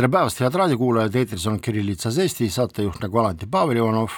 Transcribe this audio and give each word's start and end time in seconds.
tere 0.00 0.08
päevast, 0.08 0.38
head 0.40 0.54
raadiokuulajad, 0.56 1.16
eetris 1.20 1.42
on 1.50 1.58
Kirillitsas 1.60 2.16
Eesti, 2.22 2.46
saatejuht 2.48 3.02
nagu 3.02 3.18
alati 3.20 3.44
Pavel 3.52 3.82
Ivanov. 3.82 4.14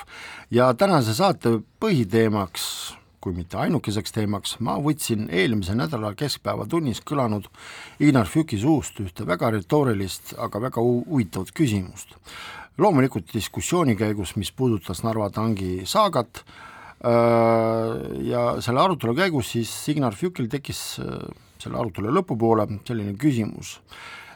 Ja 0.54 0.68
tänase 0.78 1.10
saate 1.16 1.56
põhiteemaks, 1.82 2.66
kui 3.18 3.34
mitte 3.34 3.58
ainukeseks 3.58 4.14
teemaks, 4.14 4.52
ma 4.62 4.76
võtsin 4.84 5.24
eelmise 5.26 5.74
nädala 5.74 6.12
keskpäevatunnis 6.14 7.02
kõlanud 7.08 7.50
Inar 7.98 8.30
Füki 8.30 8.60
suust 8.62 9.02
ühte 9.02 9.26
väga 9.26 9.50
retoorilist, 9.56 10.36
aga 10.38 10.62
väga 10.68 10.86
huvitavat 10.86 11.50
küsimust. 11.50 12.14
loomulikult 12.78 13.34
diskussiooni 13.34 13.96
käigus, 13.96 14.36
mis 14.36 14.52
puudutas 14.52 15.02
Narva 15.02 15.30
tangi 15.30 15.82
saagat, 15.84 16.44
ja 18.22 18.46
selle 18.60 18.80
arutelu 18.80 19.14
käigus 19.18 19.50
siis 19.50 19.74
Ignar 19.88 20.14
Fükil 20.14 20.46
tekkis 20.46 21.00
selle 21.58 21.78
arutelu 21.78 22.14
lõpupoole 22.14 22.70
selline 22.86 23.18
küsimus, 23.18 23.80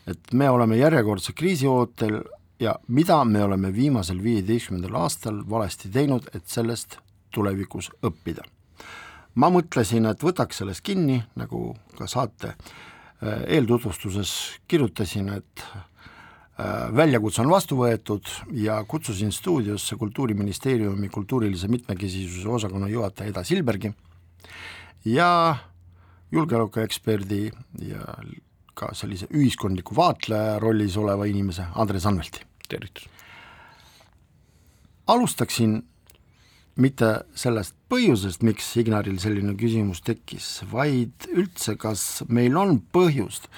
et 0.06 0.32
me 0.32 0.50
oleme 0.50 0.76
järjekordse 0.78 1.32
kriisi 1.32 1.66
ootel 1.66 2.20
ja 2.60 2.76
mida 2.88 3.18
me 3.24 3.42
oleme 3.44 3.72
viimasel 3.74 4.22
viieteistkümnendal 4.22 5.00
aastal 5.02 5.42
valesti 5.50 5.90
teinud, 5.92 6.28
et 6.34 6.46
sellest 6.48 6.98
tulevikus 7.34 7.90
õppida. 8.04 8.44
ma 9.34 9.50
mõtlesin, 9.52 10.06
et 10.08 10.22
võtaks 10.22 10.62
sellest 10.62 10.80
kinni, 10.80 11.18
nagu 11.36 11.74
ka 11.98 12.06
saate 12.08 12.54
äh, 12.54 13.42
eeltutvustuses 13.58 14.30
kirjutasin, 14.68 15.28
et 15.28 15.64
äh, 15.76 15.84
väljakutse 16.96 17.42
on 17.42 17.50
vastu 17.50 17.76
võetud 17.76 18.30
ja 18.52 18.78
kutsusin 18.88 19.32
stuudiosse 19.32 19.96
Kultuuriministeeriumi 19.96 21.08
kultuurilise 21.08 21.68
mitmekesisuse 21.68 22.48
osakonna 22.48 22.88
juhataja 22.88 23.30
Eda 23.30 23.44
Silbergi 23.44 23.92
ja 25.04 25.56
julgeolekueksperdi 26.32 27.50
ja 27.82 28.00
ka 28.76 28.92
sellise 28.94 29.28
ühiskondliku 29.32 29.96
vaatleja 29.96 30.58
rollis 30.62 30.96
oleva 31.00 31.26
inimese 31.26 31.66
Andres 31.74 32.06
Anvelti. 32.06 32.44
tervitus! 32.68 33.08
alustaksin 35.06 35.84
mitte 36.76 37.10
sellest 37.38 37.74
põhjusest, 37.90 38.42
miks 38.44 38.68
Ignaril 38.76 39.18
selline 39.22 39.54
küsimus 39.58 40.02
tekkis, 40.04 40.60
vaid 40.72 41.28
üldse, 41.32 41.76
kas 41.80 42.24
meil 42.28 42.56
on 42.60 42.80
põhjust 42.92 43.48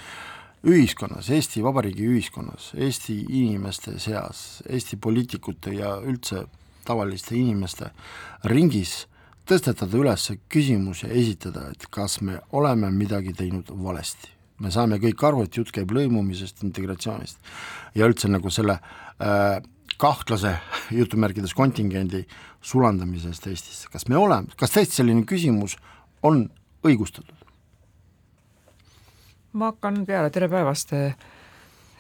ühiskonnas, 0.69 1.31
Eesti 1.35 1.63
Vabariigi 1.65 2.07
ühiskonnas, 2.07 2.73
Eesti 2.77 3.21
inimeste 3.27 3.97
seas, 4.03 4.63
Eesti 4.69 4.99
poliitikute 5.03 5.75
ja 5.79 5.97
üldse 6.05 6.45
tavaliste 6.87 7.37
inimeste 7.39 7.91
ringis 8.51 9.07
tõstetada 9.49 9.97
üles 9.99 10.31
küsimus 10.53 11.05
ja 11.07 11.13
esitada, 11.15 11.71
et 11.73 11.89
kas 11.91 12.21
me 12.21 12.41
oleme 12.53 12.91
midagi 12.95 13.33
teinud 13.37 13.71
valesti 13.83 14.38
me 14.61 14.71
saame 14.75 14.99
kõik 15.03 15.23
aru, 15.29 15.45
et 15.47 15.57
jutt 15.57 15.73
käib 15.75 15.93
lõimumisest, 15.95 16.63
integratsioonist 16.67 17.39
ja 17.95 18.09
üldse 18.09 18.31
nagu 18.31 18.51
selle 18.51 18.79
äh, 18.79 19.59
kahtlase 19.99 20.55
jutumärkides 20.95 21.55
kontingendi 21.59 22.25
sulandamisest 22.61 23.47
Eestisse, 23.51 23.91
kas 23.93 24.09
me 24.09 24.19
oleme, 24.19 24.55
kas 24.59 24.75
tõesti 24.75 25.01
selline 25.01 25.27
küsimus 25.29 25.77
on 26.23 26.47
õigustatud? 26.87 27.35
ma 29.59 29.73
hakkan 29.73 30.05
peale, 30.07 30.31
tere 30.31 30.49
päevast. 30.49 30.93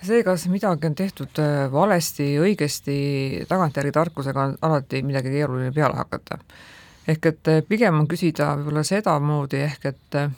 see, 0.02 0.22
kas 0.22 0.46
midagi 0.46 0.86
on 0.86 0.94
tehtud 0.94 1.40
äh, 1.42 1.64
valesti, 1.72 2.36
õigesti, 2.38 2.98
tagantjärgi 3.48 3.92
tarkusega 3.92 4.44
on 4.44 4.58
alati 4.62 5.02
midagi 5.02 5.32
keeruline 5.32 5.72
peale 5.75 5.96
hakata. 5.98 6.38
ehk 7.08 7.26
et 7.26 7.48
äh, 7.48 7.62
pigem 7.69 7.98
on 7.98 8.06
küsida 8.08 8.52
võib-olla 8.58 8.84
sedamoodi, 8.84 9.64
ehk 9.64 9.88
et 9.90 10.20
äh, 10.20 10.30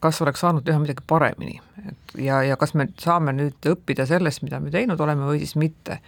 kas 0.00 0.20
oleks 0.22 0.42
saanud 0.44 0.64
teha 0.64 0.78
midagi 0.80 1.04
paremini, 1.06 1.60
et 1.88 2.18
ja, 2.20 2.42
ja 2.44 2.56
kas 2.60 2.74
me 2.74 2.88
saame 3.00 3.32
nüüd 3.36 3.68
õppida 3.70 4.06
sellest, 4.08 4.42
mida 4.44 4.60
me 4.60 4.72
teinud 4.74 5.00
oleme 5.00 5.26
või 5.28 5.40
siis 5.42 5.56
mitte. 5.60 6.00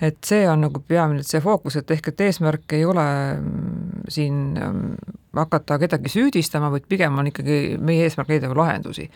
et 0.00 0.18
see 0.26 0.42
on 0.50 0.60
nagu 0.66 0.80
peamine 0.88 1.22
see 1.22 1.40
fookus, 1.40 1.76
et 1.78 1.90
ehk 1.90 2.08
et 2.10 2.20
eesmärk 2.26 2.72
ei 2.76 2.84
ole 2.84 3.04
mm, 3.38 4.04
siin 4.10 4.38
mm, 4.58 5.14
hakata 5.38 5.78
kedagi 5.78 6.10
süüdistama, 6.10 6.70
vaid 6.70 6.86
pigem 6.88 7.18
on 7.18 7.30
ikkagi 7.30 7.78
meie 7.80 8.04
eesmärk 8.08 8.28
leida 8.28 8.50
lahendusi. 8.54 9.08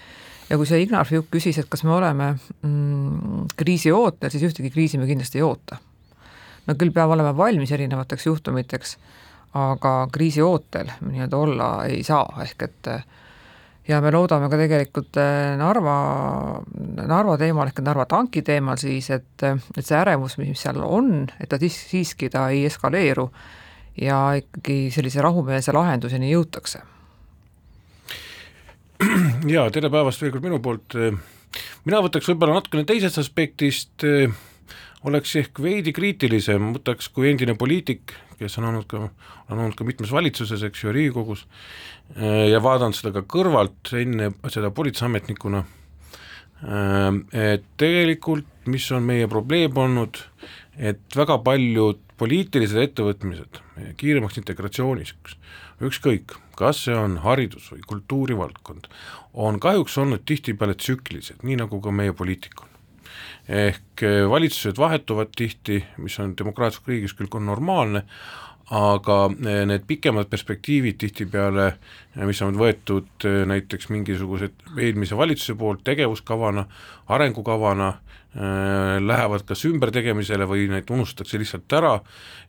ja 0.51 0.57
kui 0.57 0.67
see 0.67 0.83
Ignar 0.83 1.07
Fjuk 1.07 1.31
küsis, 1.35 1.59
et 1.59 1.69
kas 1.69 1.85
me 1.85 1.95
oleme 1.95 2.33
mm, 2.63 3.47
kriisi 3.57 3.93
ootel, 3.93 4.31
siis 4.31 4.47
ühtegi 4.51 4.71
kriisi 4.71 4.99
me 4.99 5.07
kindlasti 5.07 5.39
ei 5.39 5.47
oota. 5.47 5.79
me 6.67 6.75
küll 6.75 6.93
peame 6.93 7.15
olema 7.19 7.37
valmis 7.37 7.73
erinevateks 7.73 8.27
juhtumiteks, 8.27 8.97
aga 9.59 10.09
kriisi 10.13 10.43
ootel 10.43 10.91
nii-öelda 11.01 11.37
olla 11.37 11.71
ei 11.87 12.03
saa, 12.03 12.27
ehk 12.43 12.63
et 12.63 12.93
äh, 12.95 13.05
ja 13.89 14.01
me 14.05 14.13
loodame 14.13 14.51
ka 14.53 14.59
tegelikult 14.61 15.17
äh, 15.21 15.55
Narva, 15.61 15.95
Narva 16.99 17.37
teemal 17.41 17.71
ehk 17.71 17.81
Narva 17.85 18.05
tanki 18.11 18.43
teemal 18.47 18.79
siis, 18.81 19.09
et, 19.15 19.47
et 19.47 19.85
see 19.85 19.97
ärevus, 19.97 20.37
mis 20.41 20.61
seal 20.61 20.81
on, 20.85 21.25
et 21.41 21.49
ta 21.51 21.61
siis, 21.61 21.79
siiski 21.91 22.31
ta 22.33 22.49
ei 22.53 22.67
eskaleeru 22.69 23.29
ja 24.03 24.21
ikkagi 24.39 24.93
sellise 24.95 25.25
rahumeelse 25.25 25.75
lahenduseni 25.75 26.31
jõutakse. 26.33 26.85
jaa, 29.55 29.69
tere 29.75 29.91
päevast 29.91 30.23
veel 30.23 30.35
kord 30.35 30.45
minu 30.45 30.61
poolt, 30.63 30.99
mina 31.89 32.05
võtaks 32.05 32.29
võib-olla 32.33 32.59
natukene 32.59 32.87
teisest 32.87 33.21
aspektist, 33.23 34.05
oleks 35.07 35.37
ehk 35.39 35.61
veidi 35.63 35.93
kriitilisem, 35.95 36.73
võtaks 36.75 37.11
kui 37.15 37.31
endine 37.31 37.55
poliitik, 37.59 38.17
kes 38.39 38.59
on 38.59 38.71
olnud 38.71 38.87
ka, 38.91 39.09
on 39.49 39.59
olnud 39.59 39.77
ka 39.79 39.87
mitmes 39.87 40.13
valitsuses, 40.15 40.63
eks 40.67 40.85
ju, 40.85 40.95
Riigikogus, 40.95 41.47
äh, 42.17 42.49
ja 42.53 42.63
vaadanud 42.65 42.99
seda 42.99 43.15
ka 43.15 43.27
kõrvalt 43.27 43.93
enne 43.99 44.33
seda 44.51 44.73
politseiametnikuna, 44.75 45.65
äh, 46.63 47.11
et 47.55 47.67
tegelikult 47.79 48.49
mis 48.69 48.91
on 48.93 49.07
meie 49.09 49.29
probleem 49.31 49.77
olnud, 49.81 50.21
et 50.79 51.01
väga 51.17 51.39
paljud 51.45 52.01
poliitilised 52.19 52.81
ettevõtmised 52.83 53.61
kiiremaks 53.99 54.41
integratsiooniks, 54.41 55.37
ükskõik, 55.89 56.35
kas 56.59 56.85
see 56.87 56.97
on 56.99 57.21
haridus 57.23 57.71
või 57.73 57.85
kultuurivaldkond, 57.93 58.89
on 59.39 59.61
kahjuks 59.63 59.99
olnud 60.03 60.25
tihtipeale 60.27 60.75
tsüklilised, 60.79 61.45
nii 61.47 61.61
nagu 61.63 61.81
ka 61.83 61.95
meie 61.95 62.15
poliitika 62.17 62.68
ehk 63.49 64.03
eh, 64.03 64.25
valitsused 64.31 64.79
vahetuvad 64.79 65.33
tihti, 65.37 65.81
mis 65.99 66.19
on 66.21 66.35
demokraatlikus 66.39 66.89
riigis 66.89 67.15
küll 67.17 67.31
ka 67.33 67.41
normaalne, 67.41 68.05
aga 68.75 69.19
eh, 69.33 69.63
need 69.69 69.87
pikemad 69.89 70.29
perspektiivid 70.31 70.99
tihtipeale, 71.01 71.67
eh, 72.17 72.27
mis 72.29 72.43
on 72.45 72.59
võetud 72.61 73.29
näiteks 73.49 73.89
mingisuguse 73.95 74.51
eelmise 74.77 75.17
valitsuse 75.17 75.57
poolt 75.59 75.85
tegevuskavana, 75.89 76.67
arengukavana, 77.09 77.95
lähevad 78.39 79.43
kas 79.49 79.65
ümbertegemisele 79.67 80.47
või 80.47 80.69
neid 80.71 80.91
unustatakse 80.95 81.41
lihtsalt 81.41 81.73
ära, 81.75 81.95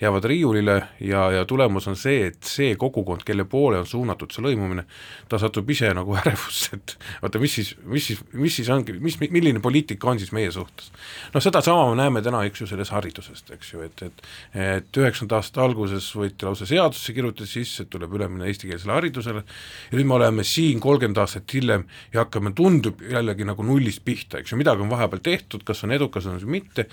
jäävad 0.02 0.28
riiulile 0.30 0.76
ja, 1.02 1.24
ja 1.34 1.46
tulemus 1.50 1.88
on 1.90 1.98
see, 1.98 2.28
et 2.30 2.44
see 2.46 2.76
kogukond, 2.80 3.24
kelle 3.26 3.46
poole 3.50 3.80
on 3.82 3.88
suunatud 3.90 4.30
see 4.34 4.44
lõimumine, 4.46 4.86
ta 5.32 5.40
satub 5.42 5.70
ise 5.74 5.90
nagu 5.98 6.14
ärevusse, 6.22 6.78
et 6.78 6.96
vaata, 7.24 7.42
mis 7.42 7.58
siis, 7.58 7.74
mis 7.90 8.10
siis, 8.12 8.22
mis 8.38 8.60
siis 8.62 8.70
ongi, 8.74 9.00
mis, 9.02 9.18
milline 9.20 9.64
poliitika 9.64 10.12
on 10.12 10.22
siis 10.22 10.34
meie 10.36 10.52
suhtes. 10.54 10.92
noh, 11.34 11.44
sedasama 11.44 11.90
me 11.90 11.98
näeme 12.04 12.22
täna, 12.26 12.44
eks 12.46 12.64
ju, 12.64 12.70
selles 12.70 12.94
haridusest, 12.94 13.50
eks 13.58 13.74
ju, 13.74 13.82
et, 13.88 14.06
et 14.06 14.24
et 14.54 14.98
üheksakümnenda 14.98 15.40
aasta 15.40 15.64
alguses 15.64 16.08
võeti 16.16 16.48
lausa 16.48 16.68
seadusesse, 16.70 17.14
kirjutati 17.16 17.50
sisse, 17.50 17.84
et 17.86 17.92
tuleb 17.94 18.14
üle 18.18 18.28
minna 18.32 18.48
eestikeelsele 18.50 18.96
haridusele 18.96 19.44
ja 19.44 19.98
nüüd 19.98 20.10
me 20.10 20.18
oleme 20.18 20.46
siin 20.48 20.82
kolmkümmend 20.84 21.22
aastat 21.22 21.54
hiljem 21.54 21.86
ja 22.14 22.24
hakkame, 22.24 22.54
tundub 22.58 23.02
jällegi 23.04 23.48
nagu 23.48 23.66
nullist 23.66 24.04
pihta, 24.06 24.42
eks 24.42 24.54
ju, 24.54 24.60
midagi 24.60 24.84
on 24.86 24.92
vahepeal 24.92 25.24
tehtud, 25.26 25.64
kas 25.68 25.79
on 25.84 25.94
edukas, 25.96 26.28
see 26.28 26.50
mitte, 26.50 26.88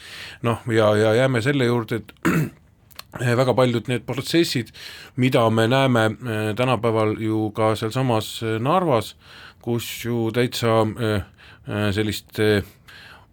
noh, 0.47 0.62
ja, 0.73 0.93
ja 0.97 1.15
jääme 1.23 1.43
selle 1.44 1.69
juurde, 1.69 2.00
et 2.03 2.15
väga 3.41 3.55
paljud 3.56 3.88
need 3.91 4.05
protsessid, 4.06 4.73
mida 5.17 5.44
me 5.50 5.67
näeme 5.69 6.05
eh, 6.06 6.50
tänapäeval 6.56 7.17
ju 7.23 7.50
ka 7.56 7.75
sealsamas 7.77 8.43
eh, 8.43 8.59
Narvas, 8.61 9.15
kus 9.62 9.88
ju 10.05 10.31
täitsa 10.35 10.83
eh, 10.85 11.25
sellist 11.67 12.38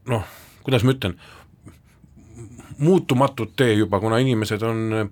noh, 0.10 0.24
kuidas 0.66 0.84
ma 0.84 0.96
ütlen, 0.96 1.14
muutumatut 2.84 3.56
tee 3.60 3.74
juba, 3.78 4.00
kuna 4.04 4.20
inimesed 4.24 4.64
on 4.68 4.82
äh, 4.98 5.08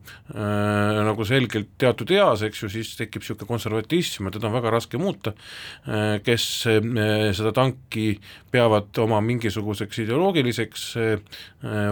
nagu 1.07 1.25
selgelt 1.27 1.73
teatud 1.81 2.11
eas, 2.15 2.43
eks 2.47 2.63
ju, 2.65 2.71
siis 2.71 2.93
tekib 2.99 3.23
niisugune 3.23 3.49
konservatism 3.49 4.27
ja 4.27 4.35
teda 4.35 4.49
on 4.49 4.57
väga 4.57 4.73
raske 4.75 4.99
muuta 5.01 5.33
äh,, 5.33 6.19
kes 6.25 6.47
äh, 6.69 7.31
seda 7.37 7.53
tanki 7.55 8.15
peavad 8.51 8.97
oma 9.03 9.21
mingisuguseks 9.25 10.03
ideoloogiliseks 10.05 10.87
äh, 11.01 11.37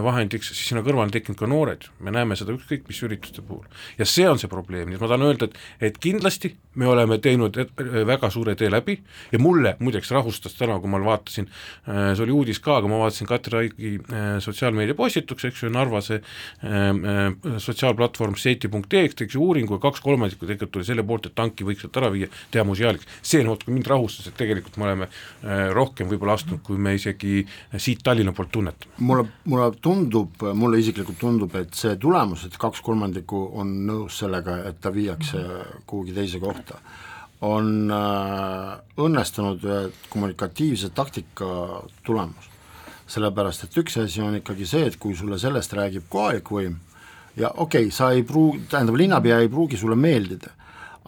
vahendiks, 0.04 0.52
siis 0.52 0.70
sinna 0.70 0.84
kõrvale 0.86 1.12
tekkinud 1.14 1.38
ka 1.38 1.48
noored, 1.50 1.88
me 2.04 2.14
näeme 2.14 2.38
seda 2.38 2.54
ükskõik 2.56 2.88
mis 2.90 3.02
ürituste 3.06 3.44
puhul. 3.46 3.66
ja 3.98 4.08
see 4.08 4.28
on 4.28 4.40
see 4.40 4.50
probleem, 4.50 4.88
nii 4.90 4.98
et 4.98 5.04
ma 5.04 5.10
tahan 5.10 5.28
öelda, 5.28 5.50
et, 5.50 5.60
et 5.90 6.02
kindlasti 6.02 6.54
me 6.78 6.86
oleme 6.86 7.18
teinud 7.18 7.56
väga 8.06 8.30
suure 8.30 8.54
tee 8.58 8.70
läbi 8.70 8.96
ja 9.32 9.38
mulle 9.42 9.74
muideks 9.80 10.10
rahustas 10.14 10.54
täna, 10.58 10.78
kui 10.80 10.90
ma 10.90 11.00
vaatasin, 11.04 11.48
äh, 11.88 12.12
see 12.14 12.24
oli 12.26 12.36
uudis 12.36 12.60
ka, 12.62 12.78
aga 12.78 12.90
ma 12.90 13.00
vaatasin 13.02 13.28
Katri 13.30 13.54
Raigi 13.56 13.92
äh, 13.98 14.28
sotsiaalmeedia 14.44 14.94
postituks, 14.98 15.48
eks 15.48 15.64
ju, 15.64 15.69
Narva 15.72 16.02
see 16.04 16.20
äh, 16.20 17.30
sotsiaalplatvorm 17.58 18.36
seeti.ee 18.40 19.08
tegi 19.16 19.38
uuringu 19.38 19.76
ja 19.76 19.82
kaks 19.82 20.02
kolmandikku 20.04 20.46
tegelikult 20.46 20.74
tuli 20.78 20.88
selle 20.88 21.04
poolt, 21.06 21.30
et 21.30 21.36
tanki 21.38 21.66
võiks 21.66 21.84
sealt 21.84 21.98
ära 22.00 22.10
viia, 22.12 22.30
teha 22.50 22.64
museaaliks. 22.68 23.08
see 23.22 23.44
natuke 23.46 23.72
mind 23.74 23.90
rahustas, 23.90 24.30
et 24.30 24.36
tegelikult 24.38 24.76
me 24.80 24.88
oleme 24.88 25.08
rohkem 25.74 26.08
võib-olla 26.10 26.36
astunud, 26.38 26.62
kui 26.66 26.78
me 26.78 26.94
isegi 26.94 27.44
siit 27.76 28.02
Tallinna 28.04 28.32
poolt 28.36 28.52
tunnetame. 28.52 28.92
mulle, 28.98 29.26
mulle 29.44 29.70
tundub, 29.82 30.42
mulle 30.54 30.80
isiklikult 30.80 31.18
tundub, 31.20 31.54
et 31.60 31.74
see 31.74 31.96
tulemus, 32.00 32.44
et 32.46 32.56
kaks 32.60 32.82
kolmandikku 32.84 33.42
on 33.60 33.72
nõus 33.86 34.20
sellega, 34.22 34.60
et 34.70 34.80
ta 34.80 34.92
viiakse 34.94 35.42
kuhugi 35.86 36.14
teise 36.16 36.40
kohta, 36.42 36.80
on 37.46 37.90
äh, 37.94 38.78
õnnestunud 39.00 39.64
kommunikatiivse 40.12 40.90
taktika 40.94 41.82
tulemus. 42.04 42.50
Sellepärast, 43.10 43.66
et 43.66 43.80
üks 43.82 43.98
asi 44.00 44.22
on 44.22 44.38
ikkagi 44.38 44.68
see, 44.68 44.86
et 44.86 44.96
kui 45.00 45.16
sulle 45.18 45.38
sellest 45.38 45.74
räägib 45.74 46.06
kohalik 46.12 46.50
võim 46.54 46.78
ja 47.36 47.50
okei 47.56 47.86
okay,, 47.86 47.94
sa 47.94 48.10
ei 48.14 48.22
pruugi, 48.26 48.64
tähendab, 48.70 48.98
linnapea 48.98 49.40
ei 49.40 49.48
pruugi 49.48 49.78
sulle 49.80 49.96
meeldida, 49.96 50.52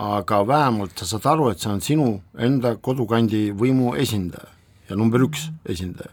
aga 0.03 0.43
vähemalt 0.47 0.99
sa 0.99 1.07
saad 1.07 1.29
aru, 1.35 1.51
et 1.53 1.63
see 1.63 1.71
on 1.73 1.85
sinu 1.85 2.09
enda 2.39 2.77
kodukandi 2.81 3.51
võimu 3.57 3.95
esindaja 4.01 4.51
ja 4.89 4.99
number 4.99 5.23
üks 5.25 5.49
esindaja. 5.69 6.13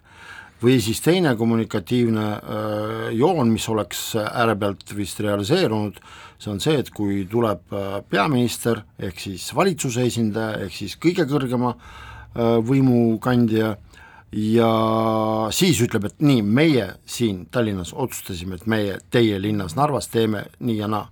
Või 0.59 0.75
siis 0.83 0.99
teine 0.99 1.37
kommunikatiivne 1.39 2.23
äh, 2.35 3.03
joon, 3.15 3.47
mis 3.47 3.63
oleks 3.71 4.09
äärepealt 4.19 4.91
vist 4.97 5.21
realiseerunud, 5.23 6.01
see 6.35 6.51
on 6.51 6.59
see, 6.59 6.75
et 6.81 6.89
kui 6.91 7.21
tuleb 7.31 7.71
äh, 7.71 8.01
peaminister, 8.11 8.81
ehk 8.99 9.23
siis 9.23 9.45
valitsuse 9.55 10.03
esindaja, 10.09 10.65
ehk 10.65 10.75
siis 10.75 10.97
kõige 10.99 11.23
kõrgema 11.31 11.71
äh, 11.77 12.57
võimukandja, 12.67 13.77
ja 14.31 14.71
siis 15.55 15.81
ütleb, 15.81 16.05
et 16.05 16.21
nii, 16.21 16.41
meie 16.45 16.85
siin 17.09 17.45
Tallinnas 17.51 17.93
otsustasime, 17.93 18.59
et 18.59 18.67
meie 18.69 18.99
teie 19.11 19.39
linnas 19.41 19.75
Narvas 19.75 20.09
teeme 20.13 20.45
nii 20.59 20.77
ja 20.77 20.87
naa. 20.87 21.09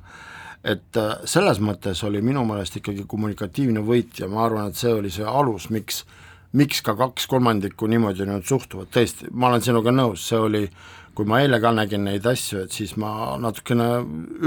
et 0.64 0.98
äh, 0.98 1.14
selles 1.26 1.60
mõttes 1.64 2.04
oli 2.04 2.22
minu 2.22 2.42
meelest 2.46 2.76
ikkagi 2.80 3.06
kommunikatiivne 3.08 3.80
võit 3.86 4.20
ja 4.20 4.28
ma 4.28 4.44
arvan, 4.46 4.68
et 4.68 4.76
see 4.76 4.92
oli 4.92 5.10
see 5.14 5.26
alus, 5.26 5.70
miks 5.70 6.04
miks 6.58 6.82
ka 6.82 6.96
kaks 6.98 7.28
kolmandikku 7.28 7.88
niimoodi 7.92 8.26
nüüd 8.28 8.46
suhtuvad, 8.48 8.90
tõesti, 8.94 9.30
ma 9.32 9.52
olen 9.52 9.64
sinuga 9.64 9.92
nõus, 9.92 10.24
see 10.28 10.40
oli, 10.40 10.64
kui 11.16 11.28
ma 11.28 11.42
eile 11.44 11.60
ka 11.62 11.74
nägin 11.76 12.06
neid 12.08 12.26
asju, 12.28 12.64
et 12.66 12.76
siis 12.76 12.96
ma 13.00 13.36
natukene 13.42 13.90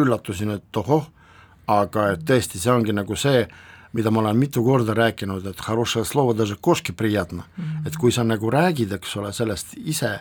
üllatusin, 0.01 0.55
et 0.57 0.81
ohoh, 0.81 1.07
aga 1.71 2.11
et 2.15 2.25
tõesti, 2.27 2.61
see 2.61 2.73
ongi 2.73 2.95
nagu 2.97 3.17
see, 3.19 3.45
mida 3.94 4.12
ma 4.12 4.20
olen 4.20 4.38
mitu 4.38 4.64
korda 4.64 4.94
rääkinud, 4.94 5.46
et 5.48 5.60
хорошее 5.60 6.06
слово 6.06 6.34
даже 6.34 6.56
кошке 6.56 6.94
приятно 6.94 7.44
mm, 7.58 7.64
-hmm. 7.64 7.88
et 7.88 7.96
kui 7.98 8.12
sa 8.12 8.24
nagu 8.24 8.50
räägid, 8.50 8.92
eks 8.92 9.18
ole, 9.18 9.34
sellest 9.34 9.68
ise, 9.78 10.20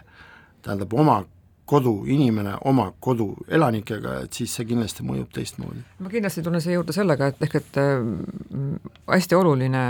tähendab 0.62 0.93
oma 0.93 1.25
koduinimene 1.65 2.56
oma 2.65 2.93
kodu 3.00 3.35
elanikega, 3.49 4.19
et 4.25 4.32
siis 4.37 4.53
see 4.56 4.67
kindlasti 4.69 5.05
mõjub 5.06 5.31
teistmoodi. 5.32 5.85
ma 5.99 6.11
kindlasti 6.12 6.43
tulen 6.44 6.61
siia 6.61 6.76
juurde 6.76 6.93
sellega, 6.93 7.31
et 7.32 7.47
ehk 7.47 7.55
et 7.61 7.79
äh, 7.81 8.03
hästi 9.09 9.38
oluline 9.38 9.85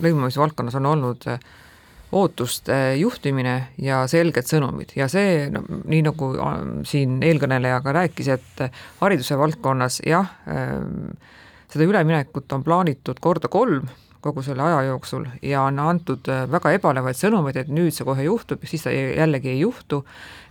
lõimumise 0.00 0.40
valdkonnas 0.40 0.78
on 0.78 0.86
olnud 0.86 1.26
äh, 1.26 1.40
ootuste 2.12 2.76
juhtimine 2.96 3.56
ja 3.82 4.04
selged 4.08 4.46
sõnumid 4.46 4.94
ja 4.96 5.08
see 5.12 5.48
no,, 5.50 5.64
nii 5.84 6.04
nagu 6.06 6.30
äh, 6.38 6.60
siin 6.88 7.18
eelkõneleja 7.22 7.82
ka 7.82 7.96
rääkis, 7.98 8.30
et 8.38 8.62
hariduse 9.02 9.38
valdkonnas 9.38 10.00
jah, 10.06 10.30
seda 11.73 11.89
üleminekut 11.89 12.51
on 12.53 12.63
plaanitud 12.65 13.19
korda 13.23 13.49
kolm 13.51 13.89
kogu 14.23 14.43
selle 14.43 14.63
aja 14.63 14.83
jooksul 14.87 15.25
ja 15.43 15.65
on 15.67 15.79
antud 15.83 16.27
äh, 16.31 16.45
väga 16.51 16.71
ebalevaid 16.77 17.17
sõnumeid, 17.19 17.57
et 17.59 17.71
nüüd 17.73 17.91
see 17.95 18.07
kohe 18.07 18.23
juhtub 18.23 18.63
ja 18.63 18.69
siis 18.71 18.85
ta 18.85 18.93
jällegi 18.93 19.51
ei 19.51 19.59
juhtu, 19.63 20.03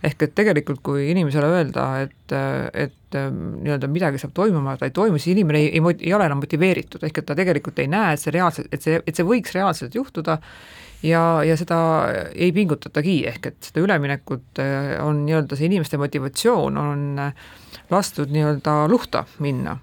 ehk 0.05 0.27
et 0.27 0.35
tegelikult 0.37 0.83
kui 0.85 1.07
inimesele 1.09 1.49
öelda, 1.55 1.87
et, 2.05 2.35
äh, 2.35 2.67
et 2.85 3.17
äh, 3.17 3.31
nii-öelda 3.33 3.89
midagi 3.89 4.21
saab 4.21 4.35
toimuma, 4.37 4.77
ta 4.77 4.89
ei 4.89 4.95
toimu, 4.95 5.17
siis 5.17 5.33
inimene 5.33 5.63
ei, 5.63 5.71
ei, 5.79 5.97
ei 6.05 6.13
ole 6.13 6.29
enam 6.29 6.43
motiveeritud, 6.43 7.05
ehk 7.07 7.23
et 7.23 7.29
ta 7.29 7.37
tegelikult 7.39 7.81
ei 7.81 7.89
näe, 7.91 8.13
et 8.13 8.21
see 8.21 8.35
reaalselt, 8.35 8.69
et 8.69 8.85
see, 8.85 9.01
et 9.01 9.17
see 9.17 9.27
võiks 9.27 9.57
reaalselt 9.57 9.97
juhtuda 9.97 10.37
ja, 11.01 11.23
ja 11.47 11.57
seda 11.59 11.79
ei 12.35 12.53
pingutatagi, 12.53 13.19
ehk 13.33 13.49
et 13.49 13.71
seda 13.71 13.81
üleminekut 13.87 14.61
on 15.01 15.25
nii-öelda 15.25 15.57
see 15.57 15.71
inimeste 15.71 15.97
motivatsioon 16.01 16.77
on 16.77 17.07
lastud 17.89 18.29
nii-öelda 18.33 18.83
luhta 18.91 19.25
minna 19.43 19.79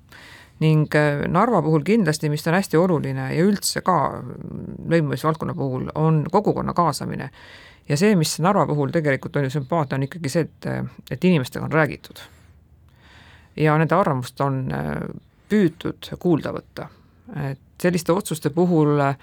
ning 0.60 0.94
äh, 0.94 1.24
Narva 1.28 1.62
puhul 1.62 1.84
kindlasti, 1.84 2.28
mis 2.28 2.46
on 2.48 2.54
hästi 2.54 2.76
oluline 2.76 3.30
ja 3.34 3.44
üldse 3.44 3.80
ka 3.84 3.96
lõimumisvaldkonna 4.92 5.54
puhul, 5.56 5.88
on 5.94 6.24
kogukonna 6.32 6.74
kaasamine. 6.76 7.30
ja 7.88 7.96
see, 7.96 8.14
mis 8.16 8.38
Narva 8.40 8.66
puhul 8.66 8.92
tegelikult 8.92 9.36
on 9.36 9.48
ju 9.48 9.50
sümpaatne, 9.56 9.96
on 9.96 10.08
ikkagi 10.08 10.32
see, 10.32 10.46
et, 10.48 10.70
et 11.10 11.24
inimestega 11.24 11.64
on 11.64 11.72
räägitud. 11.72 12.20
ja 13.56 13.76
nende 13.78 13.94
arvamust 13.94 14.40
on 14.40 14.66
äh, 14.72 14.96
püütud 15.48 16.12
kuulda 16.18 16.52
võtta. 16.52 16.88
et 17.50 17.60
selliste 17.80 18.12
otsuste 18.12 18.50
puhul 18.50 19.00
äh, 19.00 19.16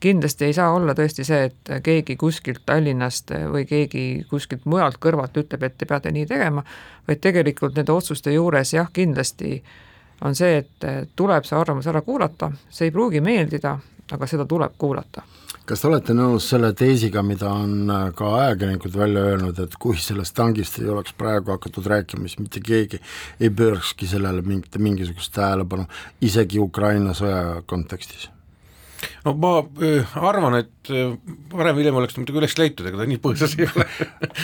kindlasti 0.00 0.44
ei 0.44 0.52
saa 0.56 0.72
olla 0.74 0.94
tõesti 0.96 1.24
see, 1.24 1.44
et 1.44 1.70
keegi 1.84 2.16
kuskilt 2.16 2.64
Tallinnast 2.66 3.30
või 3.52 3.62
keegi 3.68 4.24
kuskilt 4.30 4.64
mujalt 4.64 4.98
kõrvalt 4.98 5.36
ütleb, 5.36 5.62
et 5.62 5.78
te 5.78 5.86
peate 5.86 6.10
nii 6.10 6.26
tegema, 6.26 6.64
vaid 7.06 7.20
tegelikult 7.20 7.76
nende 7.76 7.92
otsuste 7.92 8.32
juures 8.32 8.72
jah, 8.74 8.88
kindlasti 8.92 9.52
äh, 9.60 9.78
on 10.20 10.34
see, 10.36 10.60
et 10.60 11.12
tuleb 11.16 11.46
see 11.48 11.58
arvamus 11.58 11.88
ära 11.90 12.02
kuulata, 12.06 12.50
see 12.68 12.88
ei 12.88 12.94
pruugi 12.94 13.22
meeldida, 13.24 13.76
aga 14.12 14.26
seda 14.26 14.46
tuleb 14.48 14.74
kuulata. 14.78 15.22
kas 15.70 15.84
te 15.84 15.86
olete 15.86 16.14
nõus 16.18 16.48
selle 16.50 16.72
teesiga, 16.74 17.22
mida 17.22 17.46
on 17.54 17.90
äh, 17.94 18.08
ka 18.16 18.32
ajakirjanikud 18.40 18.96
välja 18.98 19.22
öelnud, 19.28 19.58
et 19.62 19.76
kui 19.78 20.00
sellest 20.02 20.34
tangist 20.34 20.80
ei 20.80 20.88
oleks 20.90 21.14
praegu 21.14 21.54
hakatud 21.54 21.86
rääkima, 21.86 22.26
siis 22.26 22.40
mitte 22.42 22.62
keegi 22.64 22.98
ei 23.40 23.52
pöörakski 23.54 24.08
sellele 24.10 24.42
mingit, 24.42 24.80
mingisugust 24.82 25.34
tähelepanu, 25.36 25.86
isegi 26.26 26.58
Ukraina 26.58 27.14
sõja 27.14 27.62
kontekstis? 27.70 28.28
No 29.26 29.34
ma 29.40 29.52
äh, 29.84 30.14
arvan, 30.30 30.56
et 30.62 30.92
äh, 30.92 31.12
varem 31.52 31.76
või 31.76 31.84
hiljem 31.84 32.00
oleks 32.00 32.16
ta 32.16 32.22
muidugi 32.22 32.42
üles 32.42 32.56
leitud, 32.60 32.88
ega 32.88 33.02
ta 33.02 33.08
nii 33.10 33.20
põõsas 33.22 33.56
ei 33.58 33.68
ole 33.68 33.86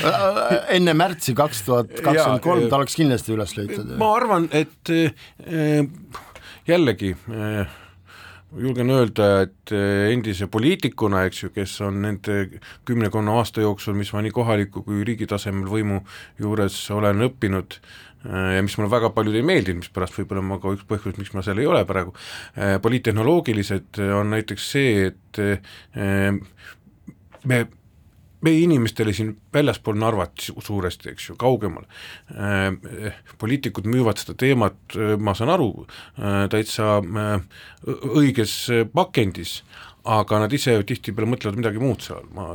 enne 0.76 0.96
märtsi 0.99 1.37
kaks 1.38 1.64
tuhat 1.69 1.96
kakskümmend 1.96 2.44
kolm 2.44 2.69
ta 2.70 2.81
oleks 2.81 2.99
kindlasti 2.99 3.34
üles 3.37 3.56
leitud. 3.58 3.96
ma 4.00 4.12
arvan, 4.19 4.50
et 4.56 4.93
äh, 4.93 5.90
jällegi 6.69 7.14
julgen 8.56 8.89
öelda, 8.94 9.27
et 9.44 9.72
endise 9.74 10.46
poliitikuna, 10.48 11.24
eks 11.29 11.43
ju, 11.43 11.48
kes 11.53 11.74
on 11.84 11.98
nende 12.05 12.60
kümnekonna 12.89 13.34
aasta 13.41 13.60
jooksul, 13.60 13.96
mis 13.98 14.12
ma 14.15 14.22
nii 14.24 14.32
kohaliku 14.32 14.84
kui 14.86 15.03
riigi 15.05 15.27
tasemel 15.29 15.67
võimu 15.69 15.98
juures 16.41 16.79
olen 16.94 17.27
õppinud, 17.27 17.77
Äh, 17.81 18.06
ja 18.25 18.63
mis 18.65 18.77
mulle 18.79 18.91
väga 18.91 19.11
paljud 19.15 19.37
ei 19.39 19.44
meeldinud, 19.46 19.85
mispärast 19.85 20.17
võib-olla 20.19 20.43
ma 20.43 20.61
ka 20.63 20.73
üks 20.75 20.87
põhjus, 20.89 21.19
miks 21.20 21.35
ma 21.37 21.44
seal 21.46 21.61
ei 21.63 21.69
ole 21.70 21.85
praegu, 21.89 22.15
äh, 22.56 22.77
poliittehnoloogilised 22.82 24.01
on 24.19 24.32
näiteks 24.35 24.70
see, 24.75 25.11
et 25.13 25.43
äh, 25.43 26.39
me 27.46 27.67
meie 28.46 28.63
inimestele 28.63 29.15
siin 29.17 29.32
väljaspool 29.55 29.96
Narvat 29.99 30.49
suuresti, 30.53 31.11
eks 31.15 31.31
ju, 31.31 31.37
kaugemal 31.41 31.87
äh,, 32.37 33.17
poliitikud 33.41 33.89
müüvad 33.91 34.20
seda 34.20 34.37
teemat, 34.39 34.79
ma 35.19 35.35
saan 35.35 35.55
aru 35.55 35.70
äh,, 35.82 36.44
täitsa 36.53 36.99
äh, 37.01 37.63
õiges 37.87 38.58
pakendis, 38.94 39.61
aga 40.06 40.39
nad 40.44 40.53
ise 40.55 40.75
tihtipeale 40.86 41.29
mõtlevad 41.31 41.58
midagi 41.58 41.81
muud 41.82 42.03
seal, 42.05 42.27
ma, 42.34 42.46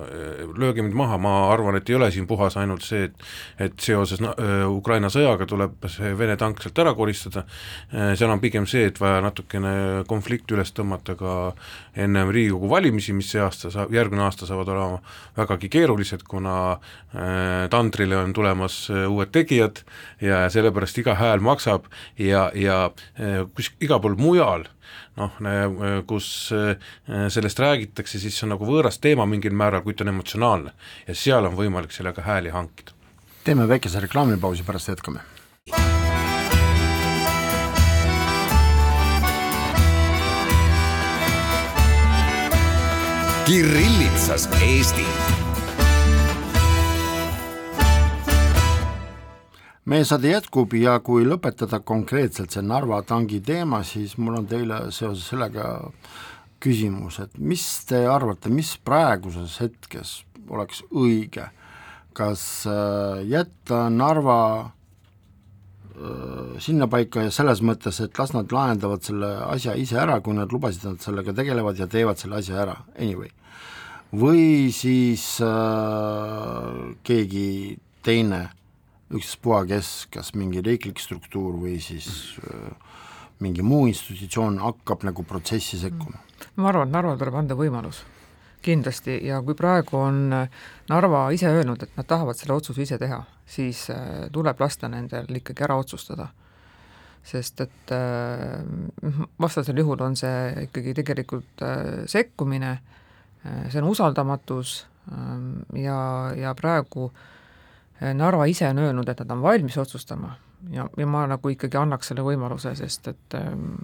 lööge 0.58 0.84
mind 0.84 0.96
maha, 0.98 1.17
ma 1.22 1.34
arvan, 1.51 1.75
et 1.77 1.89
ei 1.91 1.98
ole 1.98 2.08
siin 2.13 2.27
puhas 2.29 2.55
ainult 2.60 2.86
see, 2.86 3.10
et 3.10 3.25
et 3.62 3.84
seoses 3.84 4.22
äh, 4.24 4.63
Ukraina 4.70 5.10
sõjaga 5.12 5.48
tuleb 5.50 5.88
see 5.91 6.13
Vene 6.17 6.38
tank 6.39 6.62
sealt 6.63 6.79
ära 6.84 6.93
koristada, 6.98 7.43
äh, 7.91 8.13
seal 8.20 8.31
on 8.31 8.41
pigem 8.43 8.67
see, 8.70 8.88
et 8.89 9.00
vaja 9.01 9.22
natukene 9.25 9.74
konflikti 10.10 10.55
üles 10.55 10.72
tõmmata 10.75 11.17
ka 11.20 11.36
ennem 11.96 12.31
Riigikogu 12.31 12.72
valimisi, 12.72 13.15
mis 13.17 13.31
see 13.34 13.43
aasta 13.43 13.72
saab, 13.74 13.93
järgmine 13.93 14.24
aasta 14.25 14.48
saavad 14.50 14.72
olema 14.72 15.01
vägagi 15.38 15.70
keerulised, 15.72 16.25
kuna 16.27 16.58
äh, 16.72 17.67
tandrile 17.74 18.22
on 18.22 18.34
tulemas 18.34 18.84
uued 18.89 19.31
tegijad 19.36 19.84
ja 20.24 20.46
sellepärast 20.51 21.03
iga 21.03 21.17
hääl 21.20 21.43
maksab 21.43 21.88
ja, 22.20 22.50
ja 22.55 22.84
kus 23.55 23.72
igal 23.84 24.00
pool 24.03 24.15
mujal 24.20 24.65
noh, 25.19 25.38
kus 26.07 26.27
eh, 26.55 26.91
sellest 27.29 27.60
räägitakse, 27.60 28.19
siis 28.19 28.38
see 28.38 28.48
on 28.48 28.55
nagu 28.55 28.67
võõras 28.67 29.00
teema 29.01 29.27
mingil 29.29 29.55
määral, 29.55 29.83
kuid 29.86 30.00
ta 30.00 30.05
on 30.07 30.13
emotsionaalne. 30.13 30.74
Ja 31.07 31.15
seal 31.15 31.50
on 31.50 31.57
võimalik 31.60 31.93
sellega 31.95 32.25
hääli 32.25 32.53
hankida. 32.53 32.95
Teeme 33.43 33.67
väikese 33.67 34.03
reklaamipausi, 34.03 34.63
pärast 34.63 34.93
jätkame. 34.93 35.25
Kirillitsas 43.45 44.48
Eesti 44.62 45.05
meie 49.91 50.05
saade 50.07 50.29
jätkub 50.31 50.71
ja 50.79 50.93
kui 51.03 51.25
lõpetada 51.27 51.81
konkreetselt 51.83 52.53
see 52.53 52.63
Narva 52.63 53.01
tangi 53.03 53.41
teema, 53.43 53.81
siis 53.83 54.13
mul 54.21 54.38
on 54.39 54.45
teile 54.48 54.86
seoses 54.95 55.25
sellega 55.27 55.65
küsimus, 56.63 57.17
et 57.24 57.33
mis 57.41 57.63
te 57.89 58.05
arvate, 58.07 58.51
mis 58.53 58.75
praeguses 58.86 59.57
hetkes 59.63 60.21
oleks 60.51 60.83
õige, 60.91 61.48
kas 62.15 62.43
äh, 62.69 63.19
jätta 63.27 63.81
Narva 63.91 64.38
äh, 64.62 66.55
sinnapaika 66.63 67.25
ja 67.27 67.33
selles 67.33 67.63
mõttes, 67.65 68.00
et 68.03 68.15
las 68.19 68.31
nad 68.38 68.51
lahendavad 68.53 69.03
selle 69.03 69.33
asja 69.50 69.75
ise 69.79 70.00
ära, 70.00 70.21
kui 70.24 70.38
nad 70.38 70.53
lubasid, 70.55 70.88
nad 70.88 71.03
sellega 71.03 71.36
tegelevad 71.36 71.83
ja 71.83 71.89
teevad 71.91 72.21
selle 72.21 72.39
asja 72.39 72.62
ära, 72.63 72.77
anyway. 72.95 73.31
või 74.15 74.71
siis 74.75 75.25
äh, 75.43 76.95
keegi 77.07 77.77
teine, 78.05 78.45
ükstaspuha 79.12 79.65
kes, 79.70 79.91
kas 80.13 80.34
mingi 80.38 80.63
riiklik 80.65 81.00
struktuur 81.00 81.58
või 81.62 81.77
siis 81.84 82.08
äh, 82.46 82.72
mingi 83.41 83.65
muu 83.65 83.88
institutsioon 83.89 84.60
hakkab 84.62 85.06
nagu 85.08 85.25
protsessi 85.27 85.80
sekkuma. 85.82 86.22
Ma 86.56 86.70
arvan, 86.70 86.89
et 86.89 86.96
Narval 86.96 87.20
tuleb 87.20 87.38
anda 87.41 87.58
võimalus. 87.58 88.03
Kindlasti. 88.62 89.18
Ja 89.25 89.39
kui 89.41 89.56
praegu 89.58 89.98
on 89.98 90.30
Narva 90.89 91.24
ise 91.34 91.50
öelnud, 91.50 91.82
et 91.82 91.96
nad 91.98 92.06
tahavad 92.08 92.38
selle 92.38 92.60
otsuse 92.60 92.84
ise 92.86 93.00
teha, 93.01 93.24
siis 93.50 93.88
äh, 93.89 94.27
tuleb 94.34 94.62
lasta 94.62 94.89
nendel 94.91 95.41
ikkagi 95.41 95.65
ära 95.68 95.80
otsustada. 95.82 96.30
sest 97.24 97.62
et 97.62 97.91
äh, 97.94 98.63
vastasel 99.39 99.77
juhul 99.77 100.00
on 100.01 100.15
see 100.18 100.63
ikkagi 100.63 100.94
tegelikult 100.98 101.62
äh, 101.62 102.08
sekkumine, 102.10 102.80
see 103.70 103.82
on 103.82 103.89
usaldamatus 103.89 104.88
ähm, 105.12 105.62
ja, 105.77 106.32
ja 106.38 106.53
praegu 106.58 107.12
Narva 108.01 108.48
ise 108.50 108.70
on 108.70 108.79
öelnud, 108.81 109.10
et 109.10 109.20
nad 109.22 109.36
on 109.36 109.43
valmis 109.43 109.77
otsustama 109.77 110.34
ja, 110.74 110.88
ja 110.98 111.08
ma 111.08 111.25
nagu 111.29 111.51
ikkagi 111.53 111.77
annaks 111.77 112.12
selle 112.12 112.25
võimaluse, 112.25 112.74
sest 112.77 113.12
et 113.12 113.38
ähm, 113.38 113.75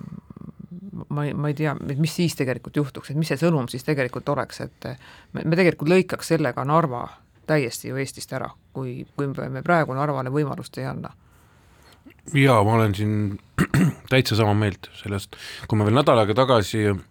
ma 1.09 1.25
ei, 1.27 1.33
ma 1.33 1.51
ei 1.51 1.57
tea, 1.57 1.75
mis 1.97 2.15
siis 2.15 2.35
tegelikult 2.37 2.77
juhtuks, 2.77 3.11
et 3.11 3.19
mis 3.19 3.29
see 3.31 3.39
sõnum 3.41 3.69
siis 3.71 3.85
tegelikult 3.87 4.29
oleks, 4.33 4.61
et 4.65 4.89
me, 5.33 5.43
me 5.43 5.55
tegelikult 5.59 5.91
lõikaks 5.93 6.33
sellega 6.33 6.65
Narva 6.67 7.05
täiesti 7.47 7.91
ju 7.91 7.99
Eestist 8.01 8.33
ära, 8.35 8.49
kui, 8.75 8.99
kui 9.15 9.29
me 9.31 9.63
praegu 9.65 9.95
Narvale 9.95 10.33
võimalust 10.33 10.77
ei 10.81 10.87
anna. 10.89 11.13
jaa, 12.33 12.63
ma 12.63 12.75
olen 12.79 12.95
siin 12.95 13.13
täitsa 14.11 14.35
sama 14.35 14.53
meelt 14.57 14.89
sellest, 15.01 15.37
kui 15.67 15.79
ma 15.79 15.87
veel 15.87 16.01
nädal 16.01 16.23
aega 16.23 16.35
tagasi 16.43 16.83
eh, 16.91 17.05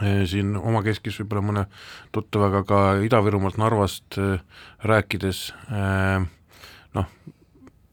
siin 0.00 0.56
omakeskis 0.56 1.18
võib-olla 1.20 1.42
mõne 1.44 1.64
tuttavaga 2.12 2.62
ka 2.64 2.80
Ida-Virumaalt, 3.04 3.58
Narvast 3.60 4.18
eh, 4.18 4.40
rääkides 4.88 5.44
eh, 5.68 6.24
noh, 6.96 7.10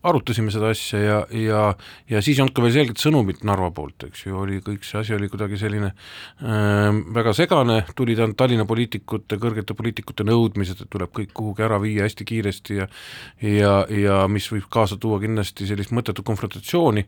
arutasime 0.07 0.51
seda 0.53 0.69
asja 0.71 0.99
ja, 0.99 1.17
ja, 1.35 1.61
ja 2.07 2.21
siis 2.23 2.37
ei 2.37 2.43
olnud 2.43 2.55
ka 2.55 2.63
veel 2.63 2.75
selget 2.75 3.01
sõnumit 3.01 3.41
Narva 3.47 3.67
poolt, 3.75 4.05
eks 4.07 4.23
ju, 4.25 4.37
oli 4.39 4.61
kõik 4.63 4.85
see 4.87 5.01
asi 5.01 5.15
oli 5.15 5.27
kuidagi 5.31 5.59
selline 5.59 5.89
äh, 5.91 6.99
väga 7.15 7.33
segane, 7.35 7.81
tulid 7.97 8.21
ainult 8.23 8.37
Tallinna 8.39 8.63
poliitikute, 8.69 9.39
kõrgete 9.41 9.75
poliitikute 9.75 10.23
nõudmised, 10.27 10.85
et 10.85 10.91
tuleb 10.93 11.11
kõik 11.15 11.33
kuhugi 11.35 11.65
ära 11.67 11.81
viia 11.83 12.07
hästi 12.07 12.27
kiiresti 12.29 12.79
ja 12.79 12.87
ja, 13.43 13.73
ja 13.91 14.21
mis 14.31 14.47
võib 14.51 14.69
kaasa 14.71 14.95
tuua 15.01 15.19
kindlasti 15.19 15.67
sellist 15.67 15.91
mõttetut 15.95 16.23
konfrontatsiooni 16.27 17.03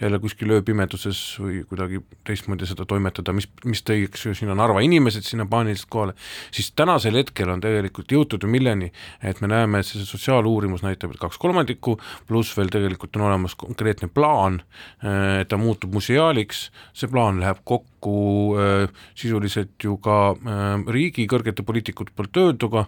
jälle 0.00 0.22
kuskil 0.22 0.54
ööpimeduses 0.54 1.22
või 1.42 1.64
kuidagi 1.66 2.02
teistmoodi 2.26 2.68
seda 2.70 2.86
toimetada, 2.86 3.34
mis, 3.34 3.48
mis 3.66 3.82
tõi, 3.86 4.04
eks 4.06 4.28
ju, 4.28 4.36
sinna 4.38 4.54
Narva 4.58 4.84
inimesed 4.86 5.26
sinna 5.26 5.48
paaniliselt 5.50 5.90
kohale, 5.90 6.16
siis 6.54 6.70
tänasel 6.78 7.18
hetkel 7.18 7.50
on 7.50 7.62
tegelikult 7.64 8.12
jõutud 8.12 8.46
ju 8.46 8.50
milleni, 8.50 8.92
et 9.22 9.42
me 9.42 9.50
näeme, 9.50 9.82
et 9.82 9.90
see 9.90 10.06
sotsiaaluurimus 10.06 10.86
näitab, 10.86 11.14
et 11.14 11.22
kaks 11.22 11.42
kolmandikku 11.42 11.96
pluss 12.36 12.52
veel 12.56 12.68
tegelikult 12.72 13.16
on 13.16 13.26
olemas 13.30 13.54
konkreetne 13.56 14.10
plaan, 14.12 14.60
äh, 15.00 15.40
et 15.42 15.48
ta 15.48 15.58
muutub 15.60 15.94
museaaliks, 15.96 16.66
see 16.96 17.08
plaan 17.08 17.40
läheb 17.40 17.62
kokku 17.64 18.16
äh, 18.60 19.04
sisuliselt 19.16 19.80
ju 19.82 19.96
ka 20.04 20.18
äh, 20.34 20.66
riigi 20.92 21.26
kõrgete 21.30 21.64
poliitikute 21.66 22.12
poolt 22.16 22.42
öelduga 22.42 22.86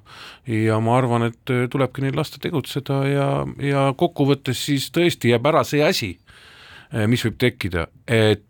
ja 0.52 0.78
ma 0.84 0.98
arvan, 1.00 1.30
et 1.30 1.54
tulebki 1.72 2.04
neil 2.04 2.18
lasta 2.18 2.40
tegutseda 2.42 3.00
ja, 3.08 3.28
ja 3.64 3.88
kokkuvõttes 3.96 4.60
siis 4.68 4.90
tõesti 4.92 5.32
jääb 5.32 5.48
ära 5.48 5.64
see 5.66 5.80
asi, 5.84 6.12
mis 7.08 7.24
võib 7.24 7.36
tekkida, 7.40 7.86
et 8.08 8.44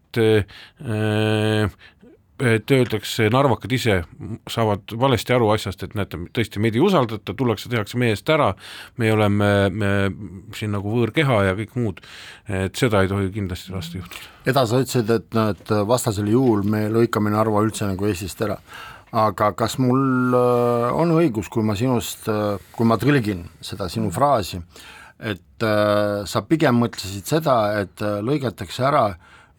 et 2.38 2.71
öeldakse, 2.71 3.28
narvakad 3.35 3.73
ise 3.75 3.97
saavad 4.50 4.95
valesti 5.00 5.35
aru 5.35 5.50
asjast, 5.54 5.83
et 5.83 5.95
näete, 5.99 6.21
tõesti 6.35 6.62
meid 6.62 6.76
ei 6.78 6.83
usaldata, 6.85 7.35
tullakse, 7.35 7.71
tehakse 7.73 7.99
meie 7.99 8.14
eest 8.14 8.30
ära, 8.30 8.52
me 9.00 9.11
oleme 9.12 9.50
me, 9.71 9.90
siin 10.57 10.73
nagu 10.76 10.92
võõrkeha 10.92 11.40
ja 11.49 11.57
kõik 11.59 11.75
muud, 11.78 12.02
et 12.47 12.78
seda 12.78 13.02
ei 13.02 13.11
tohi 13.11 13.33
kindlasti 13.35 13.75
lasta 13.75 13.99
juhtuda. 13.99 14.30
Eda, 14.49 14.64
sa 14.68 14.83
ütlesid, 14.83 15.11
et 15.14 15.35
noh, 15.37 15.50
et 15.54 15.75
vastasel 15.88 16.30
juhul 16.30 16.62
me 16.68 16.87
lõikame 16.92 17.33
Narva 17.35 17.64
üldse 17.66 17.88
nagu 17.88 18.09
Eestist 18.09 18.40
ära, 18.47 18.59
aga 19.12 19.52
kas 19.57 19.78
mul 19.80 20.35
äh, 20.37 20.88
on 20.95 21.14
õigus, 21.16 21.49
kui 21.52 21.64
ma 21.64 21.76
sinust, 21.78 22.28
äh, 22.30 22.57
kui 22.76 22.88
ma 22.88 22.99
tõlgin 23.00 23.47
seda 23.64 23.88
sinu 23.92 24.12
fraasi, 24.14 24.61
et 25.18 25.64
äh, 25.66 26.26
sa 26.28 26.45
pigem 26.47 26.78
mõtlesid 26.83 27.26
seda, 27.26 27.59
et 27.83 28.04
lõigatakse 28.23 28.85
ära 28.87 29.09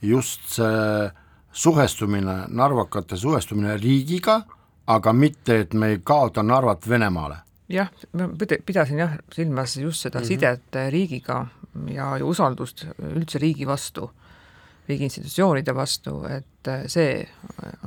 just 0.01 0.53
see 0.55 1.09
suhestumine, 1.51 2.44
narvakate 2.48 3.18
suhestumine 3.18 3.77
riigiga, 3.77 4.41
aga 4.88 5.13
mitte, 5.13 5.60
et 5.60 5.74
me 5.74 5.94
ei 5.94 6.00
kaota 6.03 6.44
Narvat 6.44 6.89
Venemaale. 6.89 7.38
jah, 7.70 7.89
ma 8.13 8.29
pidasin 8.65 8.98
jah 8.98 9.18
silmas 9.34 9.77
just 9.77 10.01
seda 10.01 10.20
mm 10.20 10.24
-hmm. 10.24 10.27
sidet 10.27 10.75
riigiga 10.89 11.48
ja, 11.88 12.18
ja 12.18 12.25
usaldust 12.25 12.86
üldse 13.15 13.39
riigi 13.39 13.68
vastu, 13.68 14.12
riigi 14.89 15.08
institutsioonide 15.10 15.75
vastu, 15.77 16.15
et 16.29 16.69
see 16.91 17.22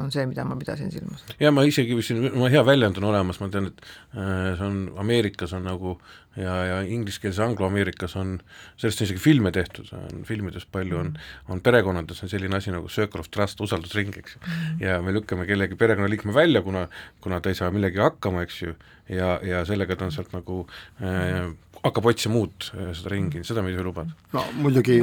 on 0.01 0.11
see, 0.15 0.25
mida 0.31 0.45
ma 0.49 0.57
pidasin 0.59 0.91
silmas. 0.95 1.25
ja 1.41 1.53
ma 1.55 1.67
isegi, 1.69 1.99
siin 2.03 2.31
mul 2.33 2.51
hea 2.53 2.63
väljend 2.67 2.99
on 3.03 3.11
olemas, 3.11 3.41
ma 3.43 3.51
tean, 3.53 3.71
et 3.73 3.87
äh, 4.15 4.53
see 4.59 4.69
on 4.69 4.83
Ameerikas 5.03 5.55
on 5.59 5.67
nagu 5.69 5.97
äh, 5.99 6.23
ja, 6.37 6.55
ja 6.65 6.81
ingliskeelse 6.81 7.43
Anglo-Ameerikas 7.45 8.17
on, 8.17 8.37
sellest 8.81 9.03
on 9.03 9.09
isegi 9.09 9.21
filme 9.21 9.53
tehtud, 9.53 9.91
on 9.97 10.25
filmides 10.29 10.65
palju, 10.73 10.99
on, 10.99 11.13
on 11.53 11.61
perekonnades 11.65 12.23
on 12.25 12.33
selline 12.33 12.57
asi 12.57 12.73
nagu 12.73 12.89
circle 12.93 13.21
of 13.21 13.31
trust, 13.33 13.61
usaldusring, 13.61 14.15
eks 14.19 14.37
ju. 14.37 14.43
Mhm. 14.47 14.83
ja 14.85 15.01
me 15.03 15.15
lükkame 15.15 15.47
kellegi 15.49 15.77
perekonnaliikme 15.79 16.35
välja, 16.35 16.63
kuna, 16.63 16.87
kuna 17.21 17.41
ta 17.41 17.53
ei 17.53 17.59
saa 17.59 17.71
millegi 17.75 18.01
hakkama, 18.03 18.47
eks 18.47 18.63
ju, 18.63 18.77
ja, 19.09 19.37
ja 19.47 19.65
sellega 19.69 19.97
ta 19.97 20.09
on 20.09 20.15
sealt 20.15 20.33
nagu 20.37 20.65
äh, 21.03 21.53
hakkab 21.83 22.07
otsima 22.13 22.39
uut 22.39 22.71
äh, 22.77 22.93
seda 22.95 23.11
ringi, 23.15 23.43
seda 23.47 23.63
me 23.63 23.73
ei 23.73 23.77
tohi 23.77 23.87
lubada. 23.89 24.17
no 24.37 24.47
muidugi 24.63 25.01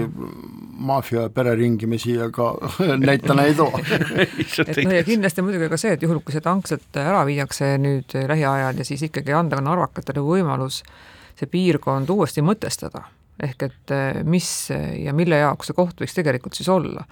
maffia 0.90 1.28
pereringi 1.34 1.90
me 1.92 2.00
siia 2.00 2.30
ka 2.32 2.54
näitena 3.10 3.46
ei 3.50 3.56
too. 3.58 3.72
Et 4.70 4.84
no 4.86 4.96
ja 4.96 5.04
kindlasti 5.08 5.46
muidugi 5.46 5.70
ka 5.72 5.80
see, 5.80 5.94
et 5.98 6.04
juhul, 6.04 6.24
kui 6.24 6.36
see 6.36 6.44
tank 6.46 6.68
sealt 6.72 7.00
ära 7.00 7.22
viiakse 7.28 7.76
nüüd 7.82 8.16
lähiajal 8.32 8.80
ja 8.80 8.88
siis 8.88 9.04
ikkagi 9.10 9.36
anda 9.36 9.60
ka 9.60 9.66
narvakatele 9.66 10.24
võimalus 10.24 10.84
äh, 10.84 11.08
see 11.40 11.50
piirkond 11.52 12.10
uuesti 12.12 12.44
mõtestada, 12.46 13.06
ehk 13.40 13.68
et 13.70 13.94
eh, 13.96 14.22
mis 14.28 14.50
ja 14.72 15.16
mille 15.16 15.40
jaoks 15.42 15.72
see 15.72 15.78
koht 15.78 16.02
võiks 16.02 16.18
tegelikult 16.18 16.58
siis 16.58 16.70
olla. 16.72 17.06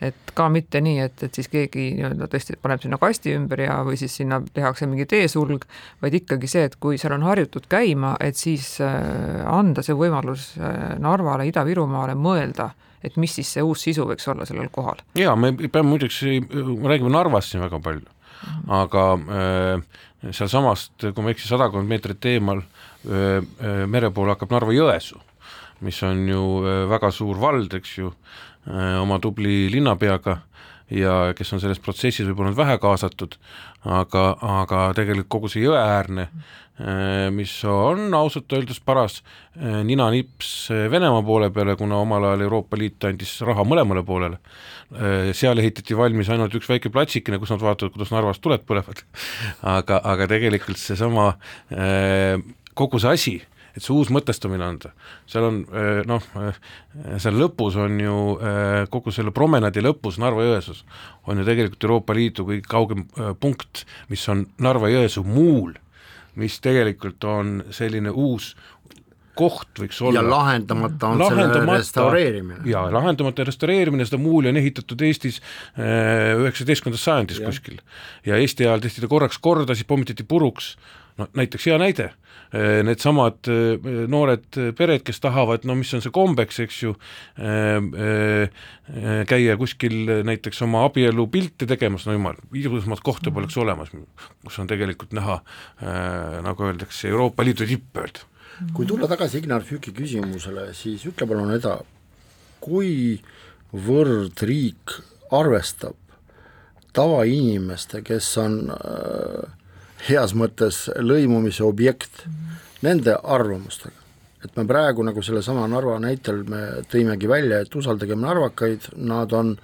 Et 0.00 0.32
ka 0.34 0.46
mitte 0.52 0.80
nii, 0.84 0.98
et, 1.02 1.22
et 1.26 1.34
siis 1.34 1.48
keegi 1.50 1.88
nii-öelda 1.98 2.28
tõesti 2.30 2.56
paneb 2.62 2.82
sinna 2.82 2.98
kasti 3.02 3.34
ümber 3.34 3.64
ja, 3.64 3.78
või 3.86 3.98
siis 3.98 4.14
sinna 4.20 4.40
tehakse 4.54 4.86
mingi 4.90 5.08
teesulg, 5.10 5.64
vaid 6.02 6.18
ikkagi 6.20 6.50
see, 6.50 6.66
et 6.68 6.76
kui 6.80 6.98
seal 7.00 7.16
on 7.16 7.26
harjutud 7.26 7.66
käima, 7.70 8.14
et 8.22 8.38
siis 8.38 8.76
eh, 8.84 9.42
anda 9.50 9.82
see 9.86 9.96
võimalus 9.98 10.52
eh, 10.58 10.94
Narvale, 11.02 11.48
Ida-Virumaale 11.50 12.14
mõelda, 12.18 12.70
et 13.02 13.18
mis 13.18 13.34
siis 13.34 13.50
see 13.56 13.64
uus 13.64 13.82
sisu 13.86 14.06
võiks 14.06 14.26
olla 14.30 14.46
sellel 14.46 14.70
kohal. 14.74 15.02
jaa, 15.18 15.34
me 15.36 15.52
peame 15.66 15.88
muideks, 15.90 16.22
me 16.22 16.92
räägime 16.92 17.12
Narvast 17.14 17.54
siin 17.54 17.64
väga 17.66 17.82
palju, 17.82 18.06
aga 18.70 19.06
äh, 19.18 20.02
sealsamast, 20.30 20.94
kui 21.02 21.24
ma 21.24 21.32
ei 21.32 21.38
eksi, 21.38 21.50
sadakond 21.50 21.90
meetrit 21.90 22.30
eemal 22.30 22.62
äh, 22.62 23.40
mere 23.90 24.12
poole 24.14 24.36
hakkab 24.36 24.54
Narva-Jõesuu, 24.54 25.24
mis 25.86 25.98
on 26.06 26.24
ju 26.26 26.44
väga 26.90 27.10
suur 27.14 27.38
vald, 27.38 27.74
eks 27.78 27.98
ju, 28.00 28.08
oma 29.00 29.18
tubli 29.22 29.66
linnapeaga 29.72 30.38
ja 30.90 31.34
kes 31.36 31.52
on 31.52 31.60
selles 31.62 31.80
protsessis 31.84 32.26
võib-olla 32.28 32.50
olnud 32.50 32.58
vähe 32.58 32.78
kaasatud, 32.80 33.36
aga, 33.84 34.24
aga 34.60 34.86
tegelikult 34.96 35.30
kogu 35.32 35.50
see 35.52 35.66
jõeäärne, 35.66 36.28
mis 37.34 37.52
on 37.66 38.14
ausalt 38.14 38.52
öeldes 38.54 38.78
paras 38.86 39.18
ninanips 39.58 40.68
Venemaa 40.92 41.24
poole 41.26 41.50
peale, 41.50 41.74
kuna 41.76 41.98
omal 41.98 42.28
ajal 42.28 42.44
Euroopa 42.46 42.78
Liit 42.78 43.04
andis 43.08 43.34
raha 43.44 43.64
mõlemale 43.66 44.04
poolele, 44.06 44.38
seal 45.36 45.58
ehitati 45.58 45.98
valmis 45.98 46.30
ainult 46.32 46.54
üks 46.54 46.70
väike 46.70 46.92
platsikene, 46.94 47.40
kus 47.42 47.52
nad 47.52 47.64
vaatavad, 47.64 47.92
kuidas 47.96 48.14
Narvas 48.14 48.40
tuled 48.40 48.64
põlevad. 48.68 49.02
aga, 49.76 50.00
aga 50.14 50.30
tegelikult 50.30 50.80
seesama 50.80 51.32
kogu 52.78 53.02
see 53.02 53.14
asi 53.18 53.36
et 53.78 53.86
see 53.86 53.94
uus 53.94 54.12
mõtestamine 54.14 54.66
anda, 54.66 54.92
seal 55.30 55.48
on 55.48 55.60
noh, 56.08 56.28
seal 57.22 57.38
lõpus 57.38 57.78
on 57.80 57.98
ju, 58.02 58.20
kogu 58.92 59.14
selle 59.14 59.32
promenaadi 59.34 59.84
lõpus 59.84 60.20
Narva-Jõesuus 60.22 60.84
on 61.28 61.40
ju 61.40 61.48
tegelikult 61.48 61.88
Euroopa 61.88 62.16
Liidu 62.18 62.46
kõige 62.48 62.66
kaugem 62.68 63.06
punkt, 63.40 63.84
mis 64.10 64.24
on 64.32 64.46
Narva-Jõesuu 64.64 65.26
muul, 65.28 65.76
mis 66.38 66.58
tegelikult 66.62 67.24
on 67.26 67.60
selline 67.74 68.10
uus 68.14 68.52
koht 69.38 69.80
võiks 69.80 69.98
olla. 70.02 70.18
ja 70.18 70.24
lahendamata 70.26 71.12
on 71.12 71.22
lahendamata, 71.22 71.60
selle 71.60 71.78
restaureerimine. 71.78 72.60
jaa, 72.68 72.86
lahendamata 72.94 73.46
restaureerimine, 73.46 74.06
seda 74.08 74.20
muuli 74.22 74.50
on 74.50 74.58
ehitatud 74.60 75.04
Eestis 75.06 75.40
üheksateistkümnendas 75.78 77.04
sajandis 77.06 77.42
ja. 77.42 77.50
kuskil. 77.50 77.78
ja 78.26 78.38
Eesti 78.42 78.66
ajal 78.66 78.82
tehti 78.84 79.04
ta 79.04 79.10
korraks 79.10 79.38
korda, 79.42 79.76
siis 79.78 79.88
pommitati 79.88 80.26
puruks, 80.28 80.74
no 81.18 81.26
näiteks 81.38 81.66
hea 81.68 81.78
näide, 81.80 82.08
äh, 82.54 82.78
needsamad 82.86 83.50
äh, 83.50 83.88
noored 84.10 84.58
pered, 84.78 85.04
kes 85.06 85.20
tahavad, 85.24 85.66
no 85.68 85.76
mis 85.78 85.92
on 85.96 86.04
see 86.04 86.14
kombeks, 86.14 86.62
eks 86.64 86.80
ju, 86.84 86.94
käia 89.28 89.58
kuskil 89.60 89.98
näiteks 90.26 90.62
oma 90.66 90.84
abielu 90.88 91.26
pilte 91.32 91.68
tegemas, 91.68 92.06
no 92.08 92.16
jumal, 92.16 92.38
ilusamat 92.56 93.02
kohta 93.04 93.32
poleks 93.34 93.58
olemas, 93.60 93.92
kus 94.44 94.58
on 94.62 94.70
tegelikult 94.70 95.14
näha, 95.16 95.40
nagu 96.44 96.68
öeldakse, 96.68 97.08
Euroopa 97.12 97.46
Liidu 97.46 97.68
tipp 97.68 98.02
öelda 98.02 98.26
kui 98.74 98.86
tulla 98.86 99.06
tagasi 99.06 99.38
Ignar 99.38 99.62
Füki 99.62 99.92
küsimusele, 99.94 100.72
siis 100.74 101.04
ütle 101.06 101.28
palun, 101.30 101.52
Eda, 101.54 101.76
kuivõrd 102.64 104.42
riik 104.48 104.96
arvestab 105.34 105.96
tavainimeste, 106.96 108.02
kes 108.06 108.30
on 108.42 108.58
äh, 108.74 109.57
heas 110.06 110.34
mõttes 110.36 110.86
lõimumise 111.02 111.64
objekt, 111.66 112.24
nende 112.84 113.16
arvamustega. 113.16 113.96
et 114.44 114.54
me 114.56 114.62
praegu 114.66 115.02
nagu 115.02 115.22
sellesama 115.22 115.66
Narva 115.66 115.96
näitel 115.98 116.44
me 116.46 116.84
tõimegi 116.86 117.26
välja, 117.26 117.58
et 117.58 117.74
usaldagem 117.74 118.20
narvakaid, 118.22 118.92
nad 118.96 119.32
on, 119.34 119.56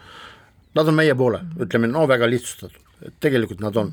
nad 0.75 0.89
on 0.91 0.95
meie 0.95 1.15
poolel, 1.15 1.47
ütleme 1.63 1.87
no 1.87 2.09
väga 2.11 2.27
lihtsustatud, 2.27 2.81
et 3.07 3.15
tegelikult 3.23 3.61
nad 3.63 3.77
on, 3.77 3.93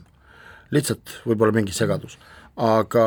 lihtsalt 0.74 1.20
võib-olla 1.26 1.54
mingi 1.54 1.76
segadus. 1.76 2.18
Aga 2.58 3.04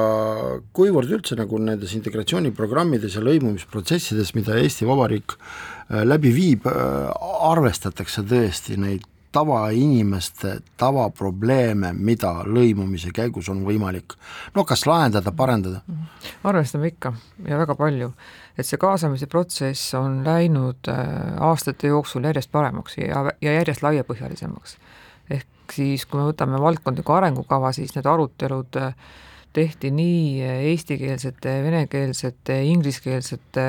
kuivõrd 0.72 1.10
üldse 1.18 1.34
nagu 1.36 1.58
nendes 1.58 1.92
integratsiooniprogrammides 1.98 3.18
ja 3.18 3.24
lõimumisprotsessides, 3.26 4.32
mida 4.38 4.54
Eesti 4.56 4.86
Vabariik 4.86 5.34
äh, 5.34 6.04
läbi 6.06 6.30
viib, 6.32 6.70
äh, 6.70 7.10
arvestatakse 7.50 8.22
tõesti 8.22 8.78
neid 8.80 9.04
tavainimeste 9.34 10.58
tavaprobleeme, 10.78 11.92
mida 11.92 12.30
lõimumise 12.46 13.10
käigus 13.14 13.48
on 13.50 13.64
võimalik 13.66 14.14
no 14.54 14.64
kas 14.68 14.86
lahendada, 14.86 15.32
parendada? 15.34 15.82
arvestame 16.46 16.92
ikka 16.92 17.14
ja 17.48 17.58
väga 17.58 17.74
palju, 17.78 18.12
et 18.58 18.68
see 18.68 18.80
kaasamise 18.80 19.26
protsess 19.30 19.94
on 19.98 20.22
läinud 20.26 20.90
äh, 20.92 21.02
aastate 21.42 21.90
jooksul 21.90 22.26
järjest 22.30 22.52
paremaks 22.54 22.98
ja, 23.00 23.26
ja 23.42 23.58
järjest 23.58 23.82
laiapõhjalisemaks. 23.86 24.78
ehk 25.30 25.74
siis, 25.74 26.06
kui 26.06 26.20
me 26.20 26.30
võtame 26.30 26.60
valdkondliku 26.60 27.18
arengukava, 27.18 27.72
siis 27.72 27.94
need 27.96 28.06
arutelud 28.06 28.80
äh, 28.80 28.94
tehti 29.54 29.90
nii 29.94 30.42
eestikeelsete, 30.70 31.52
venekeelsete, 31.64 32.56
ingliskeelsete 32.66 33.64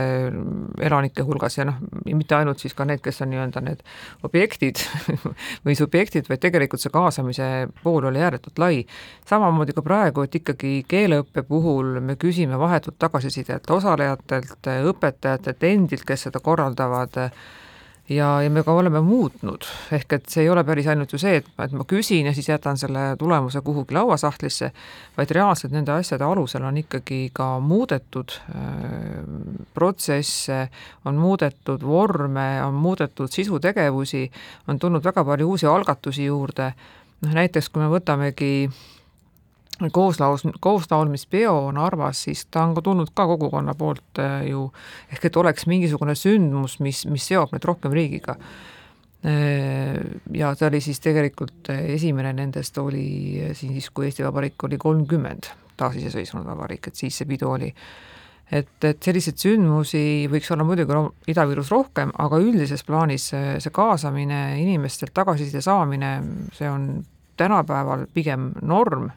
elanike 0.82 1.26
hulgas 1.26 1.60
ja 1.60 1.66
noh, 1.70 1.78
mitte 2.10 2.38
ainult 2.38 2.64
siis 2.64 2.74
ka 2.78 2.88
need, 2.90 3.04
kes 3.06 3.22
on 3.22 3.32
nii-öelda 3.34 3.62
need 3.66 3.84
objektid 4.26 4.82
või 5.66 5.78
subjektid, 5.78 6.30
vaid 6.30 6.42
tegelikult 6.42 6.82
see 6.82 6.94
kaasamise 6.94 7.50
pool 7.84 8.10
oli 8.10 8.24
ääretult 8.24 8.58
lai. 8.62 8.86
samamoodi 9.30 9.76
ka 9.78 9.86
praegu, 9.86 10.26
et 10.26 10.40
ikkagi 10.42 10.74
keeleõppe 10.90 11.46
puhul 11.46 12.00
me 12.02 12.18
küsime 12.22 12.58
vahetut 12.60 12.98
tagasisidet 13.00 13.70
osalejatelt, 13.70 14.72
õpetajatelt 14.92 15.70
endilt, 15.70 16.06
kes 16.06 16.28
seda 16.30 16.42
korraldavad 16.42 17.30
ja, 18.10 18.42
ja 18.42 18.50
me 18.50 18.64
ka 18.64 18.74
oleme 18.74 19.02
muutnud, 19.02 19.66
ehk 19.96 20.14
et 20.18 20.28
see 20.30 20.44
ei 20.46 20.50
ole 20.54 20.64
päris 20.68 20.88
ainult 20.92 21.14
ju 21.14 21.20
see, 21.22 21.40
et, 21.42 21.48
et 21.64 21.74
ma 21.74 21.86
küsin 21.90 22.30
ja 22.30 22.34
siis 22.38 22.50
jätan 22.50 22.78
selle 22.78 23.06
tulemuse 23.20 23.62
kuhugi 23.66 23.98
lauasahtlisse, 23.98 24.72
vaid 25.18 25.34
reaalselt 25.34 25.74
nende 25.74 25.94
asjade 25.96 26.26
alusel 26.26 26.68
on 26.68 26.78
ikkagi 26.84 27.30
ka 27.34 27.56
muudetud 27.60 28.38
äh, 28.54 29.24
protsesse, 29.74 30.68
on 31.06 31.18
muudetud 31.22 31.86
vorme, 31.86 32.50
on 32.66 32.78
muudetud 32.78 33.32
sisutegevusi, 33.34 34.28
on 34.68 34.80
tulnud 34.80 35.06
väga 35.06 35.26
palju 35.26 35.50
uusi 35.56 35.70
algatusi 35.70 36.30
juurde, 36.30 36.72
noh 37.26 37.40
näiteks 37.42 37.72
kui 37.72 37.82
me 37.82 37.90
võtamegi 37.90 38.70
kooslaus, 39.92 40.44
kooslaulmispeo 40.60 41.72
Narvas, 41.72 42.24
siis 42.24 42.46
ta 42.52 42.64
on 42.64 42.76
ka 42.76 42.84
tulnud 42.86 43.12
ka 43.14 43.28
kogukonna 43.28 43.76
poolt 43.78 44.22
äh, 44.22 44.46
ju, 44.50 44.70
ehk 45.12 45.28
et 45.30 45.38
oleks 45.38 45.68
mingisugune 45.68 46.16
sündmus, 46.16 46.80
mis, 46.84 47.06
mis 47.12 47.28
seob 47.28 47.54
meid 47.54 47.68
rohkem 47.68 47.94
riigiga. 47.96 48.38
Äh, 49.26 50.00
ja 50.34 50.54
ta 50.56 50.70
oli 50.70 50.82
siis 50.84 51.02
tegelikult 51.04 51.72
äh, 51.74 51.86
esimene 51.98 52.34
nendest 52.38 52.78
oli 52.82 53.52
siis, 53.58 53.90
kui 53.92 54.10
Eesti 54.10 54.26
Vabariik 54.26 54.68
oli 54.68 54.80
kolmkümmend, 54.82 55.52
taasiseseisvunud 55.78 56.48
vabariik, 56.48 56.88
et 56.88 57.00
siis 57.00 57.18
see 57.18 57.28
pidu 57.28 57.52
oli. 57.52 57.74
et, 58.52 58.78
et 58.86 59.02
selliseid 59.02 59.42
sündmusi 59.42 60.30
võiks 60.30 60.52
olla 60.54 60.64
muidugi 60.64 60.94
Ida-Virus 61.34 61.72
rohkem, 61.74 62.12
aga 62.22 62.38
üldises 62.40 62.86
plaanis 62.86 63.32
see 63.34 63.74
kaasamine, 63.74 64.62
inimestelt 64.62 65.16
tagasiside 65.18 65.64
saamine, 65.66 66.20
see 66.54 66.70
on 66.70 67.04
tänapäeval 67.36 68.06
pigem 68.14 68.52
norm 68.62 69.10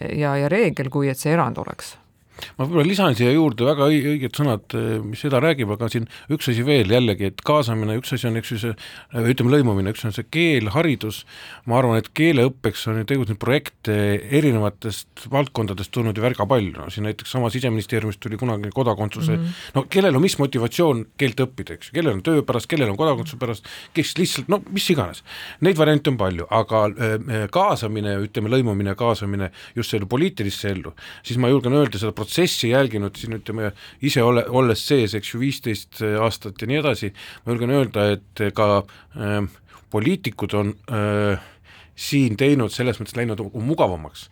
ja, 0.00 0.36
ja 0.36 0.48
reegel, 0.48 0.90
kui 0.90 1.08
et 1.08 1.18
see 1.18 1.32
erand 1.32 1.58
oleks 1.58 1.96
ma 2.58 2.66
võib-olla 2.66 2.86
lisan 2.86 3.16
siia 3.16 3.32
juurde 3.34 3.66
väga 3.66 3.88
õiged 3.90 4.34
sõnad, 4.36 4.66
eh, 4.76 4.98
mis 5.04 5.22
seda 5.24 5.40
räägib, 5.42 5.70
aga 5.74 5.88
siin 5.92 6.08
üks 6.34 6.48
asi 6.50 6.64
veel 6.66 6.90
jällegi, 6.90 7.30
et 7.30 7.42
kaasamine, 7.46 7.96
üks 8.00 8.14
asi 8.16 8.28
on, 8.28 8.38
eks 8.40 8.52
ju, 8.54 8.58
see 8.62 8.74
ütleme, 9.14 9.52
lõimumine, 9.54 9.94
üks 9.94 10.04
on 10.06 10.14
see 10.16 10.26
keel, 10.34 10.70
haridus, 10.74 11.22
ma 11.70 11.78
arvan, 11.78 12.00
et 12.00 12.10
keeleõppeks 12.16 12.86
on 12.90 13.00
ju 13.02 13.08
tegutsenud 13.10 13.40
projekte 13.42 13.96
erinevatest 14.40 15.28
valdkondadest 15.32 15.92
tulnud 15.94 16.16
ju 16.16 16.24
väga 16.24 16.46
palju, 16.50 16.74
no 16.78 16.90
siin 16.92 17.06
näiteks 17.08 17.34
sama 17.36 17.50
Siseministeeriumist 17.54 18.20
tuli 18.22 18.38
kunagi 18.40 18.70
kodakondsuse. 18.74 19.36
Mm, 19.36 19.44
-hmm. 19.44 19.74
no 19.74 19.86
kellel 19.90 20.16
on 20.16 20.22
mis 20.22 20.38
motivatsioon 20.38 21.04
keelt 21.18 21.40
õppida, 21.40 21.78
eks 21.78 21.90
ju, 21.90 21.98
kellel 22.00 22.18
on 22.18 22.22
töö 22.22 22.42
pärast, 22.42 22.66
kellel 22.70 22.90
on 22.90 22.98
kodakondsuse 22.98 23.38
pärast, 23.38 23.68
kes 23.94 24.16
lihtsalt 24.18 24.48
no 24.48 24.62
mis 24.70 24.88
iganes, 24.90 25.22
neid 25.60 25.78
variante 25.78 26.10
on 26.10 26.18
palju, 26.18 26.46
aga 26.50 26.84
äh, 26.88 27.48
kaasamine, 27.50 28.16
ütleme, 28.26 28.50
lõimumine 28.50 28.94
ja 28.94 28.98
kaasamine 28.98 29.50
just 29.76 29.90
selle 29.94 30.06
poliitilisse 30.10 30.70
ellu, 30.74 30.94
siis 31.22 31.38
ma 31.38 31.48
julgen 31.52 31.72
öelda 31.76 31.98
seda 32.00 32.12
protsessi 32.24 32.70
jälginud 32.72 33.16
siin 33.20 33.36
ütleme, 33.36 33.72
ise 34.02 34.22
ole, 34.24 34.46
olles 34.48 34.86
sees, 34.88 35.14
eks 35.14 35.34
ju, 35.34 35.40
viisteist 35.42 36.00
aastat 36.22 36.62
ja 36.62 36.70
nii 36.70 36.80
edasi, 36.80 37.12
ma 37.44 37.52
julgen 37.52 37.74
öelda, 37.76 38.06
et 38.16 38.44
ka 38.56 38.68
äh, 38.80 39.42
poliitikud 39.92 40.56
on 40.56 40.72
äh, 40.88 41.50
siin 41.96 42.38
teinud 42.40 42.72
selles 42.74 43.00
mõttes 43.00 43.16
läinud 43.18 43.40
mugavamaks, 43.54 44.28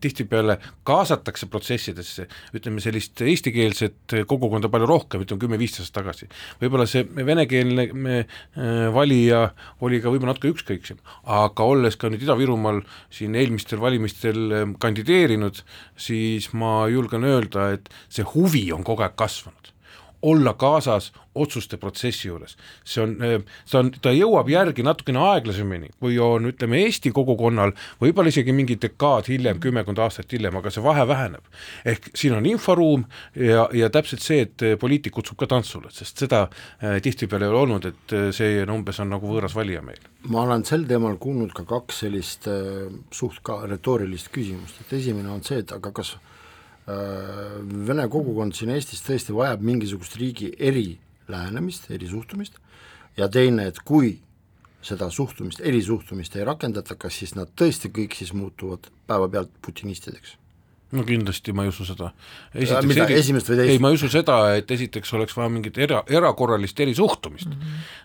tihtipeale 0.00 0.58
kaasatakse 0.86 1.48
protsessidesse, 1.50 2.28
ütleme 2.54 2.82
sellist 2.84 3.20
eestikeelset 3.22 4.16
kogukonda 4.30 4.70
palju 4.72 4.88
rohkem, 4.88 5.24
ütleme 5.24 5.42
kümme-viisteist 5.42 5.92
aastat 5.92 6.02
tagasi. 6.02 6.28
võib-olla 6.60 6.86
see 6.86 7.04
venekeelne 7.04 7.86
äh, 8.18 8.94
valija 8.94 9.42
oli 9.80 10.00
ka 10.00 10.12
võib-olla 10.12 10.32
natuke 10.32 10.52
ükskõiksem, 10.52 11.00
aga 11.24 11.64
olles 11.64 11.96
ka 11.96 12.10
nüüd 12.10 12.22
Ida-Virumaal 12.22 12.82
siin 13.10 13.34
eelmistel 13.34 13.80
valimistel 13.80 14.40
äh, 14.52 14.64
kandideerinud, 14.78 15.62
siis 15.96 16.52
ma 16.52 16.86
julgen 16.92 17.24
öelda, 17.24 17.72
et 17.76 17.92
see 18.08 18.26
huvi 18.34 18.70
on 18.72 18.84
kogu 18.86 19.04
aeg 19.06 19.16
kasvanud 19.16 19.71
olla 20.22 20.54
kaasas 20.54 21.12
otsuste 21.34 21.76
protsessi 21.76 22.28
juures. 22.28 22.56
see 22.84 23.02
on, 23.02 23.16
see 23.64 23.78
on, 23.78 23.90
ta 24.02 24.12
jõuab 24.12 24.48
järgi 24.52 24.84
natukene 24.84 25.20
aeglasemini, 25.22 25.88
kui 26.00 26.18
on, 26.20 26.50
ütleme, 26.52 26.82
Eesti 26.84 27.12
kogukonnal 27.14 27.72
võib-olla 28.02 28.32
isegi 28.32 28.52
mingi 28.52 28.76
dekaad 28.80 29.30
hiljem, 29.32 29.60
kümmekond 29.62 29.98
aastat 30.02 30.32
hiljem, 30.32 30.56
aga 30.60 30.70
see 30.70 30.84
vahe 30.84 31.06
väheneb. 31.08 31.44
ehk 31.84 32.10
siin 32.14 32.36
on 32.36 32.46
inforuum 32.46 33.06
ja, 33.36 33.68
ja 33.72 33.90
täpselt 33.90 34.24
see, 34.24 34.42
et 34.46 34.66
poliitik 34.80 35.16
kutsub 35.16 35.40
ka 35.40 35.48
tantsule, 35.50 35.90
sest 35.90 36.20
seda 36.24 36.44
äh, 36.48 37.00
tihtipeale 37.02 37.48
ei 37.48 37.54
ole 37.54 37.62
olnud, 37.64 37.88
et 37.88 38.16
see 38.36 38.60
on 38.62 38.76
umbes 38.76 39.00
on 39.00 39.10
nagu 39.12 39.32
võõras 39.32 39.56
valija 39.56 39.82
meil. 39.82 40.04
ma 40.28 40.44
olen 40.44 40.66
sel 40.68 40.84
teemal 40.88 41.16
kuulnud 41.22 41.54
ka 41.56 41.64
kaks 41.68 42.04
sellist 42.04 42.50
suht 43.12 43.40
ka 43.42 43.62
retoorilist 43.66 44.28
küsimust, 44.34 44.84
et 44.84 44.92
esimene 45.00 45.32
on 45.32 45.42
see, 45.46 45.62
et 45.64 45.72
aga 45.72 45.90
kas 45.96 46.16
vene 46.86 48.08
kogukond 48.10 48.56
siin 48.58 48.72
Eestis 48.74 49.04
tõesti 49.06 49.34
vajab 49.36 49.62
mingisugust 49.62 50.16
riigi 50.18 50.50
eri 50.58 50.98
lähenemist, 51.30 51.90
eri 51.94 52.08
suhtumist 52.10 52.58
ja 53.16 53.28
teine, 53.28 53.68
et 53.70 53.78
kui 53.86 54.16
seda 54.82 55.06
suhtumist, 55.14 55.62
erisuhtumist 55.62 56.36
ei 56.36 56.46
rakendata, 56.46 56.96
kas 56.98 57.20
siis 57.22 57.36
nad 57.38 57.50
tõesti 57.58 57.92
kõik 57.94 58.16
siis 58.18 58.32
muutuvad 58.34 58.90
päevapealt 59.06 59.52
putinistideks? 59.62 60.38
no 60.92 61.04
kindlasti 61.08 61.54
ma 61.56 61.64
ei 61.64 61.70
usu 61.72 61.86
seda. 61.88 62.10
esimest 62.52 63.48
või 63.48 63.56
teist? 63.56 63.70
ei, 63.70 63.78
ma 63.80 63.92
ei 63.92 63.96
usu 63.96 64.10
seda, 64.12 64.38
et 64.58 64.70
esiteks 64.70 65.14
oleks 65.16 65.36
vaja 65.38 65.48
mingit 65.52 65.78
era, 65.80 66.02
erakorralist 66.10 66.80
erisuhtumist 66.84 67.48
mm. 67.48 67.62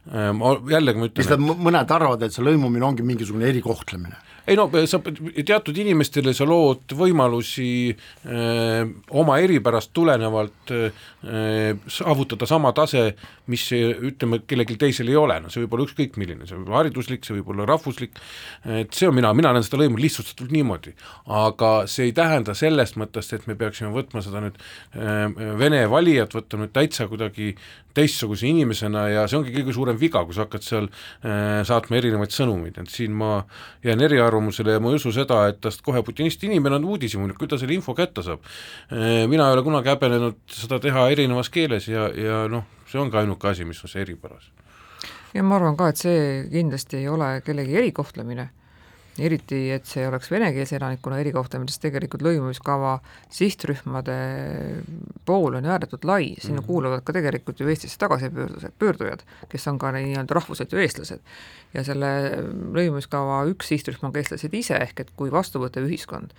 -hmm. 0.08 0.40
ma 0.40 0.54
jällegi 0.72 1.02
ma 1.02 1.10
ütlen 1.10 1.34
et... 1.36 1.60
mõned 1.68 1.94
arvavad, 1.98 2.24
et 2.24 2.36
see 2.36 2.46
lõimumine 2.46 2.88
ongi 2.88 3.04
mingisugune 3.04 3.50
erikohtlemine 3.50 4.16
ei 4.48 4.56
no 4.56 4.68
sa 4.88 5.00
teatud 5.02 5.78
inimestele 5.82 6.32
sa 6.36 6.46
lood 6.48 6.94
võimalusi 6.96 7.70
öö, 7.92 8.86
oma 9.20 9.38
eripärast 9.44 9.92
tulenevalt 9.96 10.72
öö, 10.72 11.74
saavutada 11.92 12.48
sama 12.48 12.72
tase, 12.78 13.10
mis 13.52 13.66
ütleme, 13.76 14.40
kellelgi 14.48 14.78
teisel 14.80 15.12
ei 15.12 15.18
ole, 15.20 15.40
no 15.44 15.52
see 15.52 15.66
võib 15.66 15.76
olla 15.76 15.88
ükskõik 15.90 16.20
milline, 16.22 16.48
see 16.48 16.56
võib 16.56 16.72
olla 16.72 16.82
hariduslik, 16.84 17.28
see 17.28 17.36
võib 17.40 17.52
olla 17.54 17.68
rahvuslik, 17.68 18.22
et 18.78 18.96
see 18.96 19.10
on 19.10 19.18
mina, 19.18 19.34
mina 19.36 19.52
näen 19.56 19.68
seda 19.68 19.82
lõimu 19.84 20.00
lihtsustatult 20.00 20.54
niimoodi. 20.56 20.96
aga 21.28 21.74
see 21.92 22.08
ei 22.10 22.16
tähenda 22.16 22.56
sellest 22.56 22.96
mõttest, 23.00 23.36
et 23.36 23.48
me 23.52 23.58
peaksime 23.60 23.92
võtma 23.96 24.24
seda 24.24 24.46
nüüd 24.46 24.62
öö, 24.96 25.52
vene 25.60 25.84
valijat, 25.92 26.36
võtta 26.40 26.62
nüüd 26.62 26.72
täitsa 26.76 27.10
kuidagi 27.12 27.56
teistsuguse 27.98 28.48
inimesena 28.50 29.08
ja 29.12 29.26
see 29.30 29.40
ongi 29.40 29.54
kõige 29.56 29.76
suurem 29.76 29.98
viga, 30.00 30.24
kui 30.26 30.36
sa 30.36 30.46
hakkad 30.46 30.66
seal 30.66 30.90
äh, 30.90 31.62
saatma 31.68 32.00
erinevaid 32.00 32.34
sõnumeid, 32.34 32.78
et 32.82 32.94
siin 32.94 33.16
ma 33.18 33.42
jään 33.86 34.04
eriarvamusele 34.08 34.78
ja 34.78 34.84
ma 34.84 34.94
ei 34.94 35.00
usu 35.02 35.14
seda, 35.16 35.44
et 35.52 35.62
tast 35.64 35.84
kohe 35.86 36.04
putinist 36.06 36.44
inimene 36.48 36.80
on 36.80 36.90
uudishimulik, 36.94 37.40
kui 37.40 37.50
ta 37.50 37.60
selle 37.62 37.78
info 37.78 37.96
kätte 37.98 38.26
saab 38.26 38.44
äh,. 38.44 39.26
mina 39.30 39.50
ei 39.50 39.58
ole 39.58 39.66
kunagi 39.66 39.94
häbenenud 39.94 40.40
seda 40.54 40.82
teha 40.84 41.08
erinevas 41.14 41.50
keeles 41.54 41.90
ja, 41.90 42.10
ja 42.14 42.46
noh, 42.52 42.68
see 42.90 43.02
ongi 43.02 43.20
ainuke 43.20 43.50
asi, 43.50 43.66
mis 43.68 43.82
on 43.84 43.92
see 43.92 44.04
eripäras. 44.06 44.52
ja 45.34 45.44
ma 45.44 45.58
arvan 45.60 45.78
ka, 45.80 45.90
et 45.92 46.06
see 46.06 46.22
kindlasti 46.54 47.02
ei 47.02 47.10
ole 47.12 47.38
kellegi 47.46 47.78
erikohtlemine 47.82 48.50
eriti, 49.20 49.60
et 49.74 49.88
see 49.90 50.06
oleks 50.08 50.30
venekeelse 50.32 50.78
elanikkonna 50.78 51.20
erikohtlemine, 51.24 51.72
sest 51.72 51.84
tegelikult 51.88 52.24
lõimumiskava 52.26 52.98
sihtrühmade 53.34 54.18
pool 55.26 55.58
on 55.60 55.66
ääretult 55.66 56.06
lai, 56.08 56.34
sinna 56.42 56.62
mm. 56.62 56.68
kuuluvad 56.68 57.04
ka 57.08 57.16
tegelikult 57.18 57.60
ju 57.62 57.70
Eestisse 57.72 58.00
tagasipöördused, 58.04 58.76
pöördujad, 58.80 59.26
kes 59.50 59.68
on 59.72 59.80
ka 59.82 59.92
nii-öelda 59.96 60.38
rahvuselt 60.38 60.72
ju 60.72 60.84
eestlased. 60.84 61.24
ja 61.74 61.84
selle 61.84 62.12
lõimumiskava 62.76 63.44
üks 63.52 63.74
sihtrühm 63.74 64.08
on 64.08 64.16
ka 64.16 64.24
eestlased 64.24 64.54
ise, 64.54 64.78
ehk 64.78 65.06
et 65.06 65.14
kui 65.18 65.34
vastuvõttev 65.34 65.90
ühiskond 65.90 66.34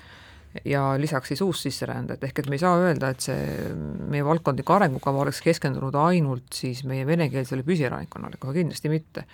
ja 0.64 0.94
lisaks 1.00 1.28
siis 1.28 1.42
uussisserändajad, 1.44 2.24
ehk 2.24 2.38
et 2.38 2.48
me 2.48 2.56
ei 2.56 2.62
saa 2.62 2.76
öelda, 2.80 3.10
et 3.12 3.24
see 3.24 3.72
meie 4.10 4.24
valdkondlik 4.24 4.70
arengukava 4.72 5.24
oleks 5.24 5.42
keskendunud 5.44 5.94
ainult 6.00 6.56
siis 6.56 6.84
meie 6.88 7.06
venekeelsele 7.06 7.66
püsielanikkonnale, 7.66 8.40
kohe 8.40 8.56
kindlasti 8.56 8.92
mitte. 8.92 9.24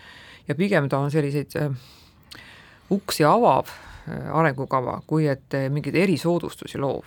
ja 0.49 0.55
pigem 0.55 0.89
ta 0.89 0.99
on 0.99 1.11
selliseid 1.11 1.55
äh, 1.57 1.71
uksi 2.91 3.25
avav 3.25 3.69
äh, 3.69 4.31
arengukava, 4.33 5.01
kui 5.07 5.29
et 5.31 5.55
äh, 5.55 5.71
mingeid 5.73 5.95
erisoodustusi 5.95 6.79
loov. 6.79 7.05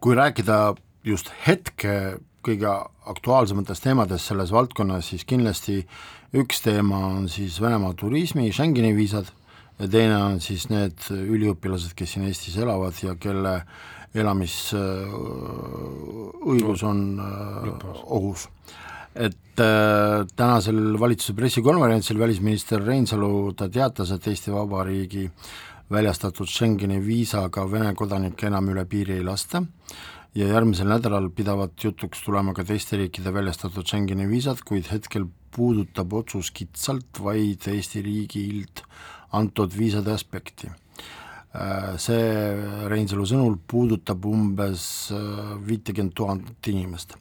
kui 0.00 0.14
rääkida 0.14 0.74
just 1.04 1.30
hetke 1.46 2.18
kõige 2.46 2.70
aktuaalsematest 3.10 3.82
teemadest 3.82 4.28
selles 4.28 4.52
valdkonnas, 4.52 5.08
siis 5.08 5.24
kindlasti 5.26 5.80
üks 6.36 6.60
teema 6.62 6.98
on 7.08 7.28
siis 7.32 7.60
Venemaa 7.60 7.94
turismi, 7.98 8.52
Schengeni 8.52 8.96
viisad 8.96 9.26
ja 9.78 9.88
teine 9.88 10.16
on 10.20 10.40
siis 10.40 10.68
need 10.70 10.98
üliõpilased, 11.10 11.94
kes 11.96 12.12
siin 12.14 12.24
Eestis 12.28 12.56
elavad 12.60 12.94
ja 13.02 13.14
kelle 13.20 13.62
elamisõigus 14.16 16.82
on 16.86 17.20
äh, 17.20 17.24
ohus 18.04 18.48
et 19.16 19.60
äh, 19.60 20.26
tänasel 20.36 20.98
valitsuse 21.00 21.34
pressikonverentsil 21.36 22.18
välisminister 22.18 22.82
Reinsalu, 22.84 23.52
ta 23.56 23.68
teatas, 23.72 24.12
et 24.12 24.26
Eesti 24.28 24.52
Vabariigi 24.52 25.24
väljastatud 25.92 26.50
Schengeni 26.50 26.98
viisaga 27.04 27.64
Vene 27.70 27.94
kodanikke 27.94 28.50
enam 28.50 28.68
üle 28.72 28.84
piiri 28.90 29.16
ei 29.16 29.24
lasta 29.24 29.62
ja 30.36 30.48
järgmisel 30.50 30.90
nädalal 30.90 31.30
pidavat 31.32 31.84
jutuks 31.84 32.24
tulema 32.26 32.52
ka 32.54 32.64
teiste 32.66 32.98
riikide 33.00 33.32
väljastatud 33.32 33.86
Schengeni 33.86 34.28
viisad, 34.28 34.60
kuid 34.66 34.90
hetkel 34.92 35.28
puudutab 35.56 36.12
otsus 36.12 36.50
kitsalt 36.52 37.22
vaid 37.22 37.68
Eesti 37.72 38.02
riigilt 38.04 38.82
antud 39.32 39.72
viisade 39.72 40.12
aspekti. 40.12 40.68
Äh, 41.56 41.94
see 41.96 42.24
Reinsalu 42.90 43.24
sõnul 43.24 43.56
puudutab 43.64 44.26
umbes 44.28 45.12
äh, 45.14 45.54
viitekümmet 45.64 46.18
tuhandet 46.18 46.74
inimest 46.74 47.16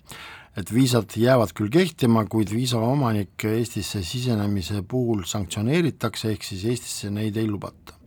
et 0.56 0.72
viisad 0.72 1.12
jäävad 1.20 1.52
küll 1.56 1.72
kehtima, 1.72 2.24
kuid 2.32 2.52
viisa 2.54 2.80
omanikke 2.80 3.52
Eestisse 3.58 4.04
sisenemise 4.08 4.82
puhul 4.88 5.26
sanktsioneeritakse, 5.28 6.32
ehk 6.32 6.48
siis 6.48 6.63
Eestisse 6.72 7.12
neid 7.12 7.36
ei 7.38 7.50
lubata. 7.52 7.98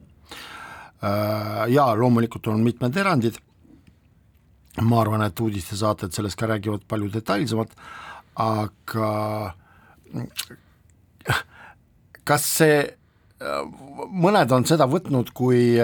Äh, 1.04 1.68
jaa, 1.74 1.92
loomulikult 1.98 2.48
on 2.48 2.64
mitmed 2.64 2.96
erandid, 2.96 3.36
ma 4.82 5.02
arvan, 5.02 5.26
et 5.26 5.40
uudistesaated 5.40 6.14
sellest 6.14 6.38
ka 6.38 6.48
räägivad 6.48 6.86
palju 6.88 7.10
detailsemalt, 7.12 7.74
aga 8.40 9.10
kas 12.28 12.48
see, 12.58 12.80
mõned 14.08 14.52
on 14.54 14.64
seda 14.66 14.86
võtnud 14.90 15.30
kui 15.36 15.76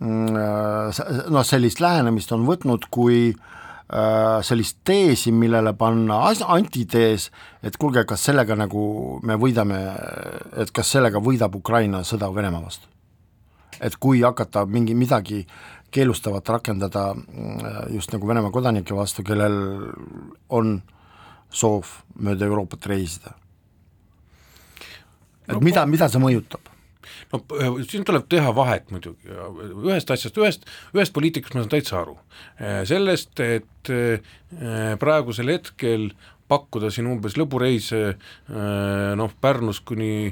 noh, 0.00 1.44
sellist 1.48 1.80
lähenemist 1.80 2.32
on 2.36 2.44
võtnud 2.48 2.86
kui 2.92 3.18
äh, 3.32 3.36
Äh, 3.36 3.65
sellist 3.86 4.80
teesi, 4.84 5.30
millele 5.32 5.72
panna 5.78 6.18
antitees, 6.26 7.30
et 7.62 7.76
kuulge, 7.78 8.02
kas 8.04 8.24
sellega 8.26 8.56
nagu 8.58 9.20
me 9.22 9.36
võidame, 9.38 9.78
et 10.58 10.72
kas 10.74 10.90
sellega 10.96 11.22
võidab 11.22 11.54
Ukraina 11.54 12.02
sõda 12.02 12.32
Venemaa 12.34 12.64
vastu? 12.64 12.88
et 13.80 13.92
kui 14.00 14.22
hakata 14.24 14.62
mingi 14.66 14.94
midagi 14.96 15.42
keelustavat 15.92 16.48
rakendada 16.48 17.10
mm, 17.14 17.92
just 17.94 18.12
nagu 18.12 18.28
Venemaa 18.28 18.50
kodanike 18.50 18.94
vastu, 18.96 19.22
kellel 19.22 19.58
on 20.48 20.78
soov 21.52 21.90
mööda 22.18 22.46
Euroopat 22.48 22.86
reisida. 22.86 23.34
et 25.46 25.60
mida, 25.60 25.86
mida 25.86 26.08
see 26.08 26.22
mõjutab? 26.22 26.75
No 27.32 27.40
äh, 27.58 27.80
siin 27.88 28.04
tuleb 28.06 28.28
teha 28.30 28.52
vahet 28.56 28.90
muidugi, 28.94 29.30
ühest 29.84 30.10
asjast, 30.12 30.38
ühest, 30.40 30.66
ühest 30.96 31.14
poliitikast 31.16 31.56
ma 31.56 31.64
saan 31.64 31.74
täitsa 31.74 32.00
aru. 32.02 32.16
Äh, 32.60 32.80
sellest, 32.88 33.34
et 33.42 33.92
äh, 33.92 34.94
praegusel 35.00 35.52
hetkel 35.54 36.10
pakkuda 36.46 36.92
siin 36.94 37.08
umbes 37.10 37.34
lõbureise 37.34 38.00
noh, 39.18 39.32
Pärnust 39.42 39.82
kuni 39.82 40.30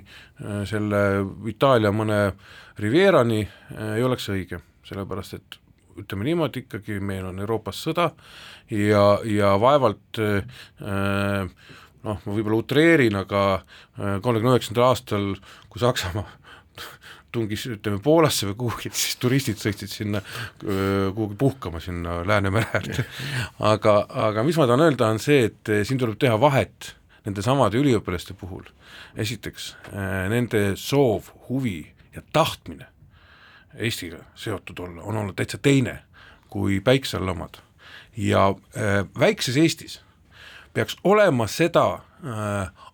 selle 0.71 1.01
Itaalia 1.51 1.91
mõne 1.91 2.19
Rivierani 2.79 3.41
ei 3.97 4.05
oleks 4.07 4.29
õige, 4.31 4.61
sellepärast 4.87 5.35
et 5.41 5.59
ütleme 5.99 6.29
niimoodi 6.29 6.63
ikkagi, 6.63 7.01
meil 7.03 7.27
on 7.27 7.43
Euroopas 7.43 7.83
sõda 7.89 8.13
ja, 8.71 9.03
ja 9.27 9.57
vaevalt 9.59 10.23
noh, 10.23 11.51
ma 12.07 12.17
võib-olla 12.31 12.63
utreerin, 12.63 13.19
aga 13.19 13.43
kolmekümne 13.99 14.55
üheksandal 14.55 14.93
aastal, 14.93 15.33
kui 15.67 15.83
Saksamaa 15.83 16.43
tungis 17.35 17.67
ütleme 17.67 17.99
Poolasse 18.03 18.49
või 18.51 18.59
kuhugi, 18.65 18.93
siis 18.95 19.17
turistid 19.23 19.59
sõitsid 19.59 19.91
sinna 19.91 20.23
kuhugi 20.61 21.37
puhkama 21.39 21.81
sinna 21.83 22.21
Läänemere 22.27 22.69
äärde. 22.79 23.07
aga, 23.73 23.97
aga 24.29 24.45
mis 24.47 24.59
ma 24.61 24.69
tahan 24.71 24.87
öelda, 24.87 25.11
on 25.11 25.23
see, 25.23 25.49
et 25.51 25.73
eh, 25.73 25.83
siin 25.87 26.01
tuleb 26.01 26.19
teha 26.21 26.39
vahet 26.41 26.95
nendesamade 27.25 27.81
üliõpilaste 27.81 28.37
puhul. 28.39 28.67
esiteks 29.17 29.75
eh, 29.93 30.25
nende 30.31 30.65
soov, 30.81 31.33
huvi 31.49 31.81
ja 32.15 32.23
tahtmine 32.33 32.91
Eestiga 33.75 34.21
seotud 34.39 34.79
olla 34.79 35.03
on 35.03 35.17
olnud 35.19 35.35
täitsa 35.35 35.59
teine 35.59 36.05
kui 36.47 36.79
päikse 36.81 37.17
all 37.19 37.29
omad. 37.29 37.59
ja 38.17 38.49
äh, 38.79 39.03
väikses 39.19 39.57
Eestis 39.57 40.01
peaks 40.75 40.97
olema 41.05 41.47
seda 41.47 42.01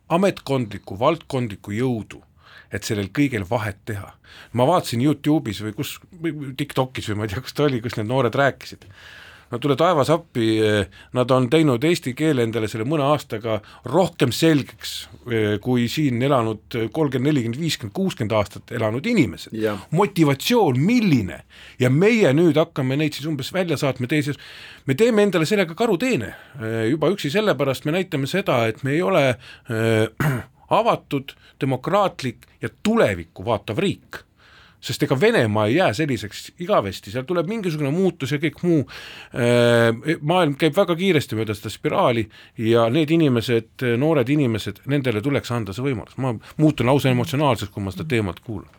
ametkondlikku, 0.08 0.98
valdkondlikku 0.98 1.72
jõudu 1.76 2.22
et 2.72 2.86
sellel 2.86 3.10
kõigel 3.14 3.46
vahet 3.48 3.80
teha. 3.88 4.12
ma 4.54 4.66
vaatasin 4.68 5.02
Youtube'is 5.02 5.62
või 5.64 5.74
kus, 5.74 5.96
TikTokis 6.56 7.10
või 7.10 7.20
ma 7.20 7.26
ei 7.26 7.34
tea, 7.34 7.42
kus 7.42 7.56
ta 7.56 7.66
oli, 7.66 7.82
kus 7.82 7.98
need 7.98 8.08
noored 8.10 8.34
rääkisid. 8.34 8.86
no 9.50 9.58
tule 9.58 9.74
taevas 9.74 10.10
appi, 10.14 10.60
nad 11.18 11.32
on 11.34 11.48
teinud 11.50 11.82
eesti 11.84 12.12
keele 12.14 12.44
endale 12.46 12.68
selle 12.70 12.86
mõne 12.86 13.08
aastaga 13.10 13.56
rohkem 13.90 14.30
selgeks, 14.30 14.92
kui 15.64 15.88
siin 15.90 16.22
elanud 16.22 16.78
kolmkümmend, 16.94 17.32
nelikümmend, 17.32 17.58
viiskümmend, 17.58 17.94
kuuskümmend 17.96 18.36
aastat 18.38 18.70
elanud 18.70 19.06
inimesed. 19.06 19.56
motivatsioon, 19.90 20.78
milline? 20.78 21.42
ja 21.82 21.90
meie 21.90 22.30
nüüd 22.36 22.60
hakkame 22.62 22.96
neid 22.96 23.18
siis 23.18 23.26
umbes 23.26 23.50
välja 23.52 23.76
saatma 23.80 24.06
teises, 24.06 24.38
me 24.86 24.94
teeme 24.94 25.26
endale 25.26 25.46
sellega 25.46 25.74
karuteene. 25.74 26.34
juba 26.90 27.10
üksi 27.10 27.34
sellepärast 27.34 27.84
me 27.84 27.98
näitame 27.98 28.30
seda, 28.30 28.62
et 28.70 28.84
me 28.86 28.94
ei 28.94 29.02
ole 29.02 29.26
äh, 29.34 30.46
avatud, 30.70 31.34
demokraatlik 31.60 32.46
ja 32.62 32.68
tulevikku 32.82 33.44
vaatav 33.44 33.78
riik. 33.78 34.24
sest 34.80 35.02
ega 35.04 35.16
Venemaa 35.20 35.66
ei 35.68 35.74
jää 35.74 35.92
selliseks 35.92 36.52
igavesti, 36.64 37.10
seal 37.12 37.26
tuleb 37.28 37.50
mingisugune 37.52 37.90
muutus 37.92 38.30
ja 38.32 38.38
kõik 38.40 38.62
muu, 38.64 38.78
äh, 39.36 40.16
maailm 40.24 40.54
käib 40.56 40.72
väga 40.76 40.96
kiiresti 40.96 41.36
mööda 41.36 41.52
seda 41.54 41.68
spiraali 41.68 42.24
ja 42.56 42.86
need 42.88 43.12
inimesed, 43.12 43.84
noored 44.00 44.32
inimesed, 44.32 44.80
nendele 44.88 45.20
tuleks 45.20 45.52
anda 45.52 45.76
see 45.76 45.84
võimalus, 45.84 46.16
ma 46.16 46.32
muutun 46.56 46.88
lausa 46.88 47.12
emotsionaalseks, 47.12 47.74
kui 47.74 47.84
ma 47.84 47.92
seda 47.92 48.08
teemat 48.08 48.40
kuulan. 48.40 48.72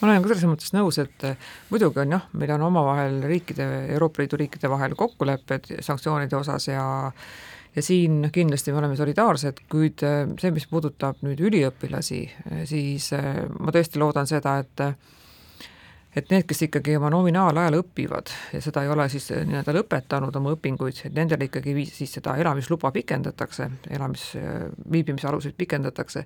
ma 0.00 0.08
olen 0.08 0.26
ka 0.26 0.32
selles 0.32 0.50
mõttes 0.50 0.74
nõus, 0.74 0.98
et 0.98 1.28
muidugi 1.70 2.02
on 2.02 2.18
jah, 2.18 2.26
meil 2.32 2.56
on 2.56 2.66
omavahel 2.72 3.22
riikide, 3.22 3.70
Euroopa 3.94 4.24
Liidu 4.24 4.42
riikide 4.42 4.70
vahel 4.74 4.98
kokkulepped 4.98 5.70
sanktsioonide 5.86 6.34
osas 6.36 6.66
ja 6.66 6.84
ja 7.74 7.82
siin 7.82 8.30
kindlasti 8.32 8.72
me 8.72 8.78
oleme 8.82 8.96
solidaarsed, 8.96 9.64
kuid 9.70 10.04
see, 10.40 10.54
mis 10.54 10.66
puudutab 10.70 11.22
nüüd 11.26 11.42
üliõpilasi, 11.42 12.22
siis 12.70 13.10
ma 13.14 13.74
tõesti 13.74 14.02
loodan 14.02 14.30
seda, 14.30 14.58
et 14.62 14.86
et 16.14 16.30
need, 16.30 16.44
kes 16.46 16.60
ikkagi 16.68 16.94
oma 16.94 17.08
nominaalajal 17.10 17.80
õpivad 17.80 18.30
ja 18.54 18.60
seda 18.62 18.84
ei 18.84 18.90
ole 18.94 19.08
siis 19.10 19.26
nii-öelda 19.34 19.72
lõpetanud 19.74 20.36
oma 20.38 20.52
õpinguid, 20.54 21.00
et 21.08 21.16
nendel 21.16 21.42
ikkagi 21.48 21.74
siis 21.90 22.12
seda 22.20 22.36
elamisluba 22.38 22.92
pikendatakse, 22.94 23.66
elamis, 23.90 24.28
viibimise 24.94 25.26
aluseid 25.26 25.58
pikendatakse, 25.58 26.22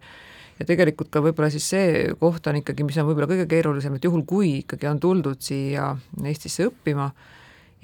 ja 0.58 0.68
tegelikult 0.68 1.10
ka 1.12 1.22
võib-olla 1.24 1.48
siis 1.54 1.70
see 1.72 2.12
koht 2.20 2.46
on 2.50 2.60
ikkagi, 2.60 2.84
mis 2.86 3.00
on 3.00 3.08
võib-olla 3.08 3.30
kõige 3.30 3.48
keerulisem, 3.50 3.96
et 3.96 4.04
juhul, 4.04 4.26
kui 4.28 4.58
ikkagi 4.62 4.90
on 4.90 5.00
tuldud 5.00 5.40
siia 5.44 5.90
Eestisse 6.24 6.68
õppima 6.68 7.08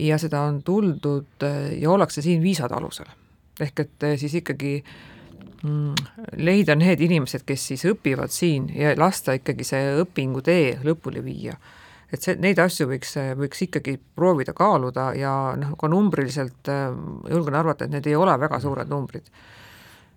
ja 0.04 0.18
seda 0.20 0.44
on 0.48 0.60
tuldud 0.66 1.48
ja 1.78 1.90
ollakse 1.90 2.24
siin 2.24 2.42
viisade 2.42 2.74
alusel, 2.76 3.08
ehk 3.60 3.84
et 3.84 4.06
siis 4.18 4.34
ikkagi 4.40 4.74
mm, 5.62 5.94
leida 6.42 6.74
need 6.78 7.00
inimesed, 7.06 7.44
kes 7.46 7.70
siis 7.70 7.86
õpivad 7.90 8.32
siin 8.34 8.70
ja 8.74 8.96
lasta 8.98 9.36
ikkagi 9.38 9.66
see 9.66 9.94
õpingutee 10.02 10.80
lõpuni 10.84 11.22
viia 11.24 11.58
et 12.14 12.22
see, 12.22 12.36
neid 12.40 12.60
asju 12.62 12.86
võiks, 12.90 13.16
võiks 13.38 13.64
ikkagi 13.66 13.96
proovida 14.16 14.54
kaaluda 14.56 15.10
ja 15.18 15.32
noh, 15.58 15.74
ka 15.78 15.90
numbriliselt 15.90 16.70
äh, 16.70 16.86
julgen 17.30 17.58
arvata, 17.58 17.86
et 17.86 17.94
need 17.94 18.08
ei 18.10 18.16
ole 18.18 18.36
väga 18.40 18.60
suured 18.62 18.90
numbrid. 18.90 19.30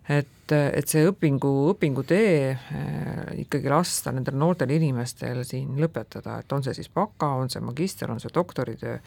Et, 0.08 0.52
et 0.52 0.88
see 0.88 1.04
õpingu, 1.08 1.50
õpingutee 1.74 2.32
äh, 2.52 3.22
ikkagi 3.44 3.70
lasta 3.72 4.12
nendel 4.14 4.38
noortel 4.40 4.72
inimestel 4.78 5.42
siin 5.46 5.76
lõpetada, 5.80 6.38
et 6.40 6.52
on 6.52 6.64
see 6.64 6.76
siis 6.78 6.90
baka, 6.92 7.34
on 7.42 7.52
see 7.52 7.62
magister, 7.64 8.10
on 8.10 8.20
see 8.22 8.32
doktoritöö, 8.34 8.98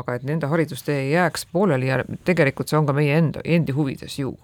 aga 0.00 0.16
et 0.16 0.26
nende 0.28 0.50
haridustee 0.50 1.06
ei 1.06 1.12
jääks 1.14 1.48
pooleli 1.52 1.90
ja 1.90 2.02
tegelikult 2.24 2.70
see 2.70 2.80
on 2.80 2.88
ka 2.88 2.96
meie 2.96 3.16
enda, 3.18 3.44
endi 3.44 3.76
huvides 3.76 4.18
ju. 4.20 4.36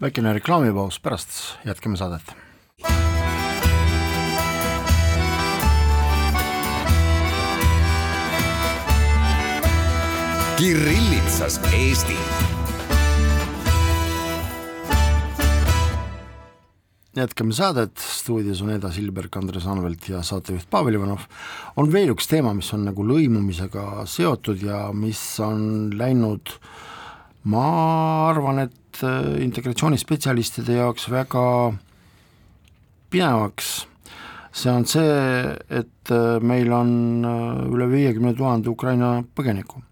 väikene 0.00 0.32
reklaamipaus, 0.40 1.00
pärast 1.00 1.42
jätkame 1.64 2.00
saadet 2.00 2.36
Kirillitsas 10.60 11.60
Eesti. 11.72 12.59
Jätkame 17.16 17.54
saadet, 17.56 17.98
stuudios 17.98 18.60
on 18.62 18.70
Eda 18.70 18.90
Silberg, 18.94 19.34
Andres 19.36 19.66
Anvelt 19.66 20.08
ja 20.08 20.22
saatejuht 20.22 20.68
Pavel 20.70 20.94
Ivanov. 20.94 21.26
on 21.76 21.90
veel 21.92 22.12
üks 22.14 22.28
teema, 22.30 22.54
mis 22.54 22.70
on 22.74 22.84
nagu 22.86 23.04
lõimumisega 23.06 24.04
seotud 24.06 24.62
ja 24.62 24.90
mis 24.94 25.20
on 25.42 25.90
läinud, 25.98 26.54
ma 27.50 27.66
arvan, 28.30 28.62
et 28.68 29.02
äh, 29.02 29.42
integratsioonispetsialistide 29.42 30.78
jaoks 30.78 31.10
väga 31.10 31.44
pinevaks. 33.10 33.86
See 34.52 34.70
on 34.70 34.86
see, 34.86 35.10
et 35.70 36.10
äh, 36.14 36.38
meil 36.42 36.72
on 36.74 36.90
äh, 37.26 37.66
üle 37.74 37.90
viiekümne 37.90 38.34
tuhande 38.38 38.70
Ukraina 38.70 39.20
põgeniku. 39.34 39.82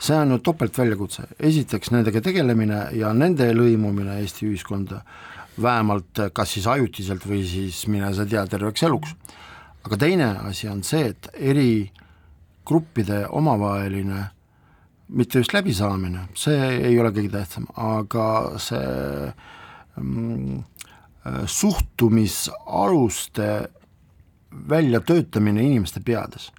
See 0.00 0.16
on 0.16 0.32
ju 0.32 0.38
topeltväljakutse, 0.44 1.26
esiteks 1.38 1.90
nendega 1.92 2.22
tegelemine 2.24 2.86
ja 2.96 3.12
nende 3.12 3.50
lõimumine 3.52 4.16
Eesti 4.22 4.48
ühiskonda, 4.48 5.02
vähemalt 5.60 6.20
kas 6.32 6.52
siis 6.54 6.66
ajutiselt 6.70 7.26
või 7.26 7.42
siis 7.48 7.86
mine 7.90 8.14
sa 8.14 8.26
tea, 8.26 8.46
terveks 8.46 8.82
eluks. 8.86 9.14
aga 9.84 9.96
teine 9.96 10.36
asi 10.48 10.68
on 10.68 10.82
see, 10.84 11.08
et 11.08 11.28
eri 11.34 11.92
gruppide 12.66 13.26
omavaheline 13.28 14.30
mitte 15.08 15.38
just 15.38 15.52
läbisaamine, 15.52 16.18
see 16.34 16.78
ei 16.86 17.00
ole 17.00 17.10
kõige 17.10 17.30
tähtsam, 17.32 17.66
aga 17.74 18.58
see 18.62 19.32
mm, 19.96 20.62
suhtumisaluste 21.46 23.68
väljatöötamine 24.68 25.62
inimeste 25.62 26.00
peades 26.00 26.52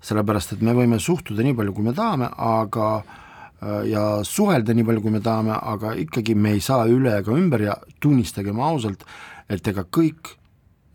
sellepärast 0.00 0.54
et 0.54 0.62
me 0.64 0.72
võime 0.76 0.98
suhtuda 1.00 1.42
nii 1.44 1.54
palju, 1.56 1.72
kui 1.76 1.84
me 1.84 1.92
tahame, 1.96 2.28
aga 2.32 2.86
äh, 3.00 3.04
ja 3.84 4.02
suhelda 4.24 4.74
nii 4.74 4.86
palju, 4.88 5.02
kui 5.04 5.12
me 5.12 5.20
tahame, 5.24 5.52
aga 5.52 5.92
ikkagi 6.00 6.34
me 6.34 6.54
ei 6.56 6.62
saa 6.64 6.86
üle 6.88 7.18
ega 7.18 7.34
ümber 7.36 7.64
ja 7.66 7.76
tunnistagem 8.00 8.60
ausalt, 8.60 9.04
et 9.50 9.66
ega 9.68 9.84
kõik 9.84 10.36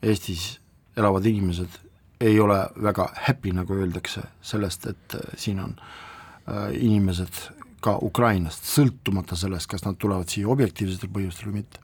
Eestis 0.06 0.60
elavad 0.98 1.26
inimesed 1.26 1.80
ei 2.22 2.40
ole 2.40 2.58
väga 2.82 3.08
happy, 3.28 3.52
nagu 3.56 3.74
öeldakse, 3.74 4.22
sellest, 4.46 4.86
et 4.92 5.16
äh, 5.18 5.38
siin 5.38 5.60
on 5.64 5.76
äh, 5.80 6.72
inimesed 6.78 7.42
ka 7.86 7.98
Ukrainast, 8.02 8.66
sõltumata 8.66 9.38
sellest, 9.38 9.70
kas 9.70 9.86
nad 9.86 9.98
tulevad 10.02 10.32
siia 10.32 10.50
objektiivsetel 10.50 11.12
põhjustel 11.14 11.52
või 11.52 11.62
mitte. 11.62 11.82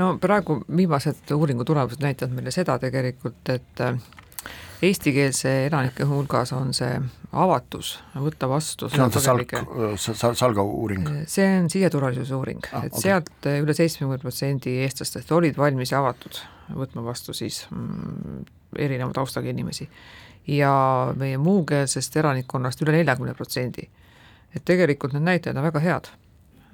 no 0.00 0.14
praegu 0.22 0.60
viimased 0.64 1.32
uuringu 1.36 1.66
tulemused 1.68 2.00
näitavad 2.00 2.36
meile 2.36 2.54
seda 2.54 2.78
tegelikult, 2.80 3.42
et 3.52 3.82
eestikeelse 4.82 5.50
elanike 5.66 6.06
hulgas 6.08 6.52
on 6.56 6.72
see 6.76 6.94
avatus 7.32 7.92
võtta 8.14 8.48
vastu 8.50 8.88
see 8.90 9.02
on 9.02 9.12
see 9.12 9.24
salk, 9.24 9.52
sal-, 10.00 10.38
salga 10.38 10.64
uuring? 10.64 11.06
see 11.30 11.46
on 11.58 11.68
siseturvalisuse 11.72 12.34
uuring 12.36 12.64
ah,, 12.72 12.86
et 12.88 12.94
okay. 12.94 13.04
sealt 13.04 13.50
üle 13.50 13.76
seitsmekümne 13.76 14.18
protsendi 14.22 14.78
eestlastest 14.86 15.30
olid 15.36 15.58
valmis 15.60 15.92
ja 15.92 16.00
avatud 16.00 16.40
võtma 16.76 17.04
vastu 17.04 17.34
siis 17.36 17.62
mm, 17.70 18.40
erineva 18.78 19.12
taustaga 19.14 19.50
inimesi. 19.50 19.88
ja 20.46 20.72
meie 21.16 21.38
muukeelsest 21.38 22.16
elanikkonnast 22.16 22.82
üle 22.82 22.96
neljakümne 22.96 23.34
protsendi. 23.34 23.88
et 24.54 24.64
tegelikult 24.64 25.12
need 25.12 25.28
näitajad 25.28 25.60
on 25.60 25.68
väga 25.68 25.84
head 25.84 26.12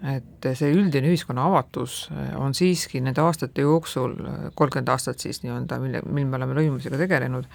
et 0.04 0.48
see 0.58 0.74
üldine 0.74 1.08
ühiskonna 1.08 1.46
avatus 1.48 2.06
on 2.36 2.54
siiski 2.54 3.00
nende 3.00 3.22
aastate 3.24 3.64
jooksul, 3.64 4.14
kolmkümmend 4.54 4.92
aastat 4.92 5.22
siis 5.24 5.40
nii-öelda, 5.44 5.78
mille, 5.80 6.02
mil 6.04 6.28
me 6.28 6.36
oleme 6.36 6.56
lõimumisega 6.58 7.00
tegelenud, 7.00 7.48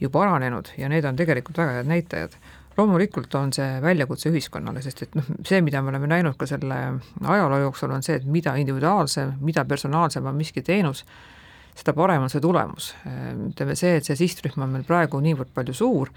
ju 0.00 0.10
paranenud 0.10 0.72
ja 0.78 0.88
need 0.90 1.04
on 1.06 1.18
tegelikult 1.18 1.60
väga 1.62 1.78
head 1.78 1.90
näitajad. 1.90 2.36
loomulikult 2.76 3.34
on 3.36 3.50
see 3.52 3.80
väljakutse 3.84 4.30
ühiskonnale, 4.32 4.80
sest 4.82 5.02
et 5.04 5.14
noh, 5.14 5.26
see, 5.44 5.60
mida 5.60 5.82
me 5.82 5.92
oleme 5.92 6.08
näinud 6.08 6.38
ka 6.40 6.46
selle 6.48 6.78
ajaloo 7.20 7.58
jooksul, 7.66 7.92
on 7.92 8.02
see, 8.02 8.16
et 8.16 8.24
mida 8.24 8.54
individuaalsem, 8.56 9.34
mida 9.44 9.64
personaalsem 9.68 10.26
on 10.26 10.38
miski 10.38 10.62
teenus, 10.64 11.04
seda 11.76 11.92
parem 11.92 12.24
on 12.24 12.32
see 12.32 12.40
tulemus. 12.40 12.94
ütleme 13.50 13.76
see, 13.76 13.98
et 14.00 14.08
see 14.08 14.16
sihtrühm 14.16 14.64
on 14.64 14.72
meil 14.72 14.88
praegu 14.88 15.20
niivõrd 15.20 15.52
palju 15.52 15.76
suur, 15.76 16.14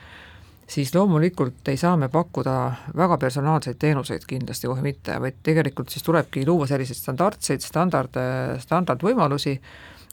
siis 0.67 0.95
loomulikult 0.95 1.67
ei 1.67 1.78
saa 1.78 1.97
me 1.97 2.10
pakkuda 2.10 2.56
väga 2.97 3.17
personaalseid 3.21 3.78
teenuseid 3.80 4.25
kindlasti 4.28 4.67
kohe 4.67 4.82
mitte, 4.82 5.19
vaid 5.21 5.41
tegelikult 5.43 5.93
siis 5.93 6.04
tulebki 6.04 6.45
luua 6.47 6.67
selliseid 6.67 6.97
standardseid, 6.97 7.62
standard, 7.65 8.17
standardvõimalusi, 8.63 9.56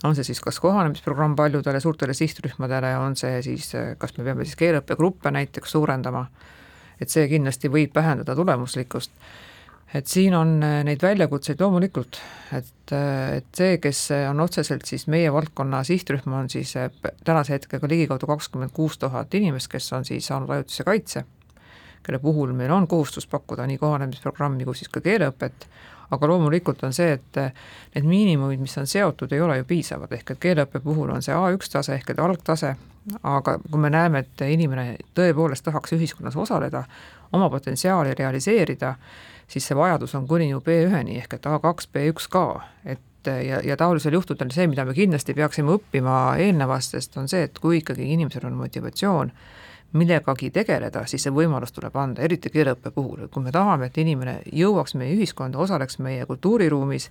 on 0.05 0.17
see 0.19 0.27
siis 0.27 0.41
kas 0.43 0.59
kohanemisprogramm 0.61 1.37
paljudele 1.39 1.81
suurtele 1.81 2.15
sihtrühmadele, 2.15 2.97
on 2.99 3.17
see 3.17 3.41
siis, 3.43 3.71
kas 3.99 4.17
me 4.19 4.27
peame 4.27 4.45
siis 4.45 4.59
keeleõppegruppe 4.61 5.31
näiteks 5.31 5.73
suurendama, 5.77 6.27
et 7.01 7.11
see 7.11 7.29
kindlasti 7.31 7.71
võib 7.73 7.95
vähendada 7.95 8.37
tulemuslikkust. 8.37 9.15
Et 9.95 10.09
siin 10.09 10.35
on 10.35 10.55
neid 10.61 11.03
väljakutseid 11.03 11.61
loomulikult, 11.61 12.19
et, 12.57 12.95
et 12.97 13.49
see, 13.57 13.77
kes 13.83 14.01
on 14.31 14.41
otseselt 14.45 14.89
siis 14.89 15.07
meie 15.13 15.33
valdkonna 15.33 15.83
sihtrühm, 15.85 16.33
on 16.33 16.51
siis 16.53 16.75
tänase 17.25 17.57
hetkega 17.57 17.91
ligikaudu 17.91 18.29
kakskümmend 18.31 18.73
kuus 18.73 18.99
tuhat 18.99 19.35
inimest, 19.35 19.69
kes 19.73 19.93
on 19.93 20.09
siis 20.09 20.27
saanud 20.31 20.51
ajutise 20.51 20.87
kaitse, 20.89 21.25
kelle 22.03 22.19
puhul 22.23 22.55
meil 22.57 22.73
on 22.75 22.89
kohustus 22.89 23.29
pakkuda 23.31 23.67
nii 23.69 23.79
kohanemisprogrammi 23.79 24.65
kui 24.67 24.81
siis 24.81 24.91
ka 24.93 25.05
keeleõpet 25.05 25.69
aga 26.13 26.29
loomulikult 26.29 26.83
on 26.85 26.93
see, 26.93 27.17
et 27.17 27.41
need 27.95 28.09
miinimumid, 28.09 28.61
mis 28.61 28.77
on 28.79 28.89
seotud, 28.89 29.33
ei 29.33 29.41
ole 29.41 29.59
ju 29.61 29.69
piisavad, 29.69 30.13
ehk 30.13 30.35
et 30.35 30.41
keeleõppe 30.43 30.83
puhul 30.85 31.13
on 31.15 31.25
see 31.25 31.35
A1 31.35 31.71
tase 31.73 31.97
ehk 31.97 32.13
et 32.15 32.21
algtase, 32.23 32.75
aga 33.23 33.57
kui 33.71 33.81
me 33.81 33.91
näeme, 33.93 34.25
et 34.25 34.45
inimene 34.47 34.97
tõepoolest 35.17 35.65
tahaks 35.67 35.97
ühiskonnas 35.97 36.37
osaleda, 36.37 36.85
oma 37.33 37.49
potentsiaali 37.51 38.15
realiseerida, 38.19 38.95
siis 39.49 39.67
see 39.69 39.77
vajadus 39.77 40.15
on 40.19 40.29
kuni 40.29 40.51
ju 40.51 40.61
B1-ni 40.65 41.19
ehk 41.23 41.39
et 41.39 41.49
A2, 41.49 41.89
B1 41.95 42.29
ka, 42.33 42.47
et 42.85 43.33
ja, 43.47 43.61
ja 43.65 43.77
taolisel 43.79 44.17
juhtudel 44.19 44.53
see, 44.53 44.67
mida 44.71 44.85
me 44.85 44.95
kindlasti 44.95 45.35
peaksime 45.35 45.77
õppima 45.77 46.37
eelnevastest, 46.43 47.17
on 47.21 47.29
see, 47.31 47.47
et 47.49 47.59
kui 47.63 47.81
ikkagi 47.81 48.13
inimesel 48.15 48.47
on 48.49 48.59
motivatsioon 48.61 49.33
millegagi 49.93 50.51
tegeleda, 50.51 51.05
siis 51.07 51.27
see 51.27 51.35
võimalus 51.35 51.73
tuleb 51.73 51.97
anda, 51.97 52.23
eriti 52.23 52.51
keeleõppe 52.53 52.91
puhul, 52.95 53.25
et 53.25 53.33
kui 53.33 53.45
me 53.45 53.53
tahame, 53.53 53.91
et 53.91 53.99
inimene 53.99 54.39
jõuaks 54.53 54.95
meie 54.97 55.15
ühiskonda, 55.17 55.59
osaleks 55.61 55.99
meie 55.99 56.27
kultuuriruumis, 56.27 57.11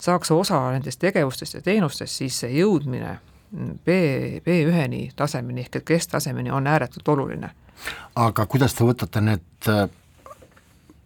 saaks 0.00 0.30
osa 0.34 0.60
nendest 0.72 1.00
tegevustest 1.04 1.58
ja 1.58 1.62
teenustest, 1.62 2.16
siis 2.16 2.40
see 2.44 2.54
jõudmine 2.58 3.18
B, 3.54 3.98
B1-ni 4.46 5.10
tasemeni 5.16 5.66
ehk 5.66 5.76
et 5.80 5.84
kesttasemeni 5.92 6.50
on 6.50 6.66
ääretult 6.66 7.08
oluline. 7.08 7.50
aga 8.16 8.46
kuidas 8.46 8.74
te 8.74 8.84
võtate 8.84 9.20
need 9.20 9.68
äh, 9.68 9.88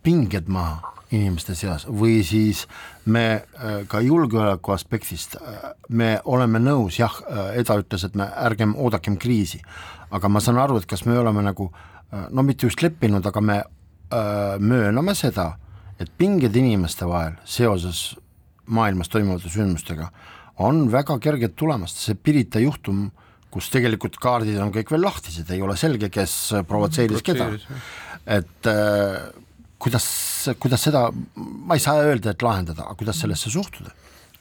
pinged 0.02 0.48
maha 0.48 0.97
inimeste 1.10 1.54
seas. 1.58 1.86
Või 1.88 2.20
siis 2.26 2.66
me 3.06 3.26
äh, 3.34 3.82
ka 3.88 4.00
julgeoleku 4.04 4.74
aspektist, 4.74 5.36
äh, 5.40 5.70
me 5.88 6.16
oleme 6.24 6.60
nõus, 6.62 6.98
jah, 7.00 7.14
Eda 7.56 7.78
ütles, 7.80 8.04
et 8.04 8.18
me 8.18 8.28
ärgem 8.48 8.74
oodakem 8.76 9.16
kriisi, 9.20 9.60
aga 10.10 10.28
ma 10.28 10.40
saan 10.40 10.60
aru, 10.60 10.78
et 10.78 10.88
kas 10.88 11.04
me 11.08 11.18
oleme 11.18 11.44
nagu 11.44 11.70
no 12.08 12.40
mitte 12.40 12.64
just 12.64 12.80
leppinud, 12.80 13.26
aga 13.28 13.40
me 13.44 13.56
öö, 13.60 14.58
mööname 14.58 15.12
seda, 15.12 15.58
et 16.00 16.08
pinged 16.16 16.56
inimeste 16.56 17.04
vahel 17.04 17.34
seoses 17.44 18.16
maailmas 18.64 19.12
toimuvate 19.12 19.50
sündmustega 19.52 20.08
on 20.64 20.86
väga 20.92 21.18
kerged 21.22 21.54
tulemas, 21.58 21.94
see 21.94 22.16
Pirita 22.18 22.60
juhtum, 22.62 23.08
kus 23.52 23.70
tegelikult 23.72 24.18
kaardid 24.20 24.58
on 24.60 24.72
kõik 24.74 24.90
veel 24.92 25.04
lahtised, 25.06 25.48
ei 25.54 25.62
ole 25.64 25.76
selge, 25.78 26.10
kes 26.12 26.34
provotseeris 26.68 27.24
keda, 27.24 27.50
et 28.38 28.70
äh, 28.70 29.28
kuidas, 29.78 30.06
kuidas 30.60 30.84
seda, 30.88 31.08
ma 31.36 31.78
ei 31.78 31.82
saa 31.82 32.02
öelda, 32.04 32.34
et 32.34 32.44
lahendada, 32.44 32.86
aga 32.86 32.98
kuidas 32.98 33.22
sellesse 33.22 33.52
suhtuda? 33.52 33.94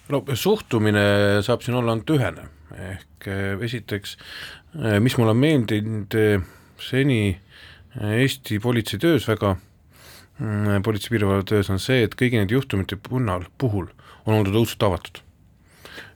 no 0.08 0.22
suhtumine 0.40 1.02
saab 1.44 1.66
siin 1.66 1.76
olla 1.76 1.92
ainult 1.92 2.14
ühene, 2.16 2.46
ehk 2.94 3.28
eh, 3.28 3.66
esiteks, 3.68 4.16
eh, 4.80 4.98
mis 5.04 5.18
mulle 5.20 5.34
on 5.36 5.42
meeldinud 5.42 6.16
eh, 6.16 6.48
seni 6.80 7.22
Eesti 7.98 8.60
politsei 8.62 9.02
töös 9.02 9.26
väga, 9.28 9.56
mm, 10.40 10.84
politsei-piirivalve 10.86 11.48
töös 11.50 11.72
on 11.74 11.82
see, 11.82 12.04
et 12.06 12.16
kõigi 12.16 12.40
nende 12.40 12.56
juhtumite 12.56 12.96
punnal, 13.02 13.48
puhul 13.58 13.90
on 14.28 14.38
oldud 14.38 14.62
õudselt 14.62 14.86
avatud 14.86 15.24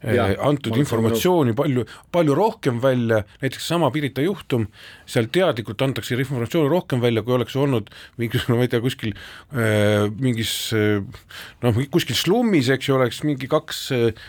Ja, 0.01 0.25
antud 0.47 0.75
informatsiooni 0.81 1.53
palju, 1.57 1.85
palju 2.13 2.35
rohkem 2.37 2.79
välja, 2.81 3.21
näiteks 3.43 3.67
sama 3.69 3.91
Pirita 3.93 4.23
juhtum, 4.25 4.65
seal 5.09 5.27
teadlikult 5.33 5.81
antakse 5.85 6.17
informatsiooni 6.17 6.71
rohkem 6.71 7.03
välja, 7.03 7.21
kui 7.25 7.35
oleks 7.35 7.55
olnud 7.59 7.91
mingisugune, 8.21 8.57
ma 8.59 8.65
ei 8.65 8.71
tea, 8.71 8.81
kuskil 8.83 9.13
äh, 9.13 10.07
mingis 10.21 10.53
noh, 10.73 11.81
kuskil 11.93 12.17
slummis, 12.17 12.71
eks 12.73 12.89
ju, 12.89 12.97
oleks 12.97 13.21
mingi 13.27 13.49
kaks 13.51 13.83
äh, 13.97 14.25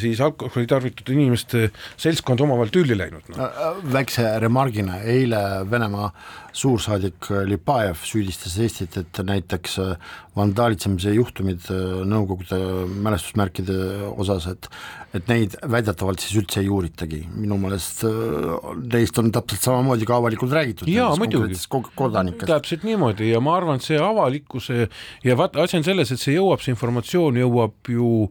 siis 0.00 0.20
alkoholi 0.24 0.68
tarvitatud 0.70 1.14
inimeste 1.16 1.70
seltskond 2.00 2.44
omavahel 2.44 2.72
tülli 2.74 2.98
läinud 2.98 3.32
no.. 3.32 3.50
väikse 3.94 4.26
remargina, 4.42 5.00
eile 5.08 5.40
Venemaa 5.70 6.10
suursaadik 6.56 7.30
Lipajev 7.46 8.00
süüdistas 8.04 8.56
Eestit, 8.60 8.96
et 8.98 9.20
näiteks 9.24 9.78
vandaalitsemise 10.36 11.14
juhtumid 11.14 11.68
Nõukogude 12.10 12.58
mälestusmärkide 13.04 13.76
osas, 14.10 14.48
et 14.50 14.69
et 15.16 15.26
neid 15.30 15.56
väidetavalt 15.66 16.22
siis 16.22 16.36
üldse 16.38 16.60
ei 16.62 16.68
uuritagi, 16.70 17.20
minu 17.34 17.58
meelest 17.60 18.04
äh, 18.06 18.68
neist 18.92 19.18
on 19.18 19.32
täpselt 19.34 19.66
samamoodi 19.66 20.06
ka 20.06 20.18
avalikult 20.20 20.54
räägitud. 20.54 20.90
jaa, 20.90 21.10
muidugi, 21.18 21.58
täpselt 22.44 22.86
niimoodi 22.86 23.32
ja 23.32 23.40
ma 23.42 23.56
arvan, 23.58 23.80
et 23.80 23.86
see 23.86 23.98
avalikkuse 24.00 24.86
ja 25.26 25.36
vaata, 25.38 25.64
asi 25.64 25.80
on 25.80 25.86
selles, 25.86 26.14
et 26.14 26.22
see 26.22 26.36
jõuab, 26.36 26.62
see 26.62 26.74
informatsioon 26.76 27.40
jõuab 27.42 27.90
ju 27.90 28.28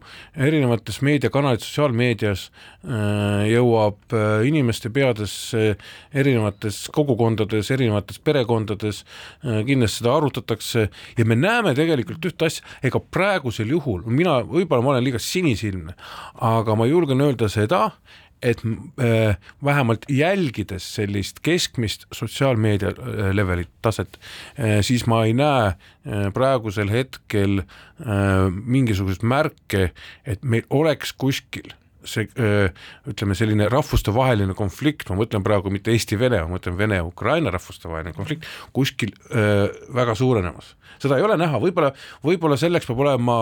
erinevates 0.48 1.02
meediakanalites, 1.04 1.68
sotsiaalmeedias, 1.68 2.48
jõuab 2.80 4.14
äh, 4.16 4.46
inimeste 4.48 4.88
peadesse 4.94 5.74
erinevates 6.16 6.86
kogukondades, 6.94 7.68
erinevates 7.74 8.20
perekondades, 8.24 9.02
kindlasti 9.42 10.00
seda 10.00 10.14
arutatakse 10.16 10.86
ja 11.18 11.26
me 11.28 11.36
näeme 11.36 11.74
tegelikult 11.76 12.30
ühte 12.30 12.48
asja, 12.48 12.64
ega 12.82 13.02
praegusel 13.12 13.68
juhul, 13.76 14.02
mina, 14.08 14.40
võib-olla 14.48 14.84
ma 14.84 14.94
olen 14.94 15.06
liiga 15.10 15.20
sinisilmne, 15.20 15.96
aga 16.40 16.76
ma 16.78 16.88
julgen 16.88 17.20
öelda 17.24 17.50
seda, 17.52 17.90
et 18.42 18.62
äh, 18.64 19.36
vähemalt 19.64 20.06
jälgides 20.08 20.94
sellist 20.94 21.40
keskmist 21.44 22.06
sotsiaalmeedia 22.12 22.88
äh, 22.88 23.34
levelit, 23.36 23.68
taset 23.82 24.16
äh,, 24.56 24.80
siis 24.80 25.06
ma 25.06 25.24
ei 25.24 25.34
näe 25.36 25.66
äh, 25.66 26.30
praegusel 26.32 26.90
hetkel 26.92 27.60
äh, 27.60 28.48
mingisuguseid 28.48 29.26
märke, 29.28 29.90
et 30.24 30.40
meil 30.44 30.64
oleks 30.70 31.12
kuskil 31.12 31.74
see 32.08 32.28
ütleme, 33.10 33.36
selline 33.38 33.68
rahvustevaheline 33.72 34.54
konflikt, 34.58 35.08
ma 35.10 35.18
mõtlen 35.20 35.44
praegu 35.46 35.72
mitte 35.72 35.92
Eesti-Vene, 35.94 36.42
ma 36.44 36.56
mõtlen 36.56 36.78
Vene-Ukraina 36.78 37.52
rahvustevaheline 37.54 38.14
konflikt, 38.16 38.48
kuskil 38.76 39.12
öö, 39.30 39.68
väga 39.94 40.14
suurenemas. 40.18 40.74
Seda 41.00 41.16
ei 41.16 41.24
ole 41.24 41.36
näha, 41.40 41.56
võib-olla, 41.62 41.92
võib-olla 42.26 42.56
selleks 42.60 42.88
peab 42.88 42.98
olema 43.00 43.36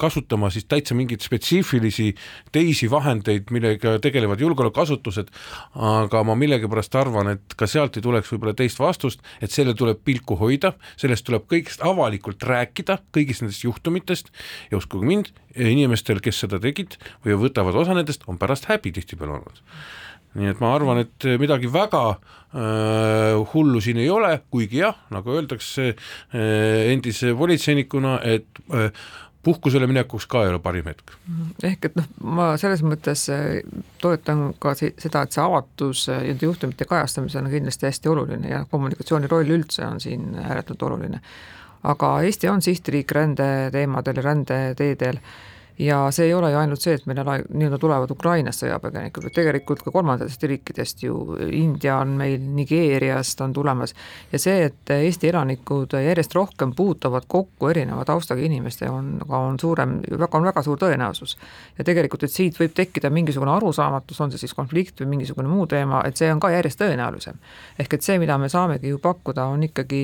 kasutama 0.00 0.48
siis 0.50 0.66
täitsa 0.66 0.96
mingeid 0.98 1.22
spetsiifilisi 1.22 2.08
teisi 2.52 2.88
vahendeid, 2.90 3.52
millega 3.54 3.96
tegelevad 4.02 4.40
julgeolekuasutused, 4.42 5.30
aga 5.74 6.22
ma 6.26 6.36
millegipärast 6.40 6.96
arvan, 6.98 7.34
et 7.36 7.54
ka 7.58 7.68
sealt 7.70 7.98
ei 7.98 8.04
tuleks 8.04 8.32
võib-olla 8.32 8.56
teist 8.58 8.80
vastust, 8.82 9.22
et 9.42 9.54
selle 9.54 9.76
tuleb 9.78 10.02
pilku 10.06 10.38
hoida, 10.40 10.72
sellest 11.00 11.28
tuleb 11.28 11.46
kõigest 11.50 11.84
avalikult 11.86 12.42
rääkida, 12.48 13.00
kõigist 13.14 13.44
nendest 13.44 13.66
juhtumitest. 13.66 14.32
Ja 14.72 14.80
uskuge 14.80 15.06
mind, 15.06 15.30
inimestel, 15.54 16.22
kes 16.24 16.42
seda 16.44 16.60
tegid 16.62 16.96
või 17.24 17.38
võtavad 17.46 17.76
osa 17.82 17.96
nendest, 17.96 18.26
on 18.30 18.38
pärast 18.40 18.70
häbi 18.70 18.92
tihtipeale 18.96 19.38
olnud 19.38 19.64
nii 20.38 20.46
et 20.52 20.60
ma 20.62 20.74
arvan, 20.76 21.00
et 21.02 21.26
midagi 21.42 21.66
väga 21.72 22.02
äh, 22.12 23.34
hullu 23.52 23.80
siin 23.82 23.98
ei 23.98 24.06
ole, 24.14 24.36
kuigi 24.50 24.78
jah, 24.78 24.94
nagu 25.10 25.34
öeldakse 25.34 25.88
äh, 25.90 26.92
endise 26.92 27.32
politseinikuna, 27.34 28.20
et 28.22 28.62
äh, 28.70 28.92
puhkusele 29.42 29.86
minekuks 29.88 30.26
ka 30.30 30.44
ei 30.44 30.52
ole 30.52 30.60
parim 30.62 30.88
hetk. 30.90 31.14
Mhm. 31.26 31.52
ehk 31.64 31.88
et 31.88 31.96
noh, 31.96 32.08
ma 32.38 32.50
selles 32.60 32.82
mõttes 32.86 33.24
äh, 33.32 33.60
toetan 34.02 34.50
ka 34.60 34.74
seda, 34.78 35.24
et 35.24 35.36
see 35.36 35.44
avatus 35.44 36.06
äh, 36.12 36.22
nende 36.28 36.46
juhtumite 36.46 36.86
kajastamisel 36.88 37.46
on 37.46 37.54
kindlasti 37.54 37.88
hästi 37.88 38.12
oluline 38.12 38.52
ja 38.52 38.64
kommunikatsiooni 38.70 39.30
roll 39.32 39.56
üldse 39.56 39.86
on 39.86 40.00
siin 40.00 40.34
ääretult 40.38 40.82
oluline. 40.82 41.20
aga 41.82 42.20
Eesti 42.22 42.48
on 42.48 42.62
sihtriik 42.62 43.12
rändeteemadel 43.16 44.16
ja 44.16 44.22
rändeteedel 44.22 45.20
ja 45.80 46.10
see 46.12 46.26
ei 46.28 46.34
ole 46.34 46.50
ju 46.52 46.58
ainult 46.60 46.82
see, 46.82 46.94
et 46.98 47.06
meile 47.08 47.24
nii-öelda 47.24 47.78
tulevad 47.80 48.10
Ukrainast 48.12 48.64
sõjapõgenikud, 48.64 49.24
vaid 49.24 49.34
tegelikult 49.36 49.84
ka 49.84 49.92
kolmandatest 49.94 50.44
riikidest 50.50 51.04
ju, 51.06 51.16
India 51.56 51.96
on 52.02 52.12
meil, 52.20 52.36
Nigeeriast 52.58 53.40
on 53.44 53.54
tulemas 53.56 53.94
ja 54.32 54.40
see, 54.42 54.66
et 54.68 54.92
Eesti 54.92 55.30
elanikud 55.30 55.96
järjest 56.04 56.36
rohkem 56.36 56.74
puutuvad 56.76 57.24
kokku 57.30 57.70
erineva 57.72 58.04
taustaga 58.08 58.44
inimestega, 58.44 58.92
on, 58.92 59.14
on 59.28 59.58
suurem, 59.60 59.96
väga, 60.10 60.30
on 60.36 60.48
väga 60.50 60.64
suur 60.66 60.80
tõenäosus. 60.80 61.36
ja 61.78 61.86
tegelikult, 61.86 62.28
et 62.28 62.34
siit 62.34 62.60
võib 62.60 62.76
tekkida 62.76 63.10
mingisugune 63.10 63.54
arusaamatus, 63.56 64.20
on 64.20 64.34
see 64.34 64.44
siis 64.44 64.54
konflikt 64.56 65.00
või 65.00 65.14
mingisugune 65.16 65.48
muu 65.48 65.66
teema, 65.70 66.04
et 66.04 66.20
see 66.20 66.28
on 66.32 66.40
ka 66.40 66.52
järjest 66.52 66.82
tõenäolisem. 66.82 67.40
ehk 67.78 67.96
et 67.96 68.04
see, 68.04 68.18
mida 68.20 68.38
me 68.38 68.52
saamegi 68.52 68.92
ju 68.92 69.00
pakkuda, 69.00 69.48
on 69.48 69.64
ikkagi 69.70 70.02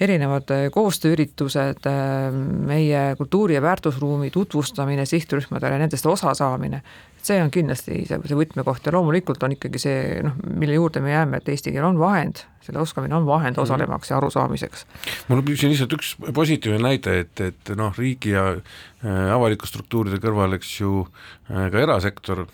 erinevad 0.00 0.50
äh, 0.50 0.66
koostööüritused, 0.72 1.86
äh, 1.86 2.32
meie 2.66 3.14
kultuuri- 3.18 3.54
ja 3.54 3.62
väärtusruumi 3.62 4.30
tutvustamine 4.30 5.06
sihtrühmadele, 5.06 5.78
nendest 5.78 6.06
osa 6.06 6.34
saamine, 6.34 6.82
see 7.22 7.40
on 7.42 7.50
kindlasti 7.52 8.00
see, 8.08 8.20
see 8.24 8.38
võtmekoht 8.38 8.86
ja 8.86 8.94
loomulikult 8.96 9.42
on 9.44 9.56
ikkagi 9.56 9.82
see 9.82 10.22
noh, 10.24 10.38
mille 10.56 10.78
juurde 10.78 11.02
me 11.04 11.12
jääme, 11.12 11.40
et 11.40 11.50
eesti 11.52 11.74
keel 11.74 11.84
on 11.90 12.00
vahend, 12.00 12.44
selle 12.64 12.80
oskamine 12.80 13.18
on 13.18 13.26
vahend 13.28 13.58
mhm. 13.58 13.66
osalemaks 13.66 14.12
ja 14.12 14.16
arusaamiseks. 14.20 14.86
mul 15.28 15.42
on 15.42 15.52
siin 15.52 15.74
lihtsalt 15.74 15.98
üks 15.98 16.14
positiivne 16.34 16.80
näide, 16.88 17.18
et, 17.26 17.44
et 17.50 17.74
noh, 17.76 17.92
riigi 17.98 18.32
ja 18.32 18.54
äh, 18.56 19.34
avalike 19.34 19.68
struktuuride 19.68 20.22
kõrval, 20.22 20.56
eks 20.56 20.72
ju, 20.80 21.04
ka 21.50 21.84
erasektor 21.84 22.46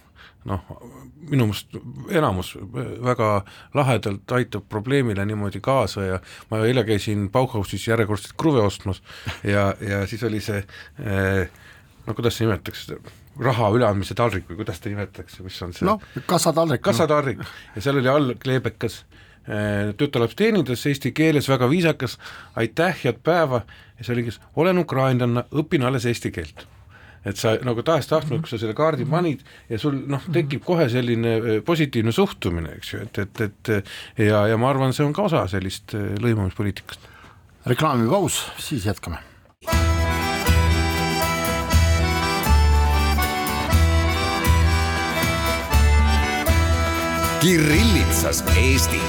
noh, 0.46 0.62
minu 1.30 1.48
meelest 1.50 1.76
enamus 2.14 2.52
väga 3.04 3.30
lahedalt 3.74 4.32
aitab 4.38 4.66
probleemile 4.70 5.24
niimoodi 5.26 5.60
kaasa 5.64 6.04
ja 6.04 6.18
ma 6.50 6.62
eile 6.66 6.84
käisin 6.86 7.28
Bauhausis 7.32 7.88
järjekordselt 7.88 8.36
kruve 8.38 8.62
ostmas 8.62 9.02
ja, 9.44 9.72
ja 9.80 10.04
siis 10.06 10.22
oli 10.26 10.40
see 10.44 10.62
eh, 10.62 11.48
no 12.06 12.14
kuidas 12.14 12.38
seda 12.38 12.50
nimetatakse, 12.50 13.00
raha 13.42 13.70
üleandmise 13.74 14.16
taldrik 14.18 14.46
või 14.50 14.60
kuidas 14.62 14.78
seda 14.80 14.94
nimetatakse, 14.94 15.42
mis 15.46 15.58
on 15.66 15.74
see? 15.76 15.88
noh, 15.88 16.02
kassataldrik. 16.30 16.84
kassataldrik 16.86 17.42
no. 17.42 17.50
ja 17.74 17.84
seal 17.84 18.00
oli 18.02 18.12
all 18.12 18.36
kleebekas 18.42 19.00
eh, 19.48 19.92
tütarlaps 19.98 20.38
teenindas 20.38 20.86
eesti 20.86 21.12
keeles, 21.16 21.50
väga 21.50 21.70
viisakas, 21.72 22.20
aitäh, 22.54 22.94
head 23.02 23.20
päeva, 23.26 23.64
ja 23.98 24.06
see 24.06 24.14
oligi, 24.14 24.38
olen 24.62 24.84
ukrainlanna, 24.84 25.46
õpin 25.64 25.86
alles 25.86 26.06
eesti 26.06 26.34
keelt 26.38 26.68
et 27.26 27.40
sa 27.40 27.56
nagu 27.66 27.82
tahes-tahtmata, 27.86 28.42
kui 28.44 28.52
sa 28.52 28.60
selle 28.62 28.76
kaardi 28.78 29.06
mhm. 29.06 29.12
panid 29.12 29.44
ja 29.72 29.80
sul 29.82 29.98
noh, 30.10 30.24
tekib 30.32 30.64
kohe 30.66 30.88
selline 30.92 31.36
äh, 31.36 31.60
positiivne 31.66 32.14
suhtumine, 32.14 32.76
eks 32.78 32.94
ju, 32.94 33.02
et, 33.06 33.22
et, 33.24 33.44
et 33.48 34.28
ja, 34.28 34.46
ja 34.52 34.58
ma 34.60 34.70
arvan, 34.72 34.94
see 34.96 35.06
on 35.06 35.14
ka 35.16 35.26
osa 35.30 35.46
sellist 35.50 35.96
äh, 35.98 36.14
lõimumispoliitikast. 36.22 37.14
reklaamipaus, 37.66 38.44
siis 38.62 38.86
jätkame. 38.86 39.22
Kirillitsas 47.46 48.42
Eesti 48.58 49.00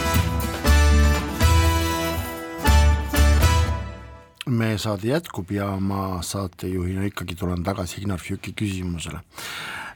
meie 4.67 4.80
saade 4.82 5.08
jätkub 5.08 5.51
ja 5.56 5.69
ma 5.80 6.19
saatejuhina 6.25 7.06
ikkagi 7.08 7.38
tulen 7.39 7.63
tagasi 7.63 8.01
Ignar 8.01 8.19
Fjuki 8.19 8.51
küsimusele. 8.58 9.21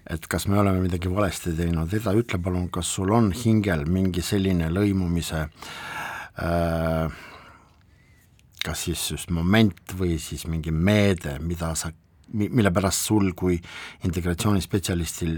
et 0.10 0.28
kas 0.28 0.48
me 0.48 0.58
oleme 0.60 0.80
midagi 0.82 1.12
valesti 1.12 1.52
teinud, 1.54 1.92
Eda, 1.94 2.14
ütle 2.18 2.40
palun, 2.42 2.70
kas 2.74 2.88
sul 2.96 3.12
on 3.14 3.30
hingel 3.36 3.86
mingi 3.86 4.24
selline 4.26 4.72
lõimumise 4.74 5.44
äh, 5.46 7.20
kas 8.66 8.86
siis 8.88 9.04
just 9.12 9.30
moment 9.30 9.96
või 9.98 10.18
siis 10.20 10.48
mingi 10.50 10.72
meede, 10.72 11.38
mida 11.40 11.74
sa, 11.76 11.92
mille 12.34 12.72
pärast 12.74 13.06
sul 13.12 13.34
kui 13.38 13.60
integratsioonispetsialistil 14.08 15.38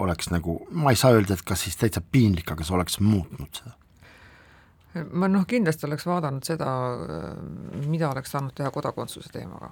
oleks 0.00 0.32
nagu, 0.32 0.58
ma 0.70 0.90
ei 0.94 0.98
saa 0.98 1.14
öelda, 1.14 1.36
et 1.36 1.46
kas 1.46 1.66
siis 1.66 1.76
täitsa 1.78 2.00
piinlik, 2.00 2.50
aga 2.50 2.66
sa 2.66 2.78
oleks 2.78 2.98
muutnud 3.04 3.62
seda? 3.62 3.79
Ma 5.12 5.28
noh, 5.28 5.44
kindlasti 5.46 5.86
oleks 5.86 6.06
vaadanud 6.06 6.46
seda, 6.46 6.70
mida 7.86 8.10
oleks 8.10 8.32
saanud 8.34 8.54
teha 8.56 8.70
kodakondsuse 8.74 9.30
teemaga. 9.32 9.70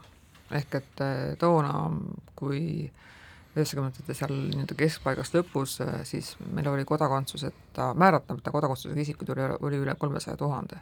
ehk 0.51 0.75
et 0.75 1.01
eh, 1.05 1.35
toona, 1.37 1.91
kui 2.37 2.61
üheksakümnendate 3.53 4.15
seal 4.17 4.31
nii-öelda 4.33 4.77
keskpaigast 4.79 5.35
lõpus, 5.37 5.75
eh, 5.85 5.99
siis 6.09 6.31
meil 6.55 6.71
oli 6.71 6.87
kodakondsuseta, 6.89 7.91
määratlemata 7.95 8.55
kodakondsusega 8.55 9.03
isikuid 9.03 9.35
oli, 9.35 9.45
oli 9.61 9.83
üle 9.85 9.95
kolmesaja 9.99 10.37
tuhande. 10.37 10.81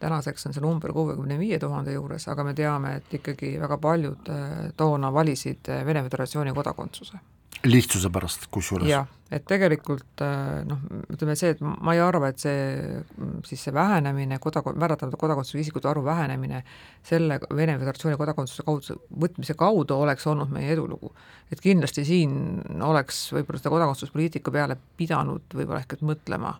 tänaseks 0.00 0.46
on 0.46 0.52
see 0.52 0.62
number 0.62 0.92
kuuekümne 0.92 1.38
viie 1.38 1.58
tuhande 1.58 1.92
juures, 1.92 2.28
aga 2.28 2.44
me 2.44 2.54
teame, 2.54 2.96
et 2.96 3.14
ikkagi 3.14 3.54
väga 3.60 3.78
paljud 3.78 4.28
eh, 4.28 4.72
toona 4.76 5.12
valisid 5.12 5.70
Vene 5.84 6.02
Föderatsiooni 6.02 6.52
kodakondsuse 6.52 7.18
lihtsuse 7.64 8.10
pärast 8.12 8.46
kusjuures. 8.52 8.88
jah, 8.88 9.06
et 9.32 9.44
tegelikult 9.48 10.22
äh, 10.24 10.62
noh, 10.68 10.80
ütleme 11.12 11.36
see, 11.38 11.54
et 11.54 11.62
ma 11.64 11.94
ei 11.94 12.02
arva, 12.04 12.30
et 12.30 12.42
see 12.42 12.98
siis 13.46 13.62
see 13.66 13.74
vähenemine, 13.74 14.38
kodak-, 14.42 14.72
määratlemata 14.76 15.20
kodakondsusega 15.20 15.62
isikute 15.62 15.88
arvu 15.90 16.04
vähenemine 16.06 16.62
selle 17.06 17.38
Vene 17.56 17.78
Föderatsiooni 17.80 18.18
kodakondsuse 18.20 18.66
kaudu, 18.66 18.98
võtmise 19.24 19.56
kaudu 19.58 19.96
oleks 20.04 20.26
olnud 20.30 20.52
meie 20.54 20.72
edulugu. 20.74 21.14
et 21.52 21.60
kindlasti 21.60 22.04
siin 22.04 22.60
oleks 22.82 23.26
võib-olla 23.32 23.62
seda 23.62 23.74
kodakondsuspoliitika 23.76 24.52
peale 24.54 24.76
pidanud 24.96 25.54
võib-olla 25.54 25.80
ehk 25.84 25.98
et 25.98 26.04
mõtlema. 26.04 26.56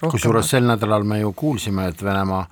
kusjuures 0.00 0.50
sel 0.50 0.66
nädalal 0.68 1.04
me 1.04 1.20
ju 1.20 1.32
kuulsime, 1.32 1.88
et 1.88 2.02
Venemaa 2.02 2.46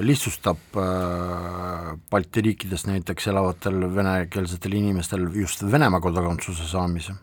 lihtsustab 0.00 0.76
äh, 0.76 1.98
Balti 2.10 2.42
riikides 2.44 2.86
näiteks 2.86 3.26
elavatel 3.32 3.94
venekeelsetel 3.94 4.72
inimestel 4.78 5.26
just 5.34 5.64
Venemaa 5.72 6.00
kodakondsuse 6.00 6.68
saamise. 6.68 7.14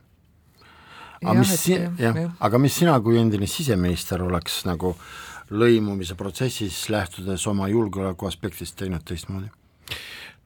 aga 1.24 1.40
mis, 1.40 1.68
jah, 2.00 2.20
aga 2.40 2.58
mis 2.58 2.76
sina 2.80 3.00
kui 3.04 3.20
endine 3.20 3.48
siseminister 3.48 4.24
oleks 4.24 4.64
nagu 4.66 4.96
lõimumise 5.52 6.16
protsessis 6.16 6.90
lähtudes 6.90 7.48
oma 7.48 7.68
julgeoleku 7.68 8.28
aspektist 8.28 8.78
teinud 8.80 9.04
teistmoodi? 9.06 9.50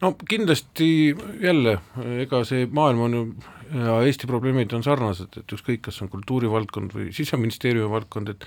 no 0.01 0.13
kindlasti 0.29 1.15
jälle, 1.41 1.77
ega 2.25 2.43
see 2.45 2.67
maailm 2.71 3.05
on 3.07 3.13
ju 3.13 3.25
ja 3.73 3.97
Eesti 4.05 4.27
probleemid 4.29 4.73
on 4.77 4.83
sarnased, 4.85 5.37
et 5.39 5.53
ükskõik, 5.55 5.81
kas 5.87 5.99
on 6.03 6.09
kultuurivaldkond 6.11 6.93
või 6.95 7.09
Siseministeeriumi 7.15 7.89
valdkond, 7.91 8.33
et 8.33 8.45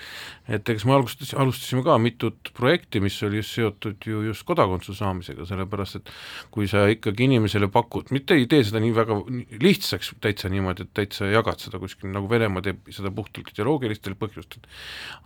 et 0.56 0.68
eks 0.70 0.84
me 0.86 0.94
alustas, 0.94 1.32
alustasime 1.34 1.82
ka 1.86 1.96
mitut 1.98 2.52
projekti, 2.56 3.00
mis 3.02 3.16
oli 3.26 3.40
just 3.40 3.56
seotud 3.56 4.06
ju 4.06 4.22
just 4.28 4.46
kodakondsuse 4.46 4.98
saamisega, 5.00 5.46
sellepärast 5.48 5.98
et 6.00 6.12
kui 6.54 6.68
sa 6.70 6.84
ikkagi 6.90 7.26
inimesele 7.26 7.68
pakud, 7.72 8.12
mitte 8.14 8.36
ei 8.38 8.46
tee 8.50 8.62
seda 8.66 8.80
nii 8.82 8.94
väga 8.96 9.18
lihtsaks 9.62 10.14
täitsa 10.22 10.50
niimoodi, 10.52 10.86
et 10.86 10.94
täitsa 10.96 11.30
jagad 11.32 11.62
seda 11.62 11.80
kuskil, 11.82 12.12
nagu 12.14 12.30
Venemaa 12.30 12.64
teeb 12.64 12.90
seda 12.94 13.10
puhtalt 13.14 13.50
ideoloogilistel 13.52 14.16
põhjustel, 14.18 14.64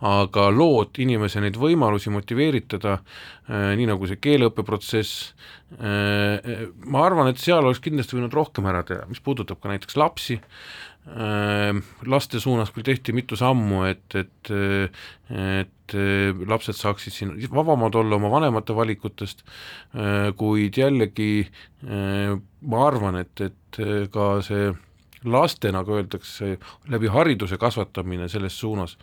aga 0.07 0.49
lood 0.53 0.97
inimese 1.03 1.43
neid 1.43 1.59
võimalusi 1.61 2.13
motiveeritada 2.13 2.97
äh,, 2.97 3.73
nii 3.77 3.89
nagu 3.91 4.09
see 4.09 4.19
keeleõppeprotsess 4.21 5.31
äh,, 5.77 6.67
ma 6.91 7.05
arvan, 7.05 7.31
et 7.31 7.41
seal 7.41 7.63
oleks 7.63 7.81
kindlasti 7.83 8.17
võinud 8.17 8.35
rohkem 8.35 8.67
ära 8.71 8.83
teha, 8.87 9.05
mis 9.11 9.21
puudutab 9.23 9.61
ka 9.61 9.71
näiteks 9.71 9.90
näiteks 9.91 9.97
lapsi, 9.97 10.39
äh, 11.07 11.81
laste 12.05 12.39
suunas 12.39 12.71
küll 12.71 12.83
tehti 12.83 13.13
mitu 13.13 13.35
sammu, 13.35 13.83
et, 13.85 14.15
et 14.15 14.51
et 15.31 15.93
lapsed 16.47 16.75
saaksid 16.75 17.11
siin 17.11 17.31
vabamad 17.51 17.95
olla 17.95 18.15
oma 18.15 18.29
vanemate 18.31 18.73
valikutest, 18.75 19.43
äh, 19.95 20.31
kuid 20.35 20.77
jällegi 20.77 21.47
äh, 21.83 22.39
ma 22.61 22.87
arvan, 22.87 23.19
et, 23.19 23.41
et 23.41 23.81
ka 24.11 24.41
see 24.41 24.71
laste, 25.29 25.71
nagu 25.73 25.95
öeldakse, 25.97 26.55
läbi 26.89 27.09
hariduse 27.11 27.57
kasvatamine 27.61 28.29
selles 28.31 28.55
suunas, 28.57 28.95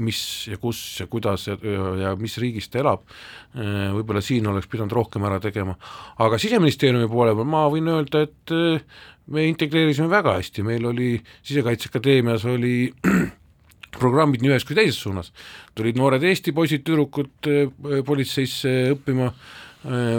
mis 0.00 0.22
ja 0.50 0.58
kus 0.62 0.80
ja 1.00 1.06
kuidas 1.10 1.46
ja, 1.46 1.56
ja 2.00 2.14
mis 2.18 2.38
riigis 2.42 2.70
ta 2.70 2.80
elab, 2.82 3.04
võib-olla 3.54 4.22
siin 4.24 4.48
oleks 4.50 4.70
pidanud 4.70 4.94
rohkem 4.96 5.26
ära 5.28 5.40
tegema. 5.42 5.76
aga 6.18 6.38
Siseministeeriumi 6.42 7.10
poole 7.10 7.36
peal 7.38 7.50
ma 7.50 7.66
võin 7.70 7.90
öelda, 7.92 8.24
et 8.26 8.54
me 9.30 9.46
integreerisime 9.46 10.10
väga 10.10 10.38
hästi, 10.40 10.66
meil 10.66 10.90
oli 10.90 11.12
Sisekaitseakadeemias 11.42 12.48
oli 12.50 12.90
programmid 14.00 14.42
nii 14.42 14.54
ühes 14.54 14.66
kui 14.66 14.78
teises 14.78 14.98
suunas, 15.02 15.30
tulid 15.78 15.98
noored 15.98 16.24
Eesti 16.26 16.54
poisid-tüdrukud 16.56 17.50
politseisse 18.06 18.76
õppima. 18.96 19.30
Äh, 19.30 19.69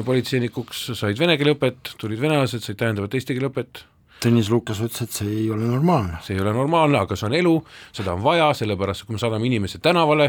politseinikuks, 0.06 0.92
said 0.98 1.20
vene 1.22 1.38
keele 1.38 1.56
õpet, 1.56 1.96
tulid 2.02 2.22
venelased, 2.22 2.64
said 2.66 2.80
täiendavat 2.80 3.14
eesti 3.18 3.38
keele 3.38 3.52
õpet. 3.52 3.84
Tõnis 4.22 4.52
Lukas 4.54 4.78
ütles, 4.78 5.02
et 5.02 5.16
see 5.18 5.30
ei 5.34 5.46
ole 5.50 5.66
normaalne. 5.66 6.20
see 6.22 6.36
ei 6.36 6.42
ole 6.44 6.52
normaalne, 6.54 7.00
aga 7.00 7.16
see 7.18 7.26
on 7.26 7.34
elu, 7.34 7.54
seda 7.98 8.14
on 8.14 8.22
vaja, 8.22 8.52
sellepärast 8.54 9.08
kui 9.08 9.16
me 9.16 9.22
saadame 9.22 9.48
inimese 9.50 9.80
tänavale, 9.82 10.28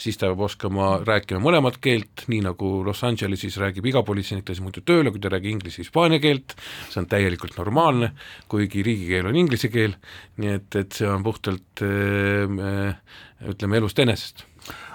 siis 0.00 0.16
ta 0.16 0.30
peab 0.30 0.46
oskama 0.46 0.94
rääkima 1.04 1.42
mõlemat 1.44 1.76
keelt, 1.84 2.24
nii 2.32 2.40
nagu 2.46 2.70
Los 2.86 3.04
Angeleses 3.04 3.58
räägib 3.60 3.84
iga 3.90 4.00
politseinik, 4.04 4.46
ta 4.48 4.56
siis 4.56 4.64
muidu 4.64 4.80
tööle, 4.80 5.12
kui 5.12 5.20
ta 5.20 5.28
ei 5.28 5.36
räägi 5.36 5.52
inglise, 5.52 5.84
hispaania 5.84 6.22
keelt, 6.24 6.56
see 6.88 7.02
on 7.02 7.10
täielikult 7.12 7.60
normaalne, 7.60 8.14
kuigi 8.48 8.80
riigikeel 8.86 9.28
on 9.28 9.36
inglise 9.36 9.68
keel, 9.68 10.00
nii 10.40 10.56
et, 10.56 10.80
et 10.80 10.96
see 10.96 11.12
on 11.12 11.28
puhtalt 11.28 11.84
äh, 11.84 12.96
ütleme, 13.44 13.76
elust 13.76 14.00
enesest. 14.00 14.48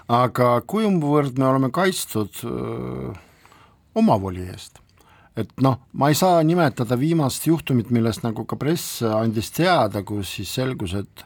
aga 0.09 0.55
kuivõrd 0.65 1.37
me 1.37 1.51
oleme 1.53 1.69
kaitstud 1.69 2.45
äh 2.49 3.25
omavoli 3.99 4.47
eest. 4.49 4.79
et 5.39 5.51
noh, 5.63 5.77
ma 5.93 6.09
ei 6.11 6.17
saa 6.17 6.41
nimetada 6.43 6.97
viimast 6.99 7.45
juhtumit, 7.47 7.93
millest 7.95 8.25
nagu 8.25 8.43
ka 8.49 8.57
press 8.59 8.99
andis 9.05 9.53
teada, 9.55 10.03
kus 10.03 10.33
siis 10.39 10.51
selgus, 10.57 10.97
et 10.99 11.23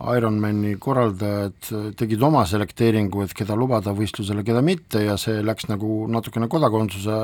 Ironmani 0.00 0.76
korraldajad 0.80 1.66
tegid 2.00 2.22
oma 2.24 2.46
selekteeringu, 2.48 3.20
et 3.24 3.34
keda 3.36 3.56
lubada 3.58 3.92
võistlusele, 3.96 4.44
keda 4.46 4.62
mitte 4.64 5.02
ja 5.04 5.18
see 5.20 5.42
läks 5.44 5.68
nagu 5.68 6.06
natukene 6.08 6.48
kodakondsuse 6.48 7.18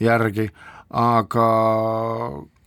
järgi, 0.00 0.46
aga 0.96 1.48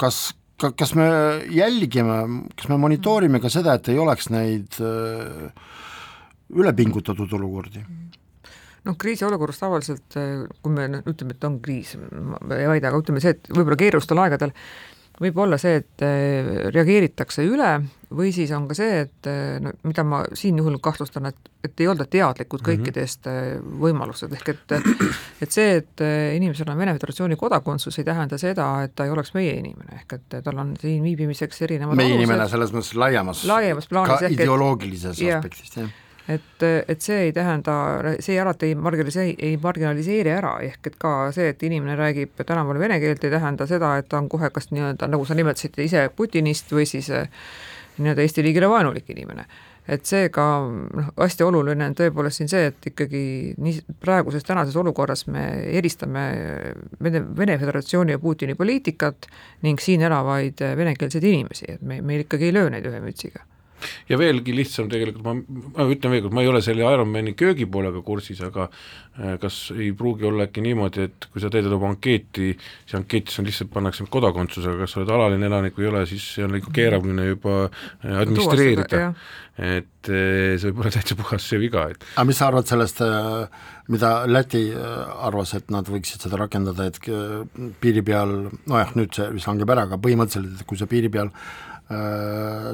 kas, 0.02 0.22
kas 0.62 0.94
me 1.00 1.08
jälgime, 1.50 2.20
kas 2.54 2.70
me 2.70 2.78
monitoorime 2.82 3.42
ka 3.42 3.50
seda, 3.50 3.80
et 3.80 3.90
ei 3.90 3.98
oleks 4.02 4.30
neid 4.30 4.78
ülepingutatud 6.52 7.34
olukordi? 7.40 7.82
Noh, 8.88 8.98
kriisiolukorras 8.98 9.62
tavaliselt, 9.62 10.18
kui 10.62 10.74
me 10.74 10.88
ütleme, 11.02 11.36
et 11.36 11.44
on 11.48 11.60
kriis, 11.64 11.96
ma 11.98 12.40
ei 12.58 12.70
vaidle, 12.70 12.90
aga 12.90 13.04
ütleme 13.04 13.22
see, 13.24 13.36
et 13.36 13.52
võib-olla 13.54 13.80
keerulistel 13.80 14.24
aegadel 14.24 14.56
võib 15.22 15.38
olla 15.44 15.58
see, 15.62 15.82
et 15.82 16.04
eh, 16.06 16.50
reageeritakse 16.74 17.44
üle 17.46 17.72
või 18.18 18.32
siis 18.36 18.52
on 18.56 18.66
ka 18.70 18.76
see, 18.76 19.04
et 19.06 19.30
eh, 19.30 19.58
no 19.64 19.74
mida 19.88 20.06
ma 20.08 20.22
siin 20.38 20.58
juhul 20.60 20.80
kahtlustan, 20.84 21.30
et, 21.30 21.52
et 21.64 21.84
ei 21.84 21.90
olda 21.92 22.08
teadlikud 22.10 22.62
mhm. 22.62 22.68
kõikidest 22.70 23.28
mm 23.30 23.38
-hmm. 23.38 23.80
võimalused, 23.86 24.36
ehk 24.40 24.54
et 24.56 24.76
et 25.46 25.52
see, 25.52 25.76
et 25.82 26.06
inimesel 26.38 26.70
on 26.72 26.78
Vene 26.78 26.96
Föderatsiooni 26.98 27.36
kodakondsus, 27.36 28.00
ei 28.00 28.08
tähenda 28.08 28.38
seda, 28.38 28.70
et 28.84 28.96
ta 28.96 29.06
ei 29.06 29.12
oleks 29.14 29.34
meie 29.34 29.54
inimene, 29.60 30.02
ehk 30.02 30.18
et 30.18 30.38
tal 30.44 30.58
on 30.58 30.76
siin 30.80 31.04
viibimiseks 31.04 31.62
erinevad 31.68 31.96
meie 31.96 32.14
alused. 32.14 32.24
inimene 32.24 32.50
selles 32.50 32.74
mõttes 32.74 32.96
laiemas, 32.96 33.46
laiemas 33.46 33.88
plaanis, 33.88 34.20
ka 34.20 34.34
ideoloogilises 34.38 35.22
et, 35.22 35.36
aspektist, 35.36 35.78
jah 35.78 35.92
et, 36.28 36.64
et 36.88 37.02
see 37.02 37.28
ei 37.28 37.34
tähenda, 37.34 37.74
see 38.24 38.38
alati 38.42 38.72
ei 38.72 38.76
marginaliseeri, 38.76 39.36
ei 39.40 39.58
marginaliseeri 39.62 40.34
ära, 40.34 40.54
ehk 40.68 40.92
et 40.92 41.00
ka 41.02 41.16
see, 41.36 41.50
et 41.54 41.64
inimene 41.66 41.98
räägib 42.00 42.44
tänaval 42.46 42.80
vene 42.82 43.00
keelt, 43.02 43.24
ei 43.26 43.34
tähenda 43.34 43.68
seda, 43.70 43.96
et 44.00 44.10
ta 44.12 44.22
on 44.22 44.30
kohe 44.30 44.52
kas 44.54 44.72
nii-öelda, 44.72 45.10
nagu 45.12 45.26
sa 45.26 45.38
nimetasid 45.38 45.80
ise 45.82 46.08
Putinist 46.16 46.72
või 46.76 46.88
siis 46.90 47.10
eh, 47.16 47.28
nii-öelda 47.98 48.26
Eesti 48.26 48.46
riigile 48.46 48.70
vaenulik 48.70 49.10
inimene. 49.14 49.48
Et 49.92 50.06
seega 50.06 50.44
noh, 50.70 51.08
hästi 51.18 51.44
oluline 51.44 51.88
on 51.90 51.96
tõepoolest 51.98 52.38
siin 52.38 52.52
see, 52.52 52.68
et 52.70 52.86
ikkagi 52.92 53.22
nii 53.58 53.98
praeguses 54.00 54.46
tänases 54.46 54.78
olukorras 54.78 55.26
me 55.28 55.48
eristame 55.74 56.26
Vene, 57.02 57.24
Vene 57.38 57.58
Föderatsiooni 57.58 58.14
ja 58.14 58.22
Putini 58.22 58.56
poliitikat 58.56 59.26
ning 59.66 59.82
siin 59.82 60.06
elavaid 60.06 60.62
venekeelseid 60.78 61.26
inimesi, 61.26 61.66
et 61.74 61.82
me, 61.82 61.98
meil 62.06 62.28
ikkagi 62.28 62.52
ei 62.52 62.60
löö 62.60 62.70
neid 62.70 62.86
ühe 62.88 63.02
mütsiga 63.02 63.42
ja 64.10 64.18
veelgi 64.20 64.54
lihtsam 64.56 64.90
tegelikult, 64.92 65.24
ma, 65.26 65.62
ma 65.76 65.88
ütlen 65.92 66.14
veel 66.14 66.26
kord, 66.26 66.36
ma 66.36 66.44
ei 66.46 66.52
ole 66.52 66.62
selle 66.66 66.86
Ironmani 66.86 67.34
köögipoolega 67.38 68.04
kursis, 68.06 68.42
aga 68.46 68.68
äh, 68.68 69.38
kas 69.42 69.60
ei 69.76 69.92
pruugi 69.98 70.28
olla 70.30 70.48
äkki 70.48 70.64
niimoodi, 70.66 71.08
et 71.10 71.30
kui 71.32 71.44
sa 71.44 71.52
teed 71.54 71.70
oma 71.72 71.92
ankeeti, 71.94 72.52
see 72.90 73.00
ankeetis 73.00 73.42
on 73.42 73.50
lihtsalt, 73.50 73.72
pannakse 73.74 74.08
kodakondsusega, 74.12 74.84
kas 74.84 74.96
sa 74.96 75.02
oled 75.02 75.14
alaline 75.16 75.50
elanik 75.50 75.78
või 75.78 75.88
ei 75.88 75.94
ole, 75.94 76.06
siis 76.10 76.28
see 76.36 76.48
on 76.48 76.56
nagu 76.58 76.74
keeruline 76.76 77.32
juba 77.32 77.58
äh, 77.68 78.22
administreerida. 78.24 79.12
et 79.62 80.10
äh, 80.10 80.56
see 80.58 80.72
võib 80.72 80.86
olla 80.86 80.96
täitsa 80.96 81.18
puhas 81.20 81.46
see 81.48 81.62
viga, 81.62 81.90
et 81.92 82.06
aga 82.16 82.28
mis 82.30 82.40
sa 82.40 82.48
arvad 82.52 82.70
sellest, 82.70 83.04
mida 83.92 84.12
Läti 84.30 84.70
arvas, 84.72 85.52
et 85.58 85.74
nad 85.74 85.88
võiksid 85.90 86.24
seda 86.24 86.38
rakendada, 86.40 86.86
et 86.88 87.00
piiri 87.84 88.04
peal, 88.06 88.32
nojah, 88.70 88.96
nüüd 88.96 89.12
see 89.18 89.28
vist 89.36 89.50
langeb 89.50 89.74
ära, 89.74 89.84
aga 89.90 90.00
põhimõtteliselt, 90.00 90.62
et 90.62 90.70
kui 90.70 90.80
sa 90.80 90.88
piiri 90.90 91.12
peal 91.12 91.34
Äh, 91.34 91.71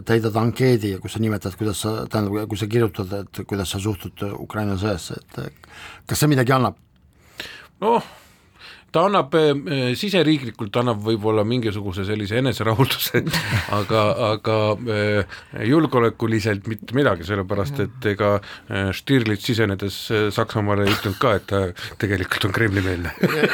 täidad 0.06 0.36
ankeedi 0.38 0.92
ja 0.94 1.00
kus 1.02 1.16
sa 1.16 1.22
nimetad, 1.24 1.56
kuidas 1.58 1.82
sa, 1.86 1.94
tähendab, 2.12 2.46
kui 2.50 2.60
sa 2.60 2.68
kirjutad, 2.70 3.14
et 3.22 3.42
kuidas 3.50 3.74
sa 3.74 3.82
suhtud 3.82 4.28
Ukraina 4.38 4.78
sõjasse, 4.78 5.18
et 5.18 5.66
kas 6.08 6.22
see 6.22 6.30
midagi 6.32 6.54
annab? 6.54 6.78
noh, 7.82 8.04
ta 8.92 9.04
annab 9.08 9.36
äh, 9.38 9.94
siseriiklikult 10.00 10.78
annab 10.80 11.02
võib-olla 11.06 11.44
mingisuguse 11.48 12.06
sellise 12.08 12.40
eneserahulduse, 12.42 13.22
aga, 13.80 14.04
aga 14.32 14.58
äh, 14.78 15.40
julgeolekuliselt 15.70 16.70
mitte 16.72 16.98
midagi, 16.98 17.28
sellepärast 17.28 17.84
et 17.86 18.10
ega 18.14 18.38
äh, 18.40 18.90
Stirlitz 18.98 19.46
sisenedes 19.50 20.00
äh, 20.12 20.28
Saksamaale 20.34 20.88
ei 20.88 20.96
ütelnud 20.96 21.20
ka, 21.22 21.36
et 21.38 21.50
ta 21.52 21.66
tegelikult 22.02 22.50
on 22.50 22.56
Kremli-meelne. 22.56 23.14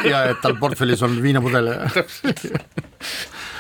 ja 0.10 0.28
et 0.32 0.44
tal 0.44 0.58
portfellis 0.62 1.04
on 1.06 1.18
viinapudel 1.24 1.74
ja 1.74 1.82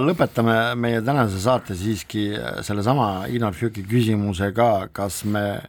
lõpetame 0.00 0.74
meie 0.80 1.02
tänase 1.04 1.40
saate 1.42 1.76
siiski 1.76 2.30
sellesama 2.64 3.26
Inar 3.28 3.52
Fjuki 3.54 3.84
küsimusega, 3.88 4.88
kas 4.92 5.24
me 5.24 5.60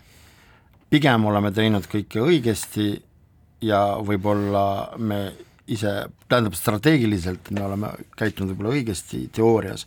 pigem 0.91 1.25
oleme 1.25 1.51
teinud 1.55 1.87
kõike 1.91 2.23
õigesti 2.23 2.93
ja 3.61 3.81
võib-olla 4.03 4.65
me 4.97 5.21
ise, 5.71 5.91
tähendab 6.27 6.55
strateegiliselt 6.57 7.51
me 7.55 7.63
oleme 7.65 7.91
käitunud 8.19 8.51
võib-olla 8.53 8.75
õigesti 8.75 9.25
teoorias, 9.33 9.85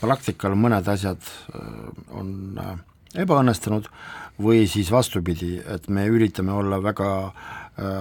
praktikal 0.00 0.56
mõned 0.58 0.88
asjad 0.88 1.20
äh, 1.20 1.66
on 2.16 2.30
äh, 2.62 2.72
ebaõnnestunud 3.24 3.88
või 4.42 4.66
siis 4.68 4.90
vastupidi, 4.92 5.56
et 5.60 5.88
me 5.88 6.06
üritame 6.12 6.52
olla 6.56 6.80
väga 6.84 7.10
äh, 7.26 7.94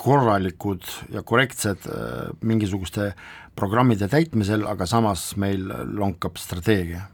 korralikud 0.00 0.86
ja 1.12 1.22
korrektsed 1.22 1.86
äh, 1.86 2.30
mingisuguste 2.40 3.12
programmide 3.56 4.08
täitmisel, 4.08 4.64
aga 4.68 4.86
samas 4.88 5.34
meil 5.36 5.66
lonkab 5.92 6.40
strateegia? 6.40 7.06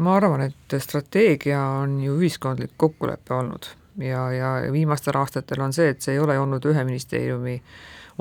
ma 0.00 0.14
arvan, 0.16 0.46
et 0.48 0.74
strateegia 0.80 1.60
on 1.82 1.98
ju 2.02 2.14
ühiskondlik 2.18 2.72
kokkulepe 2.80 3.34
olnud 3.36 3.66
ja, 4.00 4.22
ja 4.32 4.52
viimastel 4.72 5.18
aastatel 5.20 5.60
on 5.62 5.74
see, 5.76 5.90
et 5.92 6.02
see 6.02 6.14
ei 6.16 6.22
ole 6.22 6.38
olnud 6.40 6.64
ühe 6.70 6.84
ministeeriumi 6.86 7.58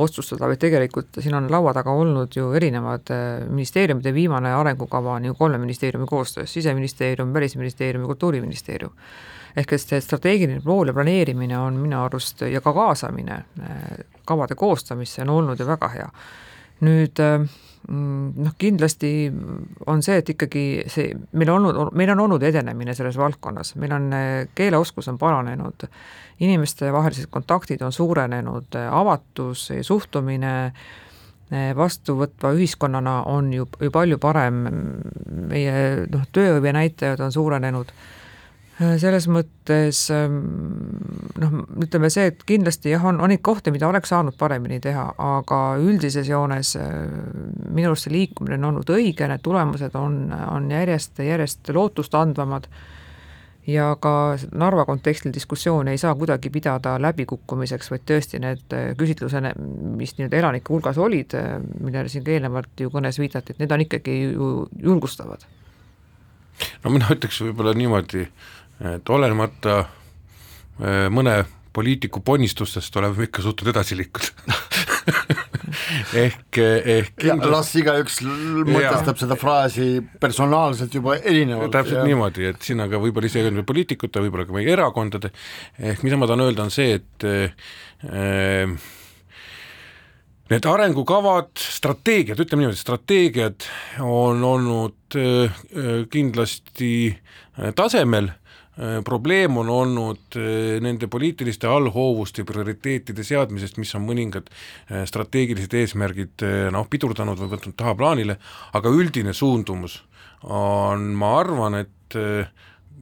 otsustada, 0.03 0.47
vaid 0.49 0.61
tegelikult 0.61 1.21
siin 1.21 1.37
on 1.37 1.49
laua 1.51 1.73
taga 1.77 1.93
olnud 1.93 2.33
ju 2.35 2.51
erinevad 2.57 3.13
äh, 3.13 3.45
ministeeriumide 3.49 4.13
viimane 4.13 4.53
arengukava 4.53 5.19
on 5.19 5.29
ju 5.29 5.37
kolme 5.37 5.61
ministeeriumi 5.61 6.07
koostöös, 6.09 6.53
Siseministeerium, 6.53 7.33
Välisministeerium 7.33 8.03
ja 8.03 8.07
Kultuuriministeerium 8.07 8.93
ehk 9.57 9.75
et 9.75 9.83
see 9.83 10.01
strateegiline 10.01 10.61
pool 10.65 10.89
ja 10.89 10.95
planeerimine 10.95 11.57
on 11.59 11.77
minu 11.81 11.99
arust 12.03 12.41
ja 12.49 12.61
ka 12.61 12.73
kaasamine 12.73 13.43
äh, 13.61 13.83
kavade 14.25 14.57
koostamisse 14.57 15.21
on 15.21 15.35
olnud 15.37 15.59
ju 15.59 15.67
väga 15.67 15.89
hea. 15.93 16.09
nüüd 16.83 17.19
äh, 17.21 17.45
noh, 17.87 18.55
kindlasti 18.57 19.31
on 19.87 20.01
see, 20.03 20.17
et 20.19 20.29
ikkagi 20.33 20.65
see, 20.91 21.13
meil 21.37 21.51
on 21.53 21.69
olnud, 21.69 21.93
meil 21.95 22.11
on 22.15 22.23
olnud 22.25 22.43
edenemine 22.43 22.95
selles 22.97 23.17
valdkonnas, 23.19 23.75
meil 23.79 23.93
on, 23.93 24.09
äh, 24.17 24.47
keeleoskus 24.55 25.07
on 25.11 25.19
paranenud, 25.21 25.87
inimestevahelised 26.43 27.29
kontaktid 27.31 27.81
on 27.85 27.93
suurenenud, 27.93 28.73
avatus, 28.89 29.69
suhtumine 29.81 30.73
vastuvõtva 31.77 32.49
ühiskonnana 32.57 33.19
on 33.29 33.51
ju, 33.53 33.67
ju 33.79 33.91
palju 33.93 34.17
parem, 34.17 34.63
meie 35.51 36.07
noh, 36.09 36.23
tööhõive 36.33 36.73
näitajad 36.73 37.21
on 37.21 37.35
suurenenud 37.35 37.91
selles 38.79 39.27
mõttes 39.29 39.99
ähm, 40.13 40.39
noh, 41.37 41.51
ütleme 41.83 42.09
see, 42.13 42.31
et 42.31 42.41
kindlasti 42.47 42.93
jah, 42.93 43.03
on, 43.05 43.19
on 43.21 43.29
neid 43.29 43.43
kohti, 43.45 43.71
mida 43.73 43.85
oleks 43.89 44.09
saanud 44.09 44.37
paremini 44.39 44.79
teha, 44.81 45.11
aga 45.21 45.59
üldises 45.81 46.29
joones 46.29 46.73
äh, 46.79 46.89
minu 47.69 47.91
arust 47.91 48.07
see 48.07 48.15
liikumine 48.15 48.57
on 48.57 48.71
olnud 48.71 48.89
õige, 48.95 49.29
need 49.29 49.45
tulemused 49.45 49.93
on, 49.99 50.25
on 50.33 50.71
järjest, 50.73 51.21
järjest 51.21 51.69
lootustandvamad 51.69 52.65
ja 53.69 53.93
ka 54.01 54.35
Narva 54.57 54.87
kontekstil 54.89 55.31
diskussiooni 55.35 55.93
ei 55.93 56.01
saa 56.01 56.15
kuidagi 56.17 56.49
pidada 56.51 56.97
läbikukkumiseks, 57.05 57.93
vaid 57.93 58.09
tõesti 58.09 58.41
need 58.41 58.73
äh, 58.73 58.91
küsitlused, 58.97 59.53
mis 60.01 60.17
nii-öelda 60.17 60.41
elanike 60.41 60.73
hulgas 60.73 60.97
olid, 60.97 61.37
millele 61.77 62.09
siin 62.09 62.25
ka 62.25 62.33
eelnevalt 62.33 62.87
ju 62.87 62.89
kõnes 62.93 63.21
viidati, 63.21 63.53
et 63.53 63.61
need 63.61 63.77
on 63.77 63.85
ikkagi 63.85 64.17
ju 64.23 64.55
julgustavad. 64.81 65.45
No 66.83 66.91
mina 66.93 67.09
ütleks 67.13 67.39
võib-olla 67.41 67.73
niimoodi, 67.77 68.25
et 68.83 69.09
olenemata 69.09 69.79
äh, 69.83 71.05
mõne 71.13 71.43
poliitiku 71.73 72.21
ponnistustest 72.21 72.95
oleme 73.01 73.27
ikka 73.29 73.41
suutnud 73.41 73.71
edasi 73.73 73.97
liikuda 73.97 74.57
ehk, 76.23 76.59
ehk 76.59 77.13
kindlasti... 77.17 77.51
las 77.51 77.71
igaüks 77.79 78.19
mõtestab 78.69 79.19
seda 79.21 79.37
fraasi 79.39 79.87
personaalselt 80.21 80.93
juba 80.93 81.17
erinevalt. 81.19 81.71
täpselt 81.73 82.01
ja. 82.01 82.07
niimoodi, 82.07 82.49
et 82.51 82.65
siin 82.65 82.83
aga 82.83 82.99
võib-olla 83.01 83.29
isegi 83.29 83.65
poliitikute, 83.67 84.23
võib-olla 84.25 84.47
ka 84.49 84.57
meie 84.57 84.73
erakondade, 84.75 85.33
ehk 85.79 86.03
mida 86.05 86.19
ma 86.19 86.29
tahan 86.29 86.45
öelda, 86.45 86.67
on 86.67 86.73
see, 86.73 86.99
et 86.99 87.27
äh, 87.27 88.75
need 90.53 90.67
arengukavad, 90.69 91.53
strateegiad, 91.57 92.41
ütleme 92.43 92.65
niimoodi, 92.65 92.81
strateegiad 92.81 93.67
on 94.05 94.43
olnud 94.45 95.17
äh, 95.19 95.61
kindlasti 96.13 96.93
tasemel 97.75 98.31
Äh, 98.73 99.03
probleem 99.03 99.57
on 99.57 99.69
olnud 99.69 100.35
äh, 100.35 100.79
nende 100.81 101.05
poliitiliste 101.07 101.69
allhoovuste 101.69 102.41
prioriteetide 102.43 103.21
seadmisest, 103.23 103.77
mis 103.77 103.93
on 103.93 104.01
mõningad 104.07 104.49
äh, 104.49 105.03
strateegilised 105.05 105.75
eesmärgid 105.77 106.45
noh, 106.73 106.87
pidurdanud 106.89 107.37
või 107.37 107.51
võtnud 107.51 107.77
tahaplaanile, 107.77 108.39
aga 108.73 108.89
üldine 108.89 109.35
suundumus 109.37 109.99
on, 110.41 111.11
ma 111.13 111.35
arvan, 111.43 111.77
et 111.83 112.17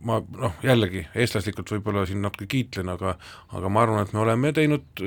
ma 0.04 0.20
noh, 0.20 0.60
jällegi 0.66 1.06
eestlaslikult 1.16 1.72
võib-olla 1.72 2.04
siin 2.10 2.20
natuke 2.26 2.50
kiitlen, 2.52 2.92
aga 2.92 3.16
aga 3.56 3.72
ma 3.72 3.86
arvan, 3.86 4.04
et 4.04 4.12
me 4.12 4.26
oleme 4.26 4.52
teinud 4.56 5.06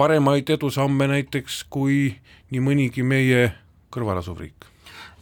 paremaid 0.00 0.50
edusamme 0.58 1.06
näiteks 1.14 1.62
kui 1.70 2.16
nii 2.50 2.66
mõnigi 2.66 3.06
meie 3.06 3.46
kõrval 3.94 4.18
asuv 4.24 4.42
riik 4.42 4.73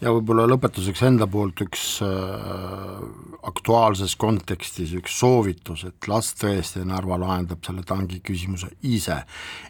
ja 0.02 0.10
võib-olla 0.10 0.48
lõpetuseks 0.50 1.04
enda 1.06 1.28
poolt 1.30 1.62
üks 1.62 1.84
äh, 2.04 3.02
aktuaalses 3.46 4.16
kontekstis 4.20 4.94
üks 4.98 5.14
soovitus, 5.22 5.84
et 5.86 6.08
las 6.10 6.32
tõesti 6.38 6.82
Narva 6.86 7.18
lahendab 7.22 7.62
selle 7.66 7.84
tangi 7.86 8.18
küsimuse 8.24 8.72
ise, 8.88 9.20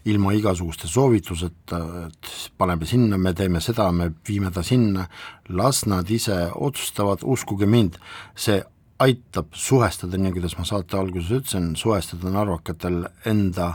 ilma 0.09 0.35
igasuguste 0.37 0.89
soovituseta, 0.91 1.81
et 2.09 2.33
paneme 2.61 2.89
sinna, 2.89 3.21
me 3.21 3.35
teeme 3.37 3.61
seda, 3.65 3.91
me 3.93 4.11
viime 4.29 4.53
ta 4.55 4.65
sinna, 4.67 5.07
las 5.53 5.85
nad 5.91 6.11
ise 6.11 6.39
otsustavad, 6.55 7.25
uskuge 7.25 7.69
mind, 7.69 7.99
see 8.35 8.61
aitab 9.03 9.53
suhestada, 9.59 10.21
nii 10.21 10.33
kuidas 10.37 10.55
ma 10.59 10.65
saate 10.69 10.97
alguses 10.97 11.33
ütlesin, 11.43 11.73
suhestada 11.77 12.31
narvakatel 12.33 13.03
enda 13.29 13.73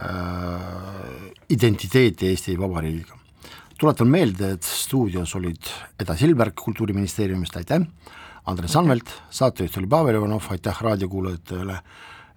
äh, 0.00 1.30
identiteeti 1.52 2.32
Eesti 2.32 2.56
Vabariigiga 2.58 3.15
tuletan 3.78 4.08
meelde, 4.08 4.52
et 4.56 4.62
stuudios 4.62 5.34
olid 5.36 5.68
Eda 6.00 6.16
Silberg 6.16 6.54
Kultuuriministeeriumist, 6.64 7.56
aitäh, 7.56 7.82
Andres 8.46 8.76
Anvelt, 8.76 9.10
saatejuht 9.30 9.76
oli 9.80 9.86
Pavel 9.90 10.20
Ivanov, 10.20 10.48
aitäh 10.50 10.80
raadiokuulajatele, 10.80 11.80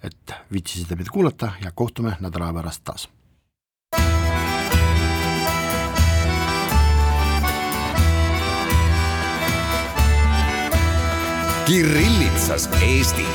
et 0.03 0.35
viitsisite 0.51 0.95
meid 0.95 1.11
kuulata 1.13 1.53
ja 1.63 1.71
kohtume 1.71 2.17
nädala 2.19 2.53
pärast 2.53 2.83
taas. 2.83 3.09
Kirillitsas 11.69 12.69
Eesti 12.81 13.25